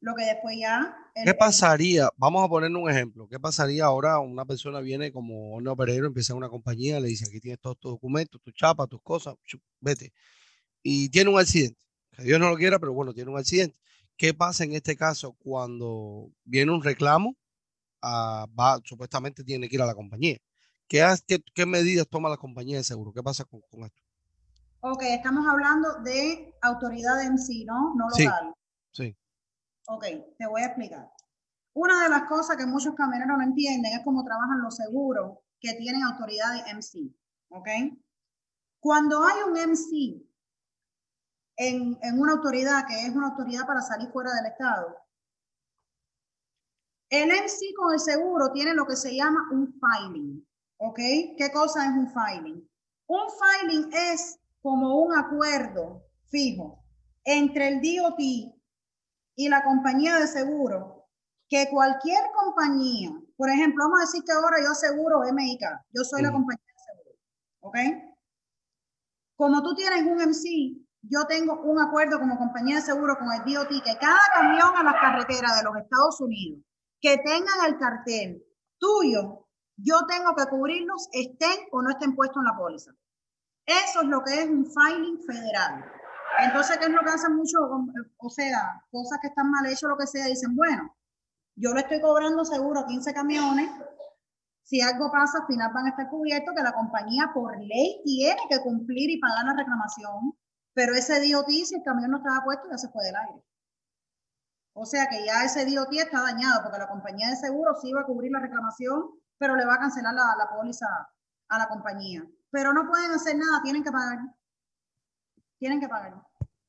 Lo 0.02 0.14
que 0.16 0.26
después 0.26 0.58
ya... 0.60 0.96
¿Qué 1.24 1.34
pasaría? 1.34 2.10
Vamos 2.18 2.44
a 2.44 2.50
poner 2.50 2.70
un 2.72 2.90
ejemplo. 2.90 3.28
¿Qué 3.28 3.40
pasaría 3.40 3.86
ahora? 3.86 4.20
Una 4.20 4.46
persona 4.46 4.80
viene 4.82 5.12
como 5.12 5.52
un 5.52 5.68
operador, 5.68 6.06
empieza 6.06 6.34
una 6.34 6.50
compañía, 6.50 7.00
le 7.00 7.08
dice, 7.08 7.26
aquí 7.28 7.40
tienes 7.40 7.60
todos 7.60 7.78
tus 7.78 7.92
documentos, 7.92 8.42
tus 8.42 8.54
chapas, 8.54 8.90
tus 8.90 9.02
cosas, 9.02 9.36
vete. 9.80 10.12
Y 10.84 11.10
tiene 11.10 11.30
un 11.30 11.40
accidente. 11.40 11.80
Que 12.12 12.24
Dios 12.24 12.40
no 12.40 12.50
lo 12.50 12.58
quiera, 12.58 12.80
pero 12.80 12.94
bueno, 12.94 13.14
tiene 13.14 13.32
un 13.32 13.38
accidente. 13.38 13.78
¿Qué 14.18 14.34
pasa 14.34 14.64
en 14.64 14.74
este 14.74 14.96
caso 14.96 15.34
cuando 15.40 16.32
viene 16.44 16.72
un 16.72 16.84
reclamo 16.84 17.36
va, 18.04 18.80
supuestamente 18.84 19.44
tiene 19.44 19.68
que 19.70 19.76
ir 19.76 19.82
a 19.82 19.86
la 19.86 19.96
compañía. 19.96 20.38
¿Qué, 20.88 21.06
qué, 21.54 21.66
medidas 21.66 22.08
toma 22.10 22.30
la 22.30 22.38
compañía 22.38 22.78
de 22.78 22.84
seguro? 22.84 23.14
¿Qué 23.14 23.24
pasa 23.24 23.46
con, 23.46 23.62
esto? 23.86 24.02
Ok, 24.82 25.04
estamos 25.04 25.46
hablando 25.48 26.02
de 26.04 26.54
autoridad 26.62 27.24
en 27.24 27.38
sí, 27.38 27.64
¿no? 27.64 27.96
No 27.96 28.10
local. 28.10 28.54
Sí, 28.92 29.04
sí. 29.04 29.18
Ok, 29.88 30.06
te 30.38 30.48
voy 30.48 30.62
a 30.62 30.68
explicar. 30.68 31.12
Una 31.74 32.04
de 32.04 32.10
las 32.10 32.24
cosas 32.24 32.58
que 32.58 32.66
muchos 32.66 32.96
camioneros 32.96 33.38
no 33.38 33.44
entienden 33.44 33.94
es 33.94 34.04
cómo 34.04 34.24
trabajan 34.24 34.62
los 34.62 34.76
seguros 34.76 35.40
que 35.60 35.74
tienen 35.76 36.04
autoridad 36.04 36.54
de 36.54 36.74
MC. 36.74 37.14
¿Ok? 37.50 37.68
Cuando 38.80 39.24
hay 39.24 39.44
un 39.44 39.54
MC 39.54 40.22
en, 41.58 41.98
en, 42.02 42.20
una 42.20 42.34
autoridad 42.34 42.86
que 42.88 43.06
es 43.06 43.16
una 43.16 43.30
autoridad 43.30 43.66
para 43.66 43.82
salir 43.82 44.10
fuera 44.10 44.32
del 44.34 44.52
Estado, 44.52 44.98
el 47.10 47.30
MC 47.30 47.74
con 47.76 47.94
el 47.94 48.00
seguro 48.00 48.52
tiene 48.52 48.74
lo 48.74 48.86
que 48.86 48.96
se 48.96 49.16
llama 49.16 49.50
un 49.52 49.74
filing. 49.80 50.48
¿Ok? 50.78 50.98
¿Qué 51.38 51.52
cosa 51.54 51.86
es 51.86 51.92
un 51.92 52.08
filing? 52.08 52.68
Un 53.08 53.28
filing 53.30 53.90
es 53.94 54.40
como 54.62 55.02
un 55.02 55.14
acuerdo 55.14 56.06
fijo 56.30 56.84
entre 57.24 57.68
el 57.68 57.82
DOT 57.82 58.61
y 59.36 59.50
la 59.50 59.64
compañía 59.64 60.18
de 60.18 60.28
seguro 60.28 61.08
que 61.50 61.68
cualquier 61.70 62.24
compañía, 62.34 63.12
por 63.36 63.50
ejemplo, 63.50 63.84
vamos 63.84 64.00
a 64.00 64.06
decir 64.06 64.24
que 64.24 64.32
ahora 64.32 64.58
yo 64.64 64.72
aseguro 64.72 65.22
MIK, 65.22 65.62
yo 65.94 66.04
soy 66.04 66.22
la 66.22 66.32
compañía 66.32 66.64
de 66.66 66.84
seguro, 66.94 67.18
¿ok? 67.60 67.78
Como 69.36 69.62
tú 69.64 69.76
tienes 69.76 70.06
un 70.06 70.22
MC, 70.22 70.82
yo 71.02 71.26
tengo 71.28 71.62
un 71.62 71.80
acuerdo 71.80 72.20
como 72.20 72.38
compañía 72.38 72.78
de 72.78 72.82
seguro 72.84 73.18
con 73.18 73.28
el 73.34 73.54
DOT 73.54 73.70
que 73.70 73.98
cada 74.00 74.22
camión 74.34 74.78
a 74.78 74.84
las 74.84 74.96
carreteras 74.96 75.58
de 75.58 75.64
los 75.64 75.76
Estados 75.78 76.22
Unidos 76.22 76.62
que 77.02 77.18
tengan 77.18 77.66
el 77.68 77.78
cartel 77.80 78.44
tuyo, 78.78 79.48
yo 79.78 80.06
tengo 80.08 80.36
que 80.36 80.46
cubrirlos, 80.46 81.10
estén 81.12 81.68
o 81.72 81.82
no 81.82 81.90
estén 81.90 82.16
puestos 82.16 82.38
en 82.38 82.46
la 82.46 82.58
póliza. 82.58 82.92
Eso 83.66 84.02
es 84.02 84.08
lo 84.08 84.24
que 84.24 84.42
es 84.42 84.48
un 84.48 84.66
filing 84.66 85.20
federal. 85.26 85.86
Entonces, 86.40 86.78
¿qué 86.78 86.86
es 86.86 86.92
lo 86.92 87.02
que 87.02 87.10
hacen 87.10 87.36
mucho? 87.36 87.58
O 88.18 88.30
sea, 88.30 88.84
cosas 88.90 89.20
que 89.22 89.28
están 89.28 89.50
mal 89.50 89.66
hechas, 89.66 89.84
lo 89.84 89.98
que 89.98 90.08
sea, 90.08 90.26
dicen, 90.26 90.56
bueno, 90.56 90.96
yo 91.56 91.74
le 91.74 91.82
estoy 91.82 92.02
cobrando 92.02 92.46
seguro 92.46 92.80
a 92.80 92.88
15 92.88 93.14
camiones, 93.14 93.70
si 94.64 94.80
algo 94.82 95.12
pasa, 95.12 95.40
al 95.40 95.48
final 95.48 95.72
van 95.74 95.88
a 95.88 95.90
estar 95.90 96.10
cubiertos, 96.10 96.56
que 96.56 96.64
la 96.64 96.72
compañía 96.74 97.32
por 97.34 97.58
ley 97.60 98.02
tiene 98.06 98.42
que 98.50 98.62
cumplir 98.62 99.10
y 99.10 99.20
pagar 99.20 99.46
la 99.46 99.54
reclamación, 99.54 100.34
pero 100.74 100.96
ese 100.96 101.20
DOT, 101.20 101.50
si 101.50 101.76
el 101.76 101.84
camión 101.84 102.12
no 102.12 102.18
estaba 102.18 102.44
puesto, 102.44 102.70
ya 102.72 102.78
se 102.78 102.90
fue 102.90 103.04
del 103.04 103.16
aire. 103.16 103.44
O 104.74 104.86
sea 104.86 105.08
que 105.08 105.26
ya 105.26 105.44
ese 105.44 105.66
DOT 105.66 105.92
está 105.94 106.22
dañado 106.22 106.64
porque 106.64 106.78
la 106.78 106.88
compañía 106.88 107.30
de 107.30 107.36
seguro 107.36 107.76
sí 107.82 107.92
va 107.92 108.02
a 108.02 108.06
cubrir 108.06 108.32
la 108.32 108.40
reclamación, 108.40 109.10
pero 109.38 109.56
le 109.56 109.66
va 109.66 109.74
a 109.74 109.80
cancelar 109.80 110.14
la, 110.14 110.36
la 110.38 110.50
póliza 110.50 110.88
a 111.50 111.58
la 111.58 111.68
compañía. 111.68 112.26
Pero 112.50 112.72
no 112.72 112.88
pueden 112.88 113.12
hacer 113.12 113.36
nada, 113.36 113.62
tienen 113.64 113.84
que 113.84 113.92
pagar. 113.92 114.20
Tienen 115.62 115.80
que 115.80 115.88
pagar. 115.88 116.16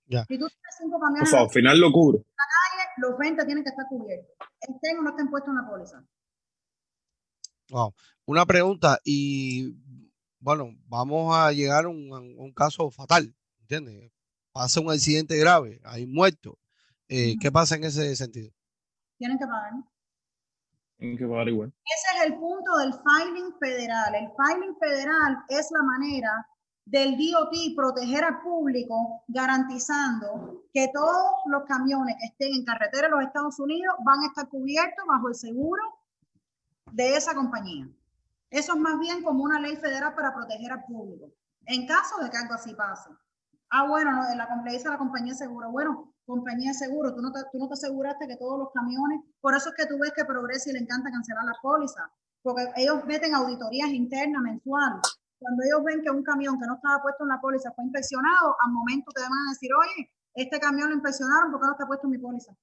Ya. 0.04 0.24
Si 0.26 0.38
tú 0.38 0.46
tienes 0.46 0.76
cinco 0.78 1.00
camiones. 1.00 1.28
O 1.28 1.30
sea, 1.30 1.40
al 1.40 1.50
final 1.50 1.80
lo 1.80 1.90
cubre. 1.90 2.18
En 2.18 2.24
la 2.36 2.44
calle, 2.52 2.90
los 2.98 3.18
20 3.18 3.44
tienen 3.46 3.64
que 3.64 3.70
estar 3.70 3.86
cubiertos. 3.88 4.36
Estén 4.60 4.98
o 4.98 5.02
no 5.02 5.10
estén 5.10 5.30
puestos 5.30 5.48
en 5.48 5.56
la 5.56 5.70
póliza. 5.70 6.04
Wow. 7.70 7.94
Una 8.26 8.44
pregunta, 8.44 8.98
y 9.02 9.74
bueno, 10.38 10.74
vamos 10.86 11.34
a 11.34 11.52
llegar 11.52 11.86
a 11.86 11.88
un, 11.88 12.12
un 12.12 12.52
caso 12.52 12.90
fatal, 12.90 13.34
¿entiendes? 13.62 14.12
Pasa 14.52 14.82
un 14.82 14.90
accidente 14.90 15.38
grave, 15.38 15.80
hay 15.84 16.06
muertos 16.06 16.56
eh, 17.14 17.36
¿Qué 17.38 17.52
pasa 17.52 17.76
en 17.76 17.84
ese 17.84 18.16
sentido? 18.16 18.50
Tienen 19.18 19.38
que 19.38 19.44
pagar. 19.44 19.72
Tienen 20.98 21.18
que 21.18 21.26
pagar 21.26 21.48
igual. 21.48 21.70
Ese 21.84 22.16
es 22.16 22.26
el 22.26 22.38
punto 22.38 22.76
del 22.78 22.94
filing 22.94 23.52
federal. 23.60 24.14
El 24.14 24.28
filing 24.32 24.74
federal 24.78 25.36
es 25.50 25.68
la 25.72 25.82
manera 25.82 26.48
del 26.84 27.16
DOT 27.16 27.54
proteger 27.76 28.24
al 28.24 28.40
público 28.40 29.22
garantizando 29.28 30.64
que 30.72 30.90
todos 30.92 31.24
los 31.46 31.64
camiones 31.64 32.16
que 32.18 32.26
estén 32.26 32.54
en 32.54 32.64
carretera 32.64 33.08
de 33.08 33.14
los 33.14 33.22
Estados 33.22 33.58
Unidos 33.60 33.94
van 34.04 34.20
a 34.20 34.26
estar 34.26 34.48
cubiertos 34.48 35.04
bajo 35.06 35.28
el 35.28 35.34
seguro 35.34 35.82
de 36.90 37.16
esa 37.16 37.34
compañía. 37.34 37.88
Eso 38.50 38.74
es 38.74 38.78
más 38.80 38.98
bien 38.98 39.22
como 39.22 39.44
una 39.44 39.60
ley 39.60 39.76
federal 39.76 40.14
para 40.14 40.34
proteger 40.34 40.72
al 40.72 40.84
público. 40.84 41.32
En 41.66 41.86
caso 41.86 42.18
de 42.22 42.28
que 42.28 42.36
algo 42.36 42.54
así 42.54 42.74
pase. 42.74 43.10
Ah, 43.70 43.86
bueno, 43.86 44.10
no, 44.12 44.22
la, 44.34 44.62
le 44.64 44.72
dice 44.72 44.90
la 44.90 44.98
compañía 44.98 45.32
de 45.32 45.38
seguro, 45.38 45.70
bueno, 45.70 46.12
compañía 46.26 46.72
de 46.72 46.74
seguro, 46.74 47.14
tú 47.14 47.22
no, 47.22 47.32
te, 47.32 47.40
tú 47.50 47.58
no 47.58 47.68
te 47.68 47.74
aseguraste 47.74 48.26
que 48.26 48.36
todos 48.36 48.58
los 48.58 48.70
camiones, 48.72 49.22
por 49.40 49.54
eso 49.54 49.70
es 49.70 49.74
que 49.74 49.86
tú 49.86 49.98
ves 49.98 50.12
que 50.14 50.26
Progreso 50.26 50.68
y 50.68 50.74
le 50.74 50.80
encanta 50.80 51.10
cancelar 51.10 51.44
la 51.44 51.54
póliza, 51.62 52.10
porque 52.42 52.70
ellos 52.76 53.04
meten 53.06 53.34
auditorías 53.34 53.88
internas 53.88 54.42
mensuales. 54.42 55.00
Cuando 55.42 55.62
ellos 55.64 55.82
ven 55.84 56.02
que 56.02 56.10
un 56.10 56.22
camión 56.22 56.58
que 56.58 56.66
no 56.66 56.76
estaba 56.76 57.02
puesto 57.02 57.24
en 57.24 57.30
la 57.30 57.40
póliza 57.40 57.72
fue 57.72 57.84
inspeccionado, 57.84 58.56
al 58.64 58.72
momento 58.72 59.10
te 59.12 59.22
van 59.22 59.32
a 59.32 59.50
decir, 59.50 59.70
oye, 59.74 60.10
este 60.34 60.60
camión 60.60 60.88
lo 60.88 60.94
inspeccionaron, 60.94 61.50
¿por 61.50 61.60
qué 61.60 61.66
no 61.66 61.72
está 61.72 61.86
puesto 61.86 62.06
en 62.06 62.12
mi 62.12 62.18
póliza? 62.18 62.56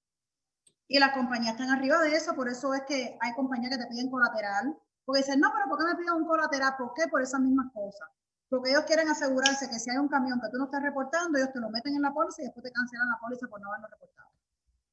Y 0.88 0.98
las 0.98 1.12
compañías 1.12 1.54
están 1.54 1.70
arriba 1.70 2.00
de 2.00 2.16
eso, 2.16 2.34
por 2.34 2.50
eso 2.50 2.74
es 2.74 2.82
que 2.88 3.18
hay 3.22 3.34
compañías 3.36 3.78
que 3.78 3.84
te 3.84 3.88
piden 3.88 4.10
colateral, 4.10 4.76
porque 5.06 5.22
dicen, 5.22 5.40
no, 5.40 5.52
pero 5.52 5.70
¿por 5.70 5.78
qué 5.78 5.86
me 5.86 5.96
piden 5.96 6.14
un 6.16 6.26
colateral? 6.26 6.76
¿Por 6.78 6.94
qué? 6.96 7.08
Por 7.08 7.22
esas 7.22 7.42
mismas 7.42 7.72
cosas. 7.74 8.08
Porque 8.50 8.72
ellos 8.72 8.84
quieren 8.86 9.08
asegurarse 9.10 9.70
que 9.70 9.78
si 9.78 9.92
hay 9.92 9.98
un 9.98 10.08
camión 10.08 10.40
que 10.42 10.50
tú 10.50 10.58
no 10.58 10.66
estás 10.66 10.82
reportando, 10.82 11.38
ellos 11.38 11.54
te 11.54 11.60
lo 11.60 11.70
meten 11.70 11.96
en 11.96 12.02
la 12.02 12.14
póliza 12.14 12.42
y 12.42 12.46
después 12.46 12.64
te 12.64 12.72
cancelan 12.72 13.08
la 13.10 13.20
póliza 13.20 13.48
por 13.48 13.62
no 13.62 13.70
haberlo 13.70 13.88
reportado. 13.88 14.30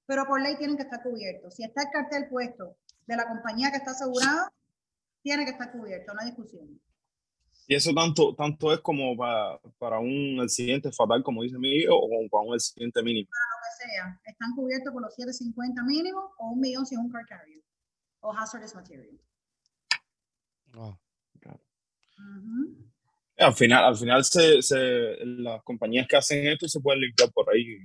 pero 0.07 0.25
por 0.27 0.41
ley 0.41 0.57
tienen 0.57 0.77
que 0.77 0.85
estar 0.85 1.03
cubiertos. 1.03 1.55
Si 1.55 1.65
está 1.65 1.83
el 1.83 1.91
cartel 1.91 2.29
puesto 2.29 2.77
de 3.07 3.17
la 3.17 3.27
compañía 3.29 3.71
que 3.71 3.79
está 3.79 3.93
asegurada, 3.93 4.53
tiene 5.23 5.45
que 5.45 5.53
estar 5.53 5.73
cubierto, 5.73 6.15
no 6.15 6.21
hay 6.21 6.27
discusión. 6.27 6.81
Y 7.69 7.75
eso 7.75 7.93
tanto, 7.93 8.35
tanto 8.35 8.73
es 8.73 8.81
como 8.81 9.17
para, 9.17 9.59
para 9.79 9.99
un 9.99 10.39
accidente 10.41 10.93
fatal, 10.93 11.23
como 11.23 11.43
dice 11.43 11.59
mi 11.59 11.79
hijo, 11.79 11.95
o 11.97 12.09
para 12.31 12.45
un 12.45 12.55
accidente 12.55 13.03
mínimo. 13.03 13.29
Para 13.29 13.45
lo 13.51 13.59
que 13.63 13.93
sea, 13.93 14.21
están 14.33 14.55
cubiertos 14.55 14.93
por 14.93 15.03
los 15.03 15.15
750 15.15 15.83
mínimos 15.83 16.31
o 16.39 16.51
un 16.51 16.61
millón 16.61 16.87
si 16.87 16.95
es 16.95 17.01
un 17.01 17.11
car 17.11 17.27
carrier 17.27 17.61
o 18.21 18.33
hazardous 18.33 18.75
material. 18.75 19.21
Oh. 20.75 20.97
Al 23.39 23.55
final, 23.55 23.85
al 23.85 23.97
final 23.97 24.25
se, 24.25 24.63
se, 24.63 25.17
las 25.25 25.63
compañías 25.63 26.07
que 26.09 26.17
hacen 26.17 26.47
esto 26.47 26.67
se 26.69 26.81
pueden 26.81 27.03
limpiar 27.03 27.31
por 27.33 27.51
ahí. 27.51 27.79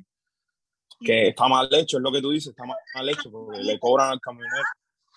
Que 1.00 1.30
está 1.30 1.48
mal 1.48 1.68
hecho, 1.72 1.98
es 1.98 2.04
lo 2.04 2.12
que 2.12 2.22
tú 2.22 2.30
dices, 2.30 2.50
está 2.50 2.64
mal, 2.64 3.10
hecho, 3.10 3.32
porque 3.32 3.60
le 3.60 3.80
cobran 3.80 4.12
al 4.12 4.22
camionero. 4.22 4.64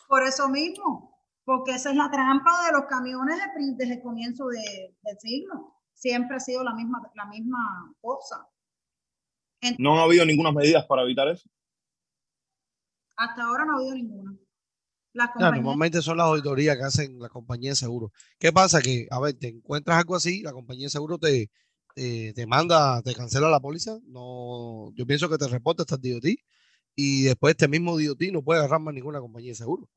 Por 0.08 0.22
eso 0.22 0.48
mismo, 0.48 1.13
porque 1.44 1.72
esa 1.72 1.90
es 1.90 1.96
la 1.96 2.10
trampa 2.10 2.50
de 2.66 2.72
los 2.72 2.86
camiones 2.86 3.36
desde 3.76 3.94
el 3.94 4.02
comienzo 4.02 4.46
de, 4.48 4.96
del 5.02 5.18
siglo. 5.18 5.74
Siempre 5.92 6.36
ha 6.36 6.40
sido 6.40 6.64
la 6.64 6.74
misma, 6.74 7.00
la 7.14 7.26
misma 7.26 7.94
cosa. 8.00 8.48
¿No 9.78 9.98
ha 9.98 10.04
habido 10.04 10.26
ninguna 10.26 10.52
medidas 10.52 10.84
para 10.86 11.02
evitar 11.02 11.28
eso? 11.28 11.48
Hasta 13.16 13.44
ahora 13.44 13.64
no 13.64 13.74
ha 13.74 13.76
habido 13.76 13.94
ninguna 13.94 14.36
normalmente 15.38 16.02
son 16.02 16.18
las 16.18 16.26
auditorías 16.26 16.76
que 16.76 16.82
hacen 16.82 17.18
la 17.20 17.28
compañía 17.28 17.70
de 17.70 17.76
seguro. 17.76 18.12
¿Qué 18.38 18.52
pasa? 18.52 18.80
Que, 18.82 19.06
a 19.10 19.20
ver, 19.20 19.34
te 19.34 19.48
encuentras 19.48 19.98
algo 19.98 20.16
así, 20.16 20.42
la 20.42 20.52
compañía 20.52 20.86
de 20.86 20.90
seguro 20.90 21.18
te, 21.18 21.50
te 21.94 22.46
manda, 22.46 23.00
te 23.02 23.14
cancela 23.14 23.48
la 23.48 23.60
póliza. 23.60 23.98
No, 24.06 24.92
yo 24.94 25.06
pienso 25.06 25.28
que 25.28 25.38
te 25.38 25.48
reporta 25.48 25.82
hasta 25.82 25.96
el 25.96 26.14
DOT 26.14 26.24
y 26.96 27.22
después 27.24 27.52
este 27.52 27.68
mismo 27.68 27.98
DOT 27.98 28.22
no 28.32 28.42
puede 28.42 28.60
agarrar 28.60 28.80
más 28.80 28.94
ninguna 28.94 29.20
compañía 29.20 29.52
de 29.52 29.56
seguro. 29.56 29.88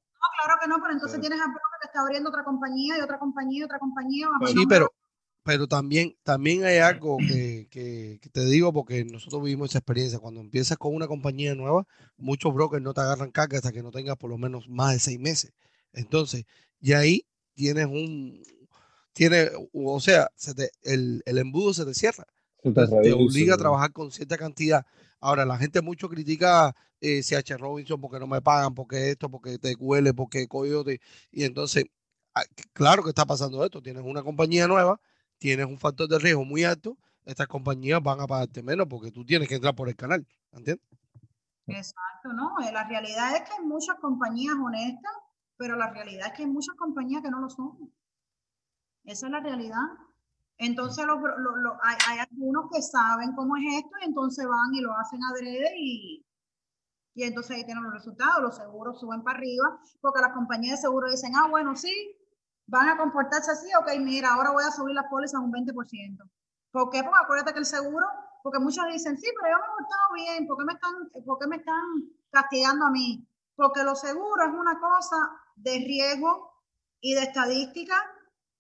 Claro 0.48 0.62
que 0.62 0.70
no, 0.70 0.78
pero 0.82 0.94
entonces 0.94 1.20
tienes 1.20 1.42
a 1.42 1.46
que 1.46 1.88
está 1.88 2.00
abriendo 2.00 2.30
otra 2.30 2.46
compañía 2.46 2.98
y 2.98 3.02
otra 3.02 3.20
compañía 3.20 3.60
y 3.60 3.64
otra 3.64 3.80
compañía. 3.80 4.28
Sí, 4.48 4.66
pero, 4.66 4.94
pero 5.44 5.68
también, 5.68 6.16
también 6.24 6.64
hay 6.64 6.78
algo 6.78 7.18
que, 7.18 7.68
que, 7.70 8.30
te 8.32 8.46
digo 8.46 8.72
porque 8.72 9.04
nosotros 9.04 9.44
vivimos 9.44 9.72
esa 9.72 9.80
experiencia. 9.80 10.20
Cuando 10.20 10.40
empiezas 10.40 10.78
con 10.78 10.96
una 10.96 11.08
compañía 11.08 11.54
nueva, 11.54 11.86
muchos 12.16 12.54
brokers 12.54 12.82
no 12.82 12.94
te 12.94 13.02
agarran 13.02 13.32
carga 13.32 13.58
hasta 13.58 13.74
que 13.74 13.84
no 13.84 13.92
tengas 13.92 14.16
por 14.16 14.30
lo 14.30 14.38
menos 14.38 14.70
más 14.70 14.94
de 14.94 15.00
seis 15.00 15.20
meses. 15.20 15.52
Entonces, 15.92 16.46
y 16.80 16.94
ahí 16.94 17.26
tienes 17.54 17.88
un, 17.88 18.42
tiene, 19.12 19.50
o 19.74 20.00
sea, 20.00 20.30
el, 20.84 21.24
el, 21.26 21.38
embudo 21.40 21.74
se 21.74 21.84
te 21.84 21.94
cierra. 21.94 22.26
Te, 22.74 23.14
obliga 23.14 23.56
a 23.56 23.58
trabajar 23.58 23.92
con 23.92 24.12
cierta 24.12 24.38
cantidad. 24.38 24.86
Ahora, 25.20 25.46
la 25.46 25.58
gente 25.58 25.82
mucho 25.82 26.10
critica 26.10 26.76
eh, 27.02 27.22
CH 27.24 27.58
Robinson 27.58 28.00
porque 28.00 28.20
no 28.20 28.28
me 28.28 28.42
pagan, 28.42 28.74
porque 28.74 29.12
esto, 29.12 29.30
porque 29.30 29.58
te 29.58 29.76
huele, 29.76 30.14
porque 30.14 30.48
coyote. 30.48 31.00
Y 31.32 31.44
entonces, 31.44 31.86
ah, 32.36 32.44
claro 32.74 33.04
que 33.04 33.10
está 33.10 33.26
pasando 33.26 33.64
esto. 33.64 33.82
Tienes 33.82 34.04
una 34.06 34.24
compañía 34.24 34.68
nueva 34.68 35.00
tienes 35.38 35.66
un 35.66 35.78
factor 35.78 36.08
de 36.08 36.20
riesgo 36.20 36.46
muy 36.46 36.64
alto, 36.64 36.98
estas 37.26 37.48
compañías 37.48 38.02
van 38.02 38.22
a 38.22 38.28
pagarte 38.28 38.64
menos 38.64 38.88
porque 38.88 39.12
tú 39.12 39.26
tienes 39.26 39.48
que 39.48 39.56
entrar 39.56 39.76
por 39.76 39.90
el 39.90 39.96
canal, 39.96 40.26
¿entiendes? 40.52 40.86
Exacto, 41.68 42.32
¿no? 42.34 42.56
Eh, 42.62 42.72
la 42.72 42.88
realidad 42.88 43.36
es 43.36 43.42
que 43.42 43.56
hay 43.58 43.66
muchas 43.66 43.98
compañías 44.00 44.56
honestas, 44.56 45.12
pero 45.58 45.76
la 45.76 45.90
realidad 45.92 46.28
es 46.28 46.34
que 46.34 46.44
hay 46.44 46.50
muchas 46.50 46.76
compañías 46.76 47.22
que 47.22 47.30
no 47.30 47.40
lo 47.42 47.50
son. 47.50 47.94
Esa 49.04 49.26
es 49.26 49.32
la 49.32 49.40
realidad. 49.42 49.84
Entonces 50.58 51.06
hay, 51.84 51.98
hay, 52.08 52.20
algunos 52.20 52.66
que 52.72 52.82
saben 52.82 53.36
cómo 53.36 53.56
es 53.58 53.64
esto 53.76 53.92
y 54.02 54.06
entonces 54.06 54.48
van 54.48 54.74
y 54.74 54.82
lo 54.82 54.92
hacen 54.98 55.24
adrede 55.24 55.72
y, 55.78 56.26
y 57.14 57.24
entonces 57.24 57.58
ahí 57.58 57.66
tienen 57.66 57.84
los 57.84 57.94
resultados, 57.94 58.42
los 58.42 58.56
seguros 58.56 59.00
suben 59.00 59.24
para 59.24 59.38
arriba, 59.38 59.80
porque 60.02 60.22
las 60.22 60.34
compañías 60.34 60.80
de 60.80 60.88
seguro 60.88 61.10
dicen, 61.10 61.36
ah, 61.36 61.48
bueno, 61.50 61.76
sí, 61.76 62.16
van 62.68 62.90
a 62.90 62.98
comportarse 62.98 63.52
así, 63.52 63.70
ok, 63.80 64.00
mira, 64.00 64.34
ahora 64.34 64.52
voy 64.52 64.64
a 64.64 64.72
subir 64.72 64.94
las 64.94 65.06
pólizas 65.10 65.42
un 65.42 65.52
20%. 65.52 66.30
¿Por 66.72 66.90
qué? 66.90 67.04
Porque 67.04 67.20
acuérdate 67.20 67.54
que 67.54 67.60
el 67.60 67.66
seguro, 67.66 68.06
porque 68.44 68.60
muchos 68.60 68.86
dicen, 68.92 69.18
sí, 69.18 69.28
pero 69.36 69.56
yo 69.56 69.60
me 69.60 69.66
he 69.66 69.78
portado 69.78 70.14
bien, 70.14 70.48
¿por 70.48 70.58
qué 70.58 70.66
me 70.66 70.74
están, 70.74 71.26
por 71.26 71.40
qué 71.40 71.48
me 71.48 71.56
están 71.56 71.84
castigando 72.30 72.86
a 72.86 72.92
mí? 72.92 73.28
Porque 73.56 73.84
los 73.84 74.00
seguros 74.00 74.48
es 74.48 74.54
una 74.54 74.80
cosa 74.80 75.18
de 75.56 75.72
riesgo 75.80 76.52
y 77.02 77.16
de 77.16 77.24
estadística. 77.24 77.96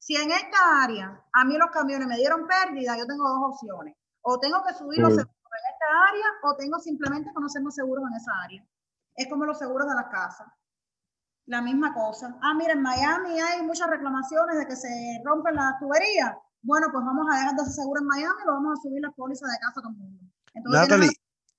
Si 0.08 0.16
en 0.16 0.32
esta 0.32 0.84
área 0.84 1.22
a 1.34 1.43
mí 1.43 1.58
los 1.58 1.70
camiones 1.70 2.08
me 2.08 2.16
dieron 2.16 2.47
pérdida, 2.47 2.97
yo 2.97 3.05
tengo 3.05 3.28
dos 3.28 3.51
opciones. 3.51 3.93
O 4.22 4.39
tengo 4.39 4.64
que 4.66 4.74
subir 4.74 5.01
los 5.01 5.14
seguros 5.14 5.36
en 5.36 5.74
esta 5.74 6.08
área 6.10 6.26
o 6.43 6.55
tengo 6.55 6.80
simplemente 6.80 7.30
que 7.30 7.41
no 7.41 7.49
ser 7.49 7.62
seguros 7.72 8.05
en 8.10 8.16
esa 8.16 8.32
área. 8.41 8.66
Es 9.18 9.28
como 9.28 9.43
los 9.43 9.60
seguros 9.60 9.86
de 9.86 9.95
las 9.95 10.05
casas 10.05 10.47
la 11.47 11.62
misma 11.62 11.93
cosa. 11.93 12.38
Ah, 12.41 12.53
mira, 12.53 12.72
en 12.72 12.82
Miami 12.82 13.38
hay 13.38 13.64
muchas 13.64 13.89
reclamaciones 13.89 14.58
de 14.60 14.66
que 14.66 14.78
se 14.78 14.88
rompen 15.26 15.55
las 15.55 15.78
tuberías. 15.78 16.36
Bueno, 16.62 16.88
pues 16.89 17.03
vamos 17.03 17.28
a 17.30 17.39
dejar 17.39 17.55
de 17.55 17.64
ser 17.66 17.74
seguro 17.74 17.99
en 17.99 18.08
Miami 18.08 18.36
y 18.43 18.45
lo 18.45 18.53
vamos 18.53 18.80
a 18.80 18.82
subir 18.82 19.01
las 19.01 19.14
pólizas 19.14 19.51
de 19.51 19.60
casa 19.60 19.82
todo 19.82 19.89
el 19.89 19.97
mundo. 19.97 20.24
Natalie, 20.72 21.12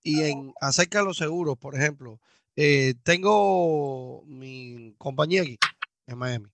y 0.02 0.22
en 0.22 0.54
acerca 0.58 1.00
de 1.00 1.04
los 1.04 1.18
seguros, 1.18 1.58
por 1.58 1.74
ejemplo, 1.74 2.18
eh, 2.56 2.94
tengo 3.02 4.22
mi 4.24 4.94
compañía 4.96 5.42
aquí 5.42 5.58
en 6.06 6.16
Miami 6.16 6.48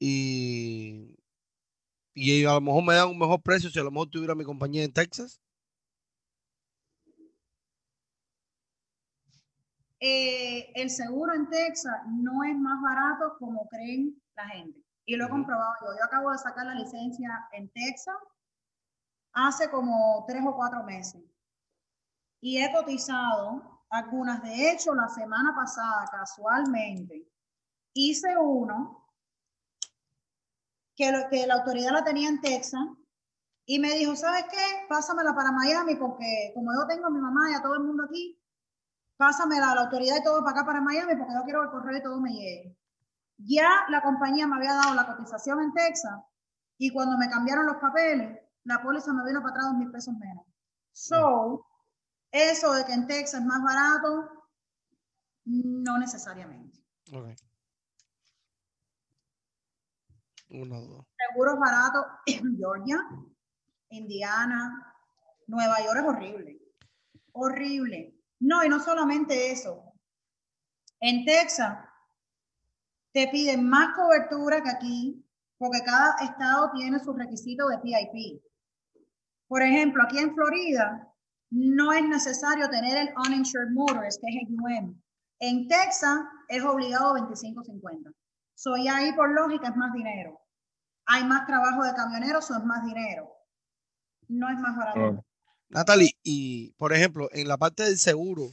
y, 0.00 1.19
y 2.14 2.44
a 2.44 2.54
lo 2.54 2.60
mejor 2.60 2.84
me 2.84 2.94
dan 2.94 3.08
un 3.08 3.18
mejor 3.18 3.40
precio 3.42 3.70
si 3.70 3.78
a 3.78 3.82
lo 3.82 3.90
mejor 3.90 4.08
tuviera 4.08 4.34
mi 4.34 4.44
compañía 4.44 4.84
en 4.84 4.92
Texas. 4.92 5.40
Eh, 10.00 10.72
el 10.74 10.88
seguro 10.88 11.34
en 11.34 11.48
Texas 11.50 11.94
no 12.08 12.42
es 12.42 12.56
más 12.56 12.80
barato 12.82 13.36
como 13.38 13.68
creen 13.68 14.20
la 14.34 14.48
gente. 14.48 14.80
Y 15.04 15.16
lo 15.16 15.26
he 15.26 15.28
comprobado 15.28 15.74
yo. 15.82 15.98
Yo 15.98 16.04
acabo 16.04 16.30
de 16.30 16.38
sacar 16.38 16.66
la 16.66 16.74
licencia 16.74 17.48
en 17.52 17.68
Texas 17.70 18.16
hace 19.32 19.70
como 19.70 20.24
tres 20.26 20.42
o 20.46 20.56
cuatro 20.56 20.82
meses. 20.84 21.22
Y 22.40 22.58
he 22.58 22.72
cotizado 22.72 23.84
algunas. 23.90 24.42
De 24.42 24.70
hecho, 24.70 24.94
la 24.94 25.08
semana 25.08 25.54
pasada, 25.54 26.06
casualmente, 26.10 27.28
hice 27.92 28.36
uno 28.38 28.99
que, 31.00 31.26
que 31.30 31.46
la 31.46 31.54
autoridad 31.54 31.92
la 31.92 32.04
tenía 32.04 32.28
en 32.28 32.40
Texas 32.40 32.82
y 33.64 33.78
me 33.78 33.94
dijo, 33.94 34.14
¿sabes 34.14 34.44
qué? 34.50 34.86
Pásamela 34.88 35.34
para 35.34 35.52
Miami 35.52 35.96
porque 35.96 36.52
como 36.54 36.72
yo 36.74 36.86
tengo 36.86 37.06
a 37.06 37.10
mi 37.10 37.20
mamá 37.20 37.50
y 37.50 37.54
a 37.54 37.62
todo 37.62 37.74
el 37.74 37.84
mundo 37.84 38.04
aquí, 38.04 38.38
pásame 39.16 39.58
la, 39.58 39.74
la 39.74 39.82
autoridad 39.82 40.16
y 40.18 40.22
todo 40.22 40.44
para 40.44 40.58
acá, 40.58 40.66
para 40.66 40.80
Miami, 40.80 41.16
porque 41.16 41.34
no 41.34 41.44
quiero 41.44 41.60
que 41.60 41.66
el 41.66 41.72
correo 41.72 41.98
y 41.98 42.02
todo 42.02 42.20
me 42.20 42.32
llegue. 42.32 42.76
Ya 43.38 43.86
la 43.88 44.02
compañía 44.02 44.46
me 44.46 44.56
había 44.56 44.74
dado 44.74 44.94
la 44.94 45.06
cotización 45.06 45.60
en 45.60 45.72
Texas 45.72 46.20
y 46.78 46.90
cuando 46.90 47.16
me 47.16 47.30
cambiaron 47.30 47.66
los 47.66 47.76
papeles, 47.76 48.38
la 48.64 48.82
póliza 48.82 49.12
me 49.12 49.24
vino 49.24 49.40
para 49.40 49.52
atrás 49.52 49.66
dos 49.68 49.76
mil 49.76 49.90
pesos 49.90 50.14
menos. 50.14 50.44
So, 50.92 51.66
eso 52.30 52.72
de 52.74 52.84
que 52.84 52.92
en 52.92 53.06
Texas 53.06 53.40
es 53.40 53.46
más 53.46 53.62
barato, 53.62 54.28
no 55.44 55.98
necesariamente. 55.98 56.78
Okay. 57.10 57.34
Seguros 60.50 61.58
baratos 61.60 62.04
en 62.26 62.56
Georgia, 62.56 62.98
Indiana, 63.90 64.94
Nueva 65.46 65.76
York 65.84 65.98
es 65.98 66.04
horrible. 66.04 66.60
Horrible. 67.32 68.14
No, 68.40 68.64
y 68.64 68.68
no 68.68 68.80
solamente 68.80 69.52
eso. 69.52 69.84
En 71.00 71.24
Texas 71.24 71.78
te 73.12 73.28
piden 73.28 73.68
más 73.68 73.94
cobertura 73.94 74.62
que 74.62 74.70
aquí, 74.70 75.26
porque 75.58 75.82
cada 75.84 76.16
estado 76.24 76.70
tiene 76.72 76.98
sus 76.98 77.16
requisitos 77.16 77.68
de 77.70 77.78
PIP. 77.78 78.42
Por 79.46 79.62
ejemplo, 79.62 80.02
aquí 80.02 80.18
en 80.18 80.34
Florida 80.34 81.12
no 81.50 81.92
es 81.92 82.04
necesario 82.04 82.68
tener 82.70 82.96
el 82.96 83.14
uninsured 83.26 83.70
motorist, 83.70 84.20
que 84.20 84.28
es 84.28 84.48
el 84.48 84.54
UM. 84.54 85.00
En 85.40 85.68
Texas 85.68 86.20
es 86.48 86.62
obligado 86.64 87.14
25.50. 87.14 88.14
Soy 88.60 88.88
ahí 88.88 89.10
por 89.14 89.32
lógica 89.32 89.68
es 89.68 89.76
más 89.76 89.90
dinero. 89.94 90.38
Hay 91.06 91.24
más 91.24 91.46
trabajo 91.46 91.82
de 91.82 91.94
camioneros, 91.94 92.50
o 92.50 92.58
es 92.58 92.64
más 92.64 92.84
dinero. 92.84 93.26
No 94.28 94.50
es 94.50 94.58
más 94.58 94.76
barato. 94.76 95.24
Natalie, 95.70 96.10
y 96.22 96.72
por 96.72 96.92
ejemplo, 96.92 97.30
en 97.32 97.48
la 97.48 97.56
parte 97.56 97.84
del 97.84 97.96
seguro, 97.96 98.50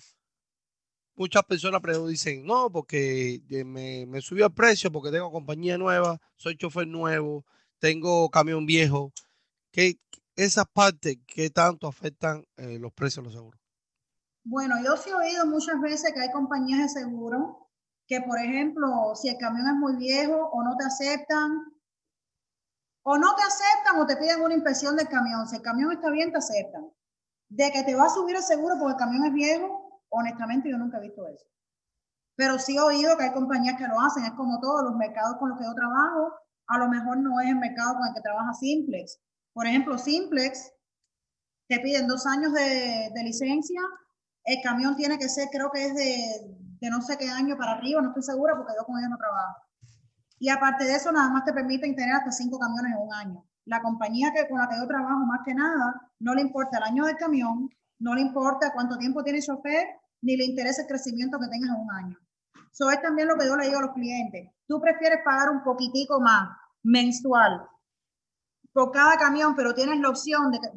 muchas 1.15 1.43
personas 1.43 1.81
dicen, 2.07 2.45
no, 2.45 2.71
porque 2.71 3.41
me, 3.65 4.05
me, 4.05 4.21
subió 4.21 4.45
el 4.45 4.53
precio 4.53 4.89
porque 4.93 5.11
tengo 5.11 5.29
compañía 5.29 5.77
nueva, 5.77 6.21
soy 6.37 6.55
chofer 6.55 6.87
nuevo, 6.87 7.45
tengo 7.77 8.29
camión 8.29 8.65
viejo. 8.65 9.11
¿Qué, 9.71 9.99
esas 10.37 10.67
partes, 10.71 11.17
¿qué 11.27 11.49
tanto 11.49 11.85
afectan 11.85 12.45
eh, 12.55 12.79
los 12.79 12.93
precios 12.93 13.23
de 13.23 13.23
los 13.23 13.33
seguros? 13.33 13.59
Bueno, 14.45 14.75
yo 14.81 14.95
sí 14.95 15.09
he 15.09 15.13
oído 15.13 15.45
muchas 15.47 15.81
veces 15.81 16.13
que 16.13 16.21
hay 16.21 16.31
compañías 16.31 16.79
de 16.79 17.01
seguro 17.01 17.66
que, 18.07 18.21
por 18.21 18.39
ejemplo, 18.39 19.13
si 19.15 19.29
el 19.29 19.37
camión 19.37 19.67
es 19.67 19.75
muy 19.75 19.95
viejo 19.97 20.49
o 20.51 20.63
no 20.63 20.75
te 20.77 20.85
aceptan, 20.85 21.65
o 23.03 23.17
no 23.17 23.35
te 23.35 23.41
aceptan 23.43 23.99
o 23.99 24.05
te 24.05 24.17
piden 24.17 24.41
una 24.41 24.53
inspección 24.53 24.95
del 24.95 25.07
camión. 25.07 25.47
Si 25.47 25.55
el 25.55 25.61
camión 25.61 25.91
está 25.91 26.09
bien, 26.09 26.31
te 26.31 26.37
aceptan 26.37 26.89
de 27.49 27.71
que 27.71 27.83
te 27.83 27.95
va 27.95 28.05
a 28.05 28.09
subir 28.09 28.35
el 28.35 28.43
seguro 28.43 28.75
porque 28.77 28.93
el 28.93 28.99
camión 28.99 29.25
es 29.25 29.33
viejo, 29.33 29.87
Honestamente, 30.09 30.69
yo 30.69 30.77
nunca 30.77 30.97
he 30.97 31.01
visto 31.01 31.27
eso. 31.27 31.45
Pero 32.35 32.59
sí 32.59 32.77
he 32.77 32.81
oído 32.81 33.17
que 33.17 33.25
hay 33.25 33.33
compañías 33.33 33.77
que 33.77 33.87
lo 33.87 33.99
hacen, 33.99 34.23
es 34.25 34.31
como 34.31 34.59
todos 34.59 34.83
los 34.83 34.95
mercados 34.95 35.37
con 35.37 35.49
los 35.49 35.57
que 35.57 35.65
yo 35.65 35.73
trabajo, 35.73 36.33
a 36.67 36.77
lo 36.77 36.87
mejor 36.87 37.17
no 37.17 37.39
es 37.41 37.49
el 37.49 37.55
mercado 37.55 37.95
con 37.95 38.07
el 38.07 38.13
que 38.13 38.21
trabaja 38.21 38.53
Simplex. 38.53 39.19
Por 39.53 39.65
ejemplo, 39.65 39.97
Simplex 39.97 40.71
te 41.67 41.79
piden 41.79 42.07
dos 42.07 42.25
años 42.25 42.53
de, 42.53 43.09
de 43.13 43.23
licencia, 43.23 43.81
el 44.43 44.61
camión 44.63 44.95
tiene 44.95 45.17
que 45.17 45.27
ser, 45.27 45.49
creo 45.51 45.71
que 45.71 45.85
es 45.87 45.95
de, 45.95 46.57
de, 46.79 46.89
no 46.89 47.01
sé 47.01 47.17
qué 47.17 47.29
año 47.29 47.57
para 47.57 47.73
arriba, 47.73 48.01
no 48.01 48.09
estoy 48.09 48.23
segura 48.23 48.55
porque 48.55 48.73
yo 48.77 48.85
con 48.85 48.97
ellos 48.97 49.09
no 49.09 49.17
trabajo. 49.17 49.61
Y 50.39 50.49
aparte 50.49 50.85
de 50.85 50.95
eso, 50.95 51.11
nada 51.11 51.29
más 51.29 51.45
te 51.45 51.53
permiten 51.53 51.95
tener 51.95 52.15
hasta 52.15 52.31
cinco 52.31 52.59
camiones 52.59 52.91
en 52.91 53.01
un 53.01 53.13
año. 53.13 53.45
La 53.65 53.81
compañía 53.81 54.31
que, 54.33 54.47
con 54.47 54.59
la 54.59 54.69
que 54.69 54.77
yo 54.77 54.87
trabajo, 54.87 55.25
más 55.25 55.41
que 55.43 55.53
nada, 55.53 56.11
no 56.19 56.35
le 56.35 56.41
importa 56.41 56.77
el 56.77 56.83
año 56.83 57.05
del 57.05 57.17
camión, 57.17 57.69
no 57.99 58.13
le 58.13 58.21
importa 58.21 58.71
cuánto 58.73 58.97
tiempo 58.97 59.23
tiene 59.23 59.39
el 59.39 59.45
chofer, 59.45 59.87
ni 60.21 60.37
le 60.37 60.45
interesa 60.45 60.83
el 60.83 60.87
crecimiento 60.87 61.39
que 61.39 61.47
tengas 61.47 61.69
en 61.69 61.81
un 61.81 61.91
año. 61.91 62.17
Eso 62.71 62.89
es 62.91 63.01
también 63.01 63.27
lo 63.27 63.35
que 63.35 63.45
yo 63.45 63.55
le 63.55 63.65
digo 63.65 63.79
a 63.79 63.83
los 63.83 63.93
clientes. 63.93 64.51
Tú 64.67 64.79
prefieres 64.79 65.19
pagar 65.25 65.49
un 65.49 65.63
poquitico 65.63 66.19
más 66.21 66.49
mensual 66.83 67.67
por 68.71 68.91
cada 68.91 69.17
camión, 69.17 69.55
pero 69.55 69.73
tienes 69.73 69.99
la 69.99 70.09
opción 70.09 70.51
de 70.51 70.59
que, 70.59 70.67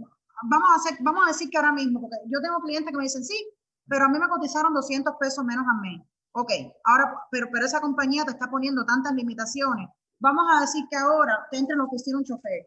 vamos 0.49 0.71
a, 0.73 0.77
hacer, 0.77 0.99
vamos 1.01 1.25
a 1.25 1.29
decir 1.29 1.51
que 1.51 1.59
ahora 1.59 1.73
mismo, 1.73 2.01
porque 2.01 2.17
yo 2.27 2.41
tengo 2.41 2.61
clientes 2.61 2.91
que 2.91 2.97
me 2.97 3.05
dicen, 3.05 3.23
sí, 3.23 3.37
pero 3.91 4.05
a 4.05 4.09
mí 4.09 4.21
me 4.21 4.29
cotizaron 4.29 4.73
200 4.73 5.17
pesos 5.19 5.45
menos 5.45 5.67
al 5.69 5.81
mes. 5.81 6.01
Ok, 6.31 6.53
ahora, 6.85 7.13
pero, 7.29 7.49
pero 7.53 7.67
esa 7.67 7.81
compañía 7.81 8.25
te 8.25 8.31
está 8.31 8.49
poniendo 8.49 8.87
tantas 8.87 9.13
limitaciones. 9.15 9.91
Vamos 10.21 10.45
a 10.49 10.61
decir 10.61 10.85
que 10.89 10.97
ahora 10.97 11.49
te 11.51 11.59
entra 11.59 11.75
en 11.75 11.79
la 11.79 11.87
oficina 11.87 12.19
un 12.19 12.25
chofer. 12.25 12.67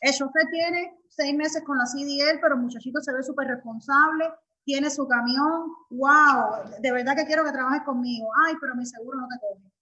El 0.00 0.12
chofer 0.12 0.42
tiene 0.50 0.98
seis 1.08 1.36
meses 1.36 1.62
con 1.64 1.78
la 1.78 1.86
CDL, 1.86 2.40
pero 2.42 2.56
el 2.56 2.62
muchachito 2.62 3.00
se 3.00 3.12
ve 3.12 3.22
súper 3.22 3.46
responsable, 3.46 4.28
tiene 4.64 4.90
su 4.90 5.06
camión, 5.06 5.70
wow, 5.90 6.80
de 6.80 6.90
verdad 6.90 7.14
que 7.14 7.26
quiero 7.26 7.44
que 7.44 7.52
trabajes 7.52 7.82
conmigo. 7.84 8.28
Ay, 8.44 8.54
pero 8.60 8.74
mi 8.74 8.84
seguro 8.84 9.20
no 9.20 9.28
te 9.28 9.38
coge. 9.38 9.72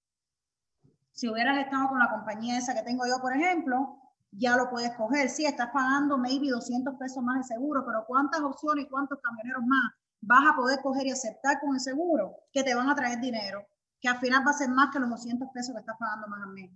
Si 1.12 1.30
hubieras 1.30 1.56
estado 1.64 1.88
con 1.88 1.98
la 1.98 2.10
compañía 2.10 2.58
esa 2.58 2.74
que 2.74 2.82
tengo 2.82 3.06
yo, 3.06 3.22
por 3.22 3.34
ejemplo, 3.34 3.96
ya 4.32 4.54
lo 4.54 4.68
puedes 4.68 4.94
coger. 4.96 5.30
Sí, 5.30 5.46
estás 5.46 5.70
pagando 5.72 6.18
maybe 6.18 6.50
200 6.50 6.96
pesos 6.96 7.22
más 7.22 7.38
de 7.38 7.54
seguro, 7.54 7.86
pero 7.86 8.04
¿cuántas 8.06 8.42
opciones 8.42 8.84
y 8.84 8.88
cuántos 8.90 9.18
camioneros 9.22 9.62
más 9.64 10.03
vas 10.26 10.44
a 10.52 10.56
poder 10.56 10.80
coger 10.82 11.06
y 11.06 11.10
aceptar 11.10 11.60
con 11.60 11.74
el 11.74 11.80
seguro 11.80 12.36
que 12.52 12.62
te 12.62 12.74
van 12.74 12.88
a 12.88 12.94
traer 12.94 13.20
dinero? 13.20 13.66
Que 14.00 14.08
al 14.08 14.18
final 14.18 14.46
va 14.46 14.50
a 14.50 14.54
ser 14.54 14.68
más 14.70 14.90
que 14.92 15.00
los 15.00 15.10
200 15.10 15.48
pesos 15.52 15.74
que 15.74 15.80
estás 15.80 15.96
pagando 15.98 16.28
más 16.28 16.42
al 16.42 16.52
mes. 16.52 16.70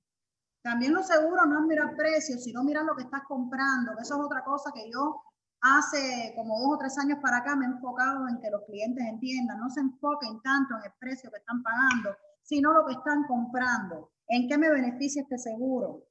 También 0.63 0.93
los 0.93 1.07
seguros 1.07 1.47
no 1.47 1.61
es 1.61 1.67
mirar 1.67 1.97
precios, 1.97 2.43
sino 2.43 2.63
mirar 2.63 2.85
lo 2.85 2.97
que 2.97 3.05
estás 3.05 3.23
comprando. 3.27 3.93
Eso 4.01 4.15
es 4.15 4.21
otra 4.21 4.45
cosa 4.45 4.71
que 4.75 4.91
yo 4.91 5.23
hace 5.61 6.33
como 6.37 6.59
dos 6.61 6.75
o 6.75 6.79
tres 6.79 6.99
años 6.99 7.19
para 7.21 7.39
acá 7.39 7.57
me 7.57 7.65
he 7.65 7.69
enfocado 7.69 8.29
en 8.29 8.41
que 8.41 8.51
los 8.51 8.63
clientes 8.67 9.05
entiendan, 9.05 9.59
no 9.59 9.71
se 9.71 9.81
enfoquen 9.81 10.41
tanto 10.43 10.77
en 10.77 10.85
el 10.85 10.93
precio 10.99 11.31
que 11.31 11.39
están 11.39 11.63
pagando, 11.63 12.17
sino 12.43 12.73
lo 12.73 12.87
que 12.87 12.93
están 12.93 13.25
comprando. 13.25 14.11
¿En 14.29 14.49
qué 14.49 14.59
me 14.59 14.71
beneficia 14.71 15.23
este 15.23 15.39
seguro? 15.39 16.05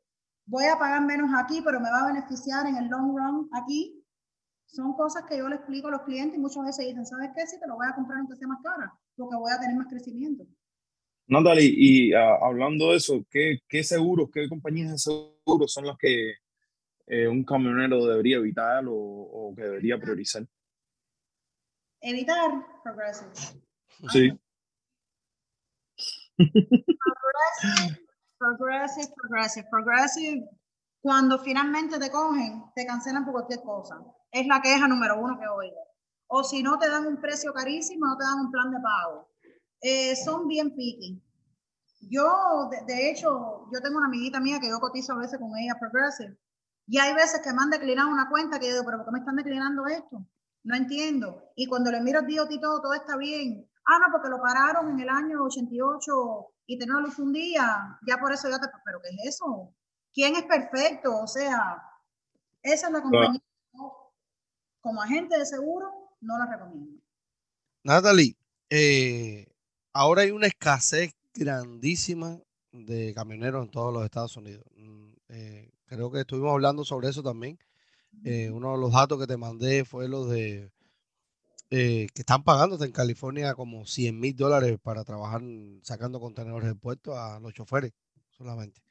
Voy 0.46 0.66
a 0.66 0.80
pagar 0.80 1.02
menos 1.02 1.30
aquí, 1.38 1.62
pero 1.62 1.80
me 1.80 1.92
va 1.92 2.02
a 2.02 2.08
beneficiar 2.08 2.66
en 2.68 2.78
el 2.78 2.88
long 2.88 3.16
run 3.16 3.50
aquí. 3.54 3.97
Son 4.68 4.94
cosas 4.94 5.24
que 5.28 5.38
yo 5.38 5.48
le 5.48 5.56
explico 5.56 5.88
a 5.88 5.92
los 5.92 6.02
clientes 6.02 6.38
y 6.38 6.42
muchas 6.42 6.66
veces 6.66 6.86
dicen, 6.86 7.06
¿sabes 7.06 7.32
qué? 7.36 7.48
Si 7.48 7.60
te 7.60 7.68
lo 7.68 7.76
voy 7.76 7.88
a 7.88 7.96
comprar 7.96 8.20
aunque 8.20 8.36
sea 8.36 8.48
más 8.48 8.62
cara, 8.62 8.94
porque 9.16 9.36
voy 9.36 9.52
a 9.52 9.60
tener 9.60 9.76
más 9.76 9.88
crecimiento. 9.88 10.46
Natalie, 11.28 11.74
y 11.76 12.14
uh, 12.14 12.44
hablando 12.44 12.92
de 12.92 12.98
eso, 12.98 13.26
¿qué, 13.30 13.60
¿qué, 13.68 13.84
seguros, 13.84 14.30
qué 14.32 14.48
compañías 14.48 14.92
de 14.92 14.98
seguros 14.98 15.74
son 15.74 15.86
las 15.86 15.98
que 15.98 16.36
eh, 17.08 17.28
un 17.28 17.44
camionero 17.44 18.06
debería 18.06 18.38
evitar 18.38 18.86
o, 18.88 18.94
o, 18.94 19.56
que 19.56 19.64
debería 19.64 20.00
priorizar? 20.00 20.46
Evitar 22.02 22.52
Progressive. 22.84 23.32
Sí. 24.12 24.32
Progressive, 26.38 28.08
progressive, 28.38 29.14
progressive, 29.16 29.68
progressive. 29.70 30.50
Cuando 31.02 31.40
finalmente 31.40 32.00
te 32.00 32.12
cogen, 32.12 32.64
te 32.76 32.86
cancelan 32.86 33.26
por 33.26 33.34
cualquier 33.34 33.62
cosa. 33.62 34.00
Es 34.32 34.46
la 34.48 34.62
queja 34.62 34.88
número 34.88 35.20
uno 35.20 35.40
que 35.40 35.48
oigo. 35.48 35.88
O 36.28 36.44
si 36.44 36.62
no 36.62 36.78
te 36.78 36.90
dan 36.90 37.06
un 37.06 37.22
precio 37.22 37.54
carísimo, 37.54 38.06
no 38.06 38.18
te 38.18 38.24
dan 38.24 38.40
un 38.40 38.52
plan 38.52 38.72
de 38.72 38.80
pago. 38.80 39.30
Eh, 39.82 40.16
son 40.16 40.48
bien 40.48 40.76
picky. 40.76 41.22
Yo, 42.02 42.70
de, 42.70 42.94
de, 42.94 43.10
hecho, 43.10 43.68
yo 43.74 43.82
tengo 43.82 43.98
una 43.98 44.08
amiguita 44.08 44.40
mía 44.40 44.60
que 44.60 44.70
yo 44.70 44.80
cotizo 44.80 45.14
a 45.14 45.18
veces 45.18 45.40
con 45.40 45.58
ella, 45.58 45.78
Progressive, 45.80 46.38
y 46.88 47.00
hay 47.00 47.14
veces 47.14 47.42
que 47.44 47.52
me 47.52 47.62
han 47.62 47.70
declinado 47.70 48.10
una 48.10 48.30
cuenta 48.30 48.60
que 48.60 48.68
yo 48.68 48.74
digo, 48.74 48.86
pero 48.86 48.98
¿por 48.98 49.08
qué 49.08 49.12
me 49.12 49.20
están 49.20 49.36
declinando 49.36 49.86
esto? 49.88 50.26
No 50.64 50.76
entiendo. 50.76 51.52
Y 51.56 51.68
cuando 51.68 51.92
le 51.92 52.02
miro 52.02 52.22
el 52.22 52.28
DOT 52.28 52.62
todo 52.62 52.94
está 52.94 53.18
bien. 53.18 53.70
Ah, 53.86 54.00
no, 54.00 54.12
porque 54.12 54.30
lo 54.30 54.42
pararon 54.42 54.92
en 54.92 55.00
el 55.00 55.10
año 55.10 55.44
88 55.44 56.54
y 56.66 56.78
tenía 56.80 56.96
luz 56.96 57.20
un 57.20 57.34
día, 57.34 58.00
ya 58.06 58.18
por 58.18 58.32
eso 58.32 58.50
ya 58.50 58.60
te... 58.60 58.68
¿Pero 58.84 59.00
qué 59.02 59.10
es 59.10 59.36
eso? 59.36 59.74
¿Quién 60.14 60.36
es 60.36 60.44
perfecto? 60.44 61.18
O 61.24 61.28
sea, 61.28 61.82
esa 62.62 62.88
es 62.88 62.94
la 62.94 63.02
compañía. 63.02 63.42
Como 64.88 65.02
agente 65.02 65.38
de 65.38 65.46
seguro, 65.46 65.92
no 66.22 66.38
la 66.40 66.46
recomiendo. 66.46 67.02
Natalie, 67.84 68.38
eh, 68.70 69.46
ahora 69.92 70.22
hay 70.22 70.32
una 70.32 70.48
escasez 70.48 71.14
grandísima 71.34 72.40
de 72.72 73.14
camioneros 73.14 73.66
en 73.66 73.70
todos 73.70 73.94
los 73.94 74.06
Estados 74.06 74.38
Unidos. 74.38 74.64
Eh, 75.28 75.74
creo 75.88 76.10
que 76.10 76.22
estuvimos 76.22 76.54
hablando 76.54 76.86
sobre 76.86 77.10
eso 77.10 77.22
también. 77.22 77.60
Eh, 78.24 78.50
uno 78.50 78.72
de 78.72 78.78
los 78.78 78.94
datos 78.94 79.20
que 79.20 79.28
te 79.28 79.36
mandé 79.36 79.84
fue 79.84 80.08
lo 80.08 80.26
de 80.26 80.72
eh, 81.70 82.08
que 82.14 82.22
están 82.22 82.46
pagando 82.46 82.82
en 82.82 82.92
California 82.94 83.56
como 83.56 83.86
100 83.86 84.18
mil 84.18 84.38
dólares 84.38 84.80
para 84.82 85.04
trabajar 85.04 85.42
sacando 85.84 86.22
contenedores 86.22 86.70
de 86.70 86.76
puerto 86.76 87.20
a 87.20 87.42
los 87.42 87.54
choferes 87.54 87.92
solamente. 88.30 88.82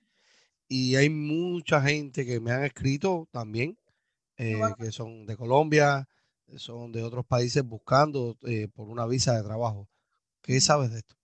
Y 0.68 0.96
hay 0.96 1.08
mucha 1.08 1.80
gente 1.80 2.26
que 2.26 2.38
me 2.38 2.52
han 2.52 2.64
escrito 2.64 3.30
también, 3.32 3.78
eh, 4.36 4.74
que 4.78 4.92
son 4.92 5.26
de 5.26 5.36
Colombia, 5.36 6.08
son 6.56 6.92
de 6.92 7.02
otros 7.02 7.26
países 7.26 7.62
buscando 7.64 8.36
eh, 8.42 8.68
por 8.68 8.88
una 8.88 9.06
visa 9.06 9.34
de 9.36 9.42
trabajo. 9.44 9.88
¿Qué 10.42 10.60
sabes 10.60 10.92
de 10.92 10.98
esto? 10.98 11.16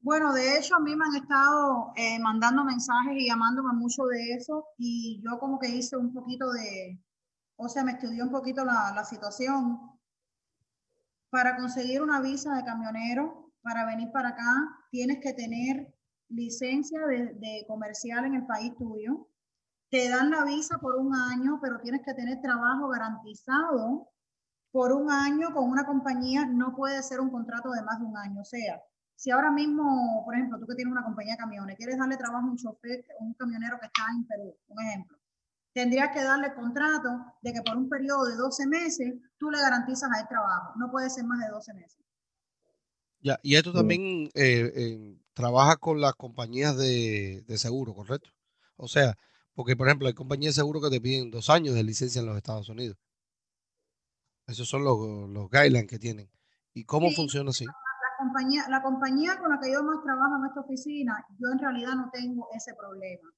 Bueno, 0.00 0.32
de 0.32 0.56
hecho 0.56 0.76
a 0.76 0.80
mí 0.80 0.94
me 0.94 1.04
han 1.04 1.16
estado 1.16 1.92
eh, 1.96 2.18
mandando 2.20 2.64
mensajes 2.64 3.14
y 3.16 3.26
llamándome 3.26 3.72
mucho 3.72 4.04
de 4.04 4.34
eso 4.34 4.66
y 4.78 5.20
yo 5.24 5.38
como 5.40 5.58
que 5.58 5.68
hice 5.68 5.96
un 5.96 6.12
poquito 6.12 6.52
de, 6.52 7.00
o 7.56 7.68
sea, 7.68 7.84
me 7.84 7.92
estudié 7.92 8.22
un 8.22 8.30
poquito 8.30 8.64
la, 8.64 8.92
la 8.94 9.04
situación. 9.04 9.78
Para 11.28 11.56
conseguir 11.56 12.00
una 12.00 12.22
visa 12.22 12.54
de 12.54 12.64
camionero, 12.64 13.52
para 13.60 13.84
venir 13.84 14.10
para 14.10 14.30
acá, 14.30 14.54
tienes 14.90 15.18
que 15.22 15.34
tener 15.34 15.94
licencia 16.28 17.06
de, 17.06 17.34
de 17.34 17.64
comercial 17.68 18.24
en 18.24 18.34
el 18.36 18.46
país 18.46 18.74
tuyo. 18.76 19.28
Te 19.94 20.08
dan 20.08 20.28
la 20.28 20.44
visa 20.44 20.76
por 20.78 20.96
un 20.96 21.14
año, 21.14 21.60
pero 21.62 21.78
tienes 21.78 22.02
que 22.04 22.14
tener 22.14 22.40
trabajo 22.42 22.88
garantizado 22.88 24.08
por 24.72 24.90
un 24.90 25.08
año 25.08 25.54
con 25.54 25.70
una 25.70 25.86
compañía. 25.86 26.46
No 26.46 26.74
puede 26.74 27.00
ser 27.04 27.20
un 27.20 27.30
contrato 27.30 27.70
de 27.70 27.80
más 27.82 28.00
de 28.00 28.06
un 28.06 28.16
año. 28.16 28.40
O 28.40 28.44
sea, 28.44 28.82
si 29.14 29.30
ahora 29.30 29.52
mismo, 29.52 30.22
por 30.24 30.34
ejemplo, 30.34 30.58
tú 30.58 30.66
que 30.66 30.74
tienes 30.74 30.90
una 30.90 31.04
compañía 31.04 31.34
de 31.34 31.38
camiones, 31.38 31.76
quieres 31.76 31.96
darle 31.96 32.16
trabajo 32.16 32.44
a 32.44 32.50
un 32.50 32.56
chofer, 32.56 33.04
un 33.20 33.34
camionero 33.34 33.78
que 33.78 33.86
está 33.86 34.02
en 34.12 34.26
Perú, 34.26 34.56
un 34.66 34.82
ejemplo, 34.82 35.16
tendrías 35.72 36.10
que 36.12 36.24
darle 36.24 36.48
el 36.48 36.54
contrato 36.54 37.10
de 37.40 37.52
que 37.52 37.62
por 37.62 37.76
un 37.76 37.88
periodo 37.88 38.24
de 38.24 38.34
12 38.34 38.66
meses 38.66 39.14
tú 39.38 39.48
le 39.48 39.60
garantizas 39.60 40.10
a 40.10 40.20
él 40.20 40.26
trabajo. 40.28 40.72
No 40.74 40.90
puede 40.90 41.08
ser 41.08 41.22
más 41.22 41.38
de 41.38 41.52
12 41.52 41.72
meses. 41.72 42.02
Ya, 43.20 43.38
y 43.44 43.54
esto 43.54 43.72
también 43.72 44.28
eh, 44.34 44.72
eh, 44.74 45.20
trabaja 45.34 45.76
con 45.76 46.00
las 46.00 46.14
compañías 46.14 46.76
de, 46.76 47.44
de, 47.46 47.58
seguro, 47.58 47.94
¿correcto? 47.94 48.30
O 48.76 48.88
sea, 48.88 49.16
porque 49.54 49.76
por 49.76 49.88
ejemplo 49.88 50.08
hay 50.08 50.14
compañías 50.14 50.54
de 50.54 50.60
seguro 50.60 50.80
que 50.80 50.90
te 50.90 51.00
piden 51.00 51.30
dos 51.30 51.50
años 51.50 51.74
de 51.74 51.84
licencia 51.84 52.20
en 52.20 52.26
los 52.26 52.36
Estados 52.36 52.68
Unidos. 52.68 52.96
Esos 54.46 54.68
son 54.68 54.84
los, 54.84 55.28
los 55.30 55.48
guidelines 55.50 55.86
que 55.86 55.98
tienen. 55.98 56.30
¿Y 56.74 56.84
cómo 56.84 57.08
sí, 57.08 57.16
funciona 57.16 57.50
así? 57.50 57.64
La 57.64 57.72
compañía, 58.18 58.68
la 58.68 58.82
compañía 58.82 59.38
con 59.38 59.50
la 59.50 59.60
que 59.60 59.72
yo 59.72 59.82
más 59.82 60.02
trabajo 60.02 60.36
en 60.38 60.46
esta 60.46 60.60
oficina, 60.60 61.24
yo 61.38 61.50
en 61.52 61.58
realidad 61.58 61.94
no 61.94 62.10
tengo 62.12 62.48
ese 62.54 62.74
problema. 62.74 63.30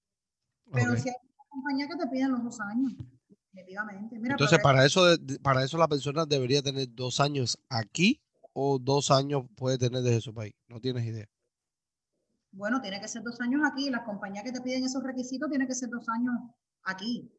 Pero 0.73 0.91
okay. 0.91 1.03
si 1.03 1.09
hay 1.11 1.14
una 1.23 1.45
compañía 1.49 1.87
que 1.89 1.97
te 1.97 2.07
piden 2.09 2.33
los 2.33 2.45
dos 2.45 2.61
años, 2.61 2.93
definitivamente. 3.29 4.19
Mira, 4.19 4.35
Entonces, 4.35 4.59
para 4.61 4.85
eso, 4.85 5.05
para 5.43 5.62
eso 5.62 5.79
la 5.79 5.87
persona 5.87 6.27
debería 6.27 6.62
tener 6.62 6.89
dos 6.91 7.21
años 7.21 7.59
aquí 7.69 8.21
o 8.53 8.79
dos 8.79 9.11
años 9.11 9.45
puede 9.55 9.77
tener 9.77 10.03
desde 10.03 10.23
su 10.23 10.33
país? 10.33 10.55
No 10.67 10.81
tienes 10.81 11.05
idea. 11.05 11.29
Bueno, 12.57 12.80
tiene 12.80 13.00
que 13.00 13.09
ser 13.09 13.22
dos 13.22 13.40
años 13.40 13.61
aquí. 13.70 13.90
Las 13.90 14.04
compañías 14.04 14.44
que 14.44 14.52
te 14.52 14.62
piden 14.62 14.84
esos 14.84 15.02
requisitos 15.02 15.48
tienen 15.50 15.68
que 15.68 15.74
ser 15.74 15.90
dos 15.90 16.09
años 16.09 16.34
aquí. 16.84 17.30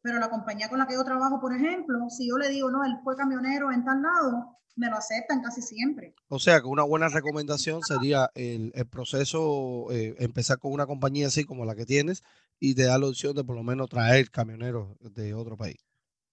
Pero 0.00 0.18
la 0.18 0.30
compañía 0.30 0.68
con 0.68 0.78
la 0.78 0.86
que 0.86 0.94
yo 0.94 1.04
trabajo, 1.04 1.38
por 1.40 1.54
ejemplo, 1.54 2.08
si 2.08 2.28
yo 2.28 2.38
le 2.38 2.48
digo, 2.48 2.70
no, 2.70 2.82
él 2.84 2.96
fue 3.04 3.14
camionero 3.14 3.70
en 3.70 3.84
tal 3.84 4.02
lado, 4.02 4.58
me 4.74 4.88
lo 4.88 4.96
aceptan 4.96 5.42
casi 5.42 5.60
siempre. 5.60 6.14
O 6.28 6.38
sea 6.38 6.60
que 6.60 6.66
una 6.66 6.82
buena 6.82 7.08
recomendación 7.08 7.82
sería 7.82 8.30
el, 8.34 8.72
el 8.74 8.88
proceso, 8.88 9.92
eh, 9.92 10.16
empezar 10.18 10.58
con 10.58 10.72
una 10.72 10.86
compañía 10.86 11.26
así 11.26 11.44
como 11.44 11.64
la 11.64 11.74
que 11.74 11.84
tienes 11.84 12.24
y 12.58 12.74
te 12.74 12.84
da 12.84 12.98
la 12.98 13.08
opción 13.08 13.34
de 13.36 13.44
por 13.44 13.54
lo 13.54 13.62
menos 13.62 13.90
traer 13.90 14.30
camioneros 14.30 14.96
de 15.00 15.34
otro 15.34 15.56
país. 15.56 15.84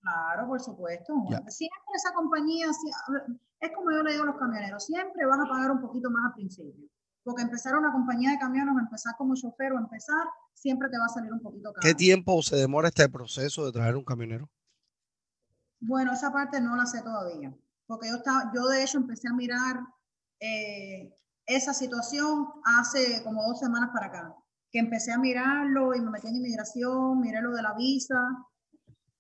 Claro, 0.02 0.48
por 0.48 0.62
supuesto. 0.62 1.14
Siempre 1.50 1.94
esa 1.96 2.14
compañía, 2.14 2.68
es 2.70 3.72
como 3.76 3.92
yo 3.92 4.02
le 4.04 4.14
digo 4.14 4.24
a 4.24 4.28
los 4.28 4.38
camioneros, 4.38 4.86
siempre 4.86 5.26
van 5.26 5.42
a 5.42 5.50
pagar 5.50 5.72
un 5.72 5.82
poquito 5.82 6.10
más 6.10 6.28
al 6.28 6.34
principio. 6.36 6.88
Porque 7.30 7.44
empezar 7.44 7.78
una 7.78 7.92
compañía 7.92 8.32
de 8.32 8.40
camiones, 8.40 8.74
empezar 8.76 9.14
como 9.16 9.36
chofer 9.36 9.72
o 9.74 9.78
empezar, 9.78 10.26
siempre 10.52 10.90
te 10.90 10.98
va 10.98 11.06
a 11.06 11.10
salir 11.10 11.32
un 11.32 11.40
poquito 11.40 11.72
caro. 11.72 11.80
¿Qué 11.80 11.94
tiempo 11.94 12.42
se 12.42 12.56
demora 12.56 12.88
este 12.88 13.08
proceso 13.08 13.64
de 13.68 13.72
traer 13.72 13.96
un 13.96 14.04
camionero? 14.04 14.50
Bueno, 15.80 16.12
esa 16.12 16.34
parte 16.34 16.60
no 16.60 16.76
la 16.76 16.88
sé 16.88 17.04
todavía. 17.04 17.56
Porque 17.86 18.10
yo, 18.10 18.16
estaba, 18.16 18.52
yo 18.56 18.66
de 18.66 18.82
hecho 18.82 18.98
empecé 18.98 19.28
a 19.28 19.34
mirar 19.34 19.76
eh, 20.40 21.14
esa 21.46 21.76
situación 21.76 22.48
hace 22.64 23.22
como 23.24 23.44
dos 23.44 23.60
semanas 23.60 23.92
para 23.94 24.08
acá. 24.08 24.36
Que 24.72 24.80
empecé 24.80 25.12
a 25.12 25.20
mirarlo 25.20 25.94
y 25.94 26.02
me 26.02 26.10
metí 26.10 26.30
en 26.30 26.38
inmigración, 26.38 27.22
miré 27.22 27.44
lo 27.44 27.52
de 27.52 27.62
la 27.62 27.76
visa 27.76 28.18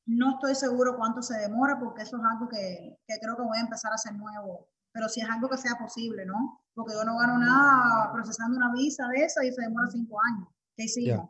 no 0.09 0.31
estoy 0.31 0.55
seguro 0.55 0.97
cuánto 0.97 1.21
se 1.21 1.37
demora 1.37 1.79
porque 1.79 2.01
eso 2.01 2.17
es 2.17 2.23
algo 2.23 2.49
que, 2.49 2.97
creo 3.05 3.35
que 3.35 3.43
voy 3.43 3.59
a 3.59 3.61
empezar 3.61 3.91
a 3.91 3.95
hacer 3.95 4.15
nuevo. 4.15 4.67
Pero 4.91 5.07
si 5.07 5.21
es 5.21 5.29
algo 5.29 5.49
que 5.49 5.57
sea 5.57 5.75
posible, 5.77 6.25
¿no? 6.25 6.61
Porque 6.73 6.93
yo 6.93 7.03
no 7.03 7.17
gano 7.17 7.37
nada 7.37 8.11
procesando 8.11 8.57
una 8.57 8.71
visa 8.73 9.07
de 9.07 9.23
esa 9.23 9.45
y 9.45 9.51
se 9.51 9.61
demora 9.61 9.87
cinco 9.89 10.17
años. 10.21 10.47
¿Qué 10.75 10.85
hicimos? 10.85 11.29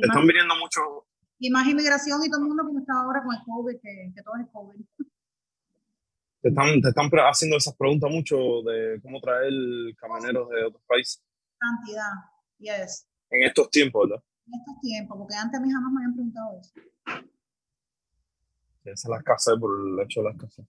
están 0.00 0.26
viniendo 0.26 0.54
mucho. 0.56 1.06
Y 1.38 1.50
más 1.50 1.66
inmigración 1.66 2.20
y 2.24 2.28
todo 2.28 2.40
el 2.40 2.48
mundo 2.48 2.64
como 2.64 2.80
está 2.80 3.00
ahora 3.00 3.22
con 3.22 3.34
el 3.34 3.42
COVID, 3.44 3.80
que, 3.80 4.22
todo 4.22 4.34
es 4.36 4.46
COVID. 4.52 4.84
Te 6.42 6.48
están, 6.48 6.80
te 6.80 6.88
están 6.88 7.10
haciendo 7.28 7.56
esas 7.56 7.74
preguntas 7.76 8.10
mucho 8.10 8.36
de 8.62 9.00
cómo 9.02 9.20
traer 9.20 9.52
camioneros 9.96 10.48
de 10.50 10.64
otros 10.64 10.82
países. 10.86 11.22
Cantidad, 11.58 12.12
yes. 12.58 13.08
En 13.30 13.46
estos 13.46 13.70
tiempos, 13.70 14.08
¿verdad? 14.08 14.24
En 14.46 14.60
estos 14.60 14.80
tiempos, 14.80 15.18
porque 15.18 15.34
antes 15.34 15.58
a 15.58 15.62
mí 15.62 15.70
jamás 15.70 15.92
me 15.92 16.00
habían 16.00 16.14
preguntado 16.14 16.60
eso. 16.60 16.72
Esa 18.84 18.92
es 18.92 19.08
la 19.08 19.22
casa 19.22 19.52
por 19.58 19.70
el 19.80 20.00
hecho 20.00 20.22
de 20.22 20.30
la 20.30 20.36
casa. 20.36 20.62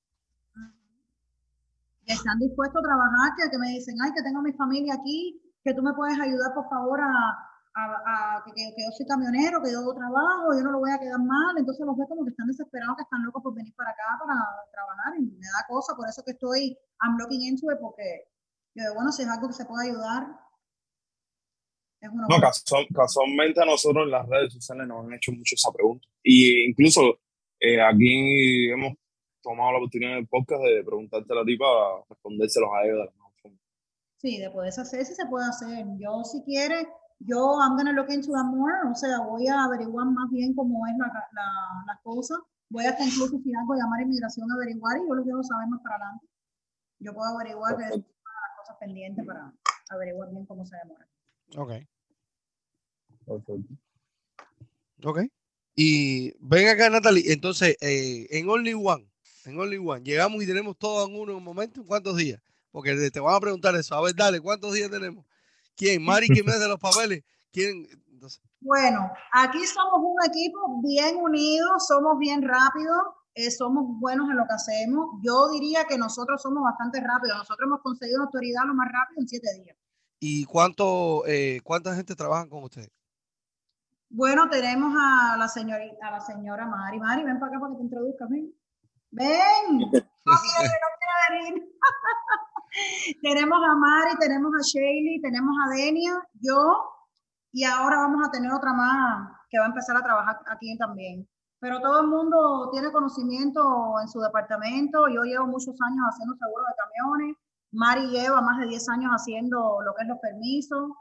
Que 2.10 2.18
están 2.18 2.42
dispuestos 2.42 2.82
a 2.82 2.88
trabajar, 2.90 3.38
que, 3.38 3.58
me 3.62 3.70
dicen, 3.78 3.94
ay, 4.02 4.10
que 4.18 4.26
tengo 4.26 4.42
mi 4.42 4.50
familia 4.58 4.98
aquí, 4.98 5.38
que 5.62 5.78
tú 5.78 5.86
me 5.86 5.94
puedes 5.94 6.18
ayudar, 6.18 6.58
por 6.58 6.66
favor, 6.66 6.98
a, 7.06 8.42
que, 8.50 8.66
yo 8.66 8.90
soy 8.98 9.06
camionero, 9.06 9.62
que 9.62 9.70
yo 9.70 9.86
trabajo, 9.94 10.58
yo 10.58 10.66
no 10.66 10.74
lo 10.74 10.80
voy 10.82 10.90
a 10.90 10.98
quedar 10.98 11.22
mal. 11.22 11.54
Entonces 11.54 11.86
los 11.86 11.94
veo 11.94 12.10
como 12.10 12.26
que 12.26 12.34
están 12.34 12.50
desesperados, 12.50 12.98
que 12.98 13.06
están 13.06 13.22
locos 13.22 13.46
por 13.46 13.54
venir 13.54 13.78
para 13.78 13.94
acá 13.94 14.10
para 14.18 14.42
trabajar 14.74 15.22
y 15.22 15.38
me 15.38 15.54
da 15.54 15.62
cosa, 15.70 15.94
por 15.94 16.10
eso 16.10 16.26
que 16.26 16.34
estoy, 16.34 16.74
I'm 17.06 17.14
looking 17.22 17.46
into 17.46 17.70
it, 17.70 17.78
porque 17.78 18.26
yo 18.74 18.90
digo, 18.90 18.96
bueno, 18.96 19.12
si 19.14 19.22
es 19.22 19.30
algo 19.30 19.46
que 19.46 19.54
se 19.54 19.70
puede 19.70 19.94
ayudar, 19.94 20.34
es 22.02 22.10
una 22.10 22.26
No, 22.26 22.42
casualmente 22.90 23.62
a 23.62 23.70
nosotros 23.70 24.06
en 24.06 24.18
las 24.18 24.26
redes 24.26 24.54
sociales 24.54 24.88
nos 24.88 25.06
han 25.06 25.14
hecho 25.14 25.32
mucho 25.32 25.54
esa 25.54 25.70
pregunta. 25.72 26.10
Y 26.24 26.74
incluso 26.74 27.22
eh, 27.60 27.82
aquí 27.82 28.72
hemos 28.72 28.98
tomado 29.42 29.72
la 29.72 29.78
oportunidad 29.78 30.14
en 30.14 30.18
el 30.20 30.28
podcast 30.28 30.62
de 30.64 30.84
preguntarte 30.84 31.34
a 31.34 31.36
la 31.36 31.46
tipa 31.46 31.66
para 31.66 32.06
respondérselos 32.10 32.70
a 32.74 32.84
ellos 32.84 32.98
de 32.98 33.06
la 33.06 33.12
mejor 33.12 33.32
forma. 33.42 33.58
Sí, 34.18 34.38
de 34.38 34.50
poderse 34.50 34.82
hacer, 34.82 35.06
sí 35.06 35.16
se 35.16 35.26
puede 35.28 35.46
hacer. 35.48 35.86
Yo, 35.98 36.24
si 36.24 36.44
quiere, 36.44 36.88
yo, 37.20 37.60
I'm 37.60 37.78
gonna 37.78 37.94
look 37.94 38.12
into 38.12 38.32
that 38.32 38.46
more, 38.46 38.90
o 38.92 38.96
sea, 38.96 39.20
voy 39.22 39.48
a 39.48 39.64
averiguar 39.64 40.08
más 40.08 40.30
bien 40.32 40.54
cómo 40.56 40.86
es 40.88 40.98
la, 40.98 41.08
la, 41.08 41.48
la 41.88 42.00
cosa. 42.04 42.36
Voy 42.70 42.86
hasta 42.86 43.04
incluso 43.04 43.40
si 43.44 43.52
algo 43.56 43.74
llamar 43.74 44.00
a 44.00 44.04
inmigración 44.04 44.52
a 44.52 44.56
averiguar 44.56 44.98
y 44.98 45.08
yo 45.08 45.16
lo 45.16 45.24
quiero 45.24 45.44
saber 45.44 45.68
más 45.70 45.82
para 45.82 45.96
adelante. 45.96 46.28
Yo 47.00 47.14
puedo 47.14 47.30
averiguar 47.34 47.78
que 47.78 47.84
es 47.84 47.92
una 47.92 48.00
de 48.00 48.04
las 48.04 48.58
cosas 48.58 48.78
pendientes 48.80 49.26
para 49.26 49.54
averiguar 49.90 50.30
bien 50.30 50.46
cómo 50.46 50.66
se 50.66 50.76
demora. 50.78 51.08
Ok. 51.58 51.72
Perfecto. 53.26 53.74
Ok. 55.04 55.20
Y 55.76 56.34
ven 56.40 56.68
acá, 56.68 56.90
Natalie. 56.90 57.32
Entonces, 57.32 57.78
eh, 57.82 58.28
en 58.32 58.50
Only 58.50 58.74
One, 58.74 59.10
en 59.50 59.60
Only 59.60 59.78
One, 59.78 60.04
llegamos 60.04 60.42
y 60.44 60.48
tenemos 60.48 60.78
todo 60.78 61.08
en 61.08 61.16
uno 61.16 61.32
en 61.32 61.38
un 61.38 61.44
momento. 61.44 61.82
¿En 61.82 61.88
cuántos 61.88 62.16
días? 62.18 62.42
Porque 62.72 63.10
te 63.12 63.20
van 63.20 63.36
a 63.36 63.40
preguntar 63.40 63.76
eso. 63.76 63.96
A 63.96 64.02
ver, 64.02 64.16
dale, 64.16 64.40
¿cuántos 64.40 64.74
días 64.74 64.90
tenemos? 64.90 65.26
¿Quién? 65.76 66.04
Mari, 66.04 66.28
¿quién 66.28 66.46
me 66.46 66.52
hace 66.52 66.68
los 66.68 66.80
papeles? 66.80 67.24
¿Quién? 67.52 67.88
Bueno, 68.60 69.10
aquí 69.32 69.66
somos 69.66 70.02
un 70.02 70.18
equipo 70.30 70.82
bien 70.84 71.16
unido, 71.18 71.80
somos 71.80 72.18
bien 72.20 72.42
rápidos, 72.42 72.98
eh, 73.34 73.50
somos 73.50 74.00
buenos 74.00 74.30
en 74.30 74.38
lo 74.38 74.46
que 74.46 74.54
hacemos. 74.54 75.08
Yo 75.24 75.50
diría 75.50 75.86
que 75.86 75.98
nosotros 75.98 76.42
somos 76.42 76.64
bastante 76.64 77.00
rápidos. 77.00 77.38
Nosotros 77.38 77.66
hemos 77.66 77.82
conseguido 77.82 78.24
autoridad 78.24 78.64
lo 78.68 78.74
más 78.74 78.88
rápido 78.92 79.22
en 79.22 79.28
siete 79.28 79.48
días. 79.64 79.78
¿Y 80.20 80.44
cuánto, 80.44 81.24
eh, 81.26 81.62
cuánta 81.64 81.96
gente 81.96 82.16
trabaja 82.16 82.50
con 82.50 82.64
ustedes? 82.64 82.92
Bueno, 84.10 84.50
tenemos 84.50 84.94
a 85.00 85.38
la 85.38 85.48
señorita, 85.48 86.08
a 86.08 86.12
la 86.12 86.22
señora 86.22 86.66
Mari. 86.66 87.00
Mari, 87.00 87.24
ven 87.24 87.40
para 87.40 87.52
acá 87.52 87.60
para 87.62 87.72
que 87.72 87.78
te 87.78 87.84
introduzcas, 87.84 88.30
ven. 88.30 88.54
Ven. 89.12 89.92
No 90.26 90.36
venir. 91.32 91.64
tenemos 93.24 93.60
a 93.68 93.76
Mari, 93.76 94.18
tenemos 94.20 94.52
a 94.54 94.62
Shaley, 94.62 95.22
tenemos 95.22 95.56
a 95.66 95.76
Denia, 95.76 96.14
yo, 96.40 96.60
y 97.52 97.64
ahora 97.64 97.98
vamos 97.98 98.28
a 98.28 98.32
tener 98.32 98.52
otra 98.52 98.74
más 98.74 99.32
que 99.50 99.58
va 99.58 99.66
a 99.66 99.70
empezar 99.70 99.98
a 99.98 100.04
trabajar 100.04 100.40
aquí 100.48 100.78
también. 100.78 101.28
Pero 101.60 101.82
todo 101.82 102.02
el 102.02 102.08
mundo 102.08 102.70
tiene 102.72 102.92
conocimiento 102.92 103.60
en 104.02 104.08
su 104.08 104.20
departamento. 104.22 105.08
Yo 105.08 105.24
llevo 105.24 105.48
muchos 105.48 105.76
años 105.82 106.06
haciendo 106.10 106.36
seguros 106.36 106.68
de 106.68 106.76
camiones. 106.78 107.38
Mari 107.72 108.08
lleva 108.08 108.42
más 108.42 108.60
de 108.60 108.68
10 108.68 108.90
años 108.90 109.12
haciendo 109.12 109.82
lo 109.82 109.94
que 109.94 110.04
es 110.04 110.08
los 110.08 110.20
permisos 110.20 110.92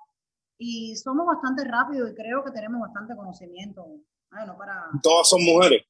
y 0.58 0.96
somos 0.96 1.26
bastante 1.26 1.64
rápidos 1.64 2.10
y 2.10 2.14
creo 2.14 2.42
que 2.44 2.50
tenemos 2.50 2.80
bastante 2.80 3.14
conocimiento. 3.14 3.86
Bueno, 4.30 4.56
para... 4.58 4.90
Todas 5.02 5.28
son 5.28 5.44
mujeres. 5.44 5.82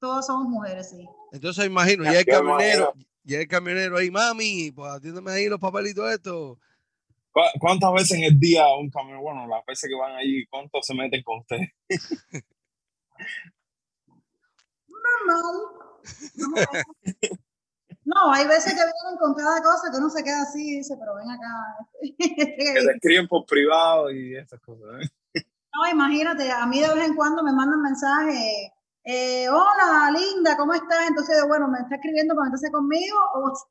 Todas 0.00 0.26
somos 0.26 0.48
mujeres, 0.48 0.90
sí. 0.90 1.08
Entonces 1.32 1.66
imagino, 1.66 2.04
ya 2.04 2.20
el 2.20 2.26
camionero, 2.26 2.94
ya 3.24 3.40
el 3.40 3.48
camionero 3.48 3.98
ahí, 3.98 4.10
mami, 4.10 4.72
pues 4.72 4.92
atiéndeme 4.92 5.30
ahí 5.32 5.48
los 5.48 5.60
papelitos 5.60 6.10
estos. 6.12 6.58
¿Cuántas 7.60 7.92
veces 7.92 8.12
en 8.18 8.24
el 8.24 8.38
día 8.38 8.66
un 8.74 8.90
camionero, 8.90 9.22
bueno, 9.22 9.46
las 9.46 9.64
veces 9.64 9.88
que 9.88 9.96
van 9.96 10.16
ahí, 10.16 10.46
cuántos 10.46 10.86
se 10.86 10.94
meten 10.94 11.22
con 11.22 11.38
usted? 11.38 11.58
no, 14.88 15.08
no. 15.26 15.78
No, 18.08 18.32
hay 18.32 18.46
veces 18.46 18.72
que 18.72 18.80
vienen 18.80 19.18
con 19.20 19.34
cada 19.34 19.62
cosa 19.62 19.90
que 19.90 19.98
uno 19.98 20.08
se 20.08 20.24
queda 20.24 20.40
así 20.40 20.66
y 20.66 20.76
dice, 20.78 20.96
pero 20.98 21.14
ven 21.16 21.30
acá. 21.30 21.76
que 22.00 22.56
te 22.56 22.92
escriben 22.94 23.28
por 23.28 23.44
privado 23.44 24.10
y 24.10 24.34
esas 24.34 24.58
cosas. 24.60 25.04
¿eh? 25.34 25.42
No, 25.74 25.90
imagínate, 25.90 26.50
a 26.50 26.64
mí 26.64 26.80
de 26.80 26.88
vez 26.88 27.06
en 27.06 27.14
cuando 27.14 27.42
me 27.42 27.52
mandan 27.52 27.82
mensajes, 27.82 28.72
eh, 29.10 29.48
hola, 29.48 30.10
linda, 30.10 30.54
¿cómo 30.58 30.74
estás? 30.74 31.08
Entonces, 31.08 31.42
bueno, 31.48 31.66
me 31.66 31.78
está 31.78 31.94
escribiendo 31.94 32.34
para 32.34 32.50
meterse 32.50 32.70
conmigo 32.70 33.16
o, 33.36 33.50
para 33.50 33.62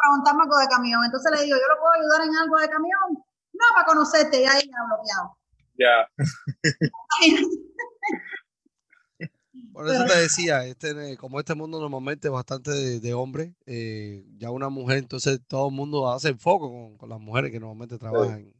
preguntarme 0.00 0.44
algo 0.44 0.58
de 0.58 0.68
camión. 0.68 1.04
Entonces 1.04 1.32
le 1.32 1.42
digo, 1.42 1.56
¿yo 1.56 1.66
lo 1.74 1.80
puedo 1.80 1.92
ayudar 1.94 2.22
en 2.28 2.36
algo 2.36 2.56
de 2.56 2.68
camión? 2.68 3.18
No, 3.52 3.64
para 3.74 3.86
conocerte, 3.86 4.42
y 4.42 4.46
ahí 4.46 4.62
me 4.68 4.76
ha 4.78 4.84
bloqueado. 4.86 5.36
Ya. 5.76 6.08
Por 9.72 9.88
eso 9.88 10.04
te 10.06 10.20
decía, 10.20 10.64
este, 10.64 11.16
como 11.16 11.40
este 11.40 11.56
mundo 11.56 11.80
normalmente 11.80 12.28
es 12.28 12.32
bastante 12.32 12.70
de, 12.70 13.00
de 13.00 13.14
hombres, 13.14 13.56
eh, 13.66 14.24
ya 14.36 14.52
una 14.52 14.68
mujer, 14.68 14.98
entonces 14.98 15.40
todo 15.48 15.68
el 15.68 15.74
mundo 15.74 16.12
hace 16.12 16.32
foco 16.34 16.96
con, 16.96 17.08
las 17.08 17.18
mujeres 17.20 17.50
que 17.50 17.58
normalmente 17.58 17.98
trabajan. 17.98 18.54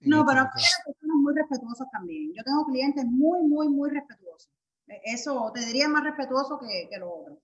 no, 0.00 0.20
este 0.20 0.28
pero 0.28 0.40
hay 0.40 0.48
personas 0.84 1.16
muy 1.16 1.32
respetuosas 1.34 1.88
también. 1.92 2.32
Yo 2.34 2.42
tengo 2.44 2.66
clientes 2.66 3.04
muy, 3.06 3.42
muy, 3.42 3.68
muy 3.68 3.90
respetuosos. 3.90 4.31
Eso 5.04 5.50
te 5.54 5.64
diría 5.64 5.88
más 5.88 6.04
respetuoso 6.04 6.58
que, 6.58 6.88
que 6.90 6.98
lo 6.98 7.12
otro. 7.14 7.38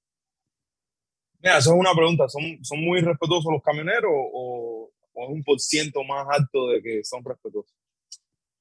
Mira, 1.40 1.58
eso 1.58 1.72
es 1.72 1.80
una 1.80 1.92
pregunta. 1.92 2.28
¿Son, 2.28 2.42
son 2.62 2.80
muy 2.84 3.00
respetuosos 3.00 3.52
los 3.52 3.62
camioneros 3.62 4.10
o, 4.12 4.90
o 5.12 5.24
es 5.24 5.30
un 5.30 5.42
por 5.44 5.60
ciento 5.60 6.02
más 6.04 6.26
alto 6.30 6.68
de 6.68 6.82
que 6.82 7.04
son 7.04 7.24
respetuosos? 7.24 7.74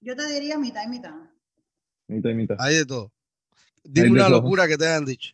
Yo 0.01 0.15
te 0.15 0.25
diría 0.27 0.57
mitad 0.57 0.83
y 0.85 0.89
mitad. 0.89 1.15
Mitad 2.07 2.29
y 2.29 2.33
mitad. 2.35 2.55
Hay 2.59 2.75
de 2.75 2.85
todo. 2.85 3.11
Dime 3.83 4.11
una 4.11 4.29
locura 4.29 4.67
que 4.67 4.77
te 4.77 4.85
hayan 4.85 5.05
dicho. 5.05 5.33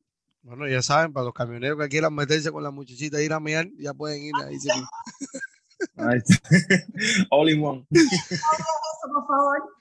Bueno, 0.43 0.67
ya 0.67 0.81
saben, 0.81 1.11
para 1.11 1.25
los 1.25 1.33
camioneros 1.33 1.77
que 1.77 1.89
quieran 1.89 2.15
meterse 2.15 2.51
con 2.51 2.63
la 2.63 2.71
muchachita 2.71 3.17
e 3.17 3.25
ir 3.25 3.33
a 3.33 3.39
mirar, 3.39 3.67
ya 3.77 3.93
pueden 3.93 4.23
ir 4.23 4.31
ahí. 4.45 4.57
All 7.29 7.49
in 7.49 7.63
one. 7.63 7.85
Eso, 7.91 9.07
por 9.13 9.27
favor. 9.27 9.77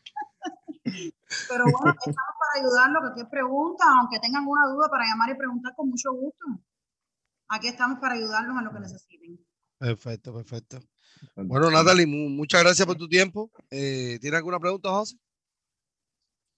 Pero 1.49 1.64
bueno, 1.64 1.91
aquí 1.91 2.11
estamos 2.11 2.35
para 2.39 2.61
ayudarlos. 2.61 3.01
Cualquier 3.01 3.29
pregunta, 3.29 3.85
aunque 3.99 4.18
tengan 4.18 4.47
una 4.47 4.66
duda, 4.68 4.89
para 4.89 5.05
llamar 5.05 5.31
y 5.31 5.35
preguntar 5.35 5.74
con 5.77 5.89
mucho 5.89 6.12
gusto. 6.12 6.47
Aquí 7.49 7.68
estamos 7.68 8.01
para 8.01 8.14
ayudarlos 8.14 8.59
en 8.59 8.64
lo 8.64 8.72
que 8.72 8.81
necesiten. 8.81 9.39
Perfecto, 9.79 10.35
perfecto. 10.35 10.81
Bueno, 11.35 11.71
Natalie, 11.71 12.07
mu- 12.07 12.29
muchas 12.29 12.62
gracias 12.62 12.87
por 12.87 12.97
tu 12.97 13.09
tiempo. 13.09 13.51
Eh, 13.71 14.19
¿Tienes 14.21 14.39
alguna 14.39 14.59
pregunta, 14.59 14.91
José? 14.91 15.17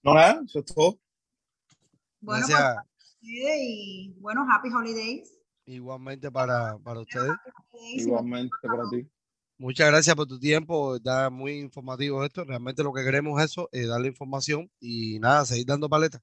No, 0.03 0.13
nada, 0.13 0.41
eso 0.45 0.59
es 0.59 0.65
todo. 0.65 0.97
Bueno, 2.21 2.45
Gracias. 2.47 2.59
para 2.59 2.85
ustedes 2.97 3.57
y 3.61 4.13
bueno, 4.19 4.45
happy 4.49 4.69
holidays. 4.69 5.33
Igualmente 5.65 6.31
para, 6.31 6.77
para 6.79 7.01
ustedes. 7.01 7.31
Igualmente 7.95 8.55
para 8.61 8.89
ti. 8.89 9.07
Muchas 9.57 9.87
gracias 9.89 10.15
por 10.15 10.25
tu 10.25 10.39
tiempo. 10.39 10.95
Está 10.95 11.29
muy 11.29 11.59
informativo 11.59 12.23
esto. 12.23 12.45
Realmente 12.45 12.81
lo 12.83 12.93
que 12.93 13.03
queremos 13.03 13.39
es 13.41 13.51
eso, 13.51 13.69
eh, 13.73 13.85
darle 13.85 14.07
información 14.07 14.71
y 14.79 15.19
nada, 15.19 15.45
seguir 15.45 15.65
dando 15.65 15.89
paletas. 15.89 16.21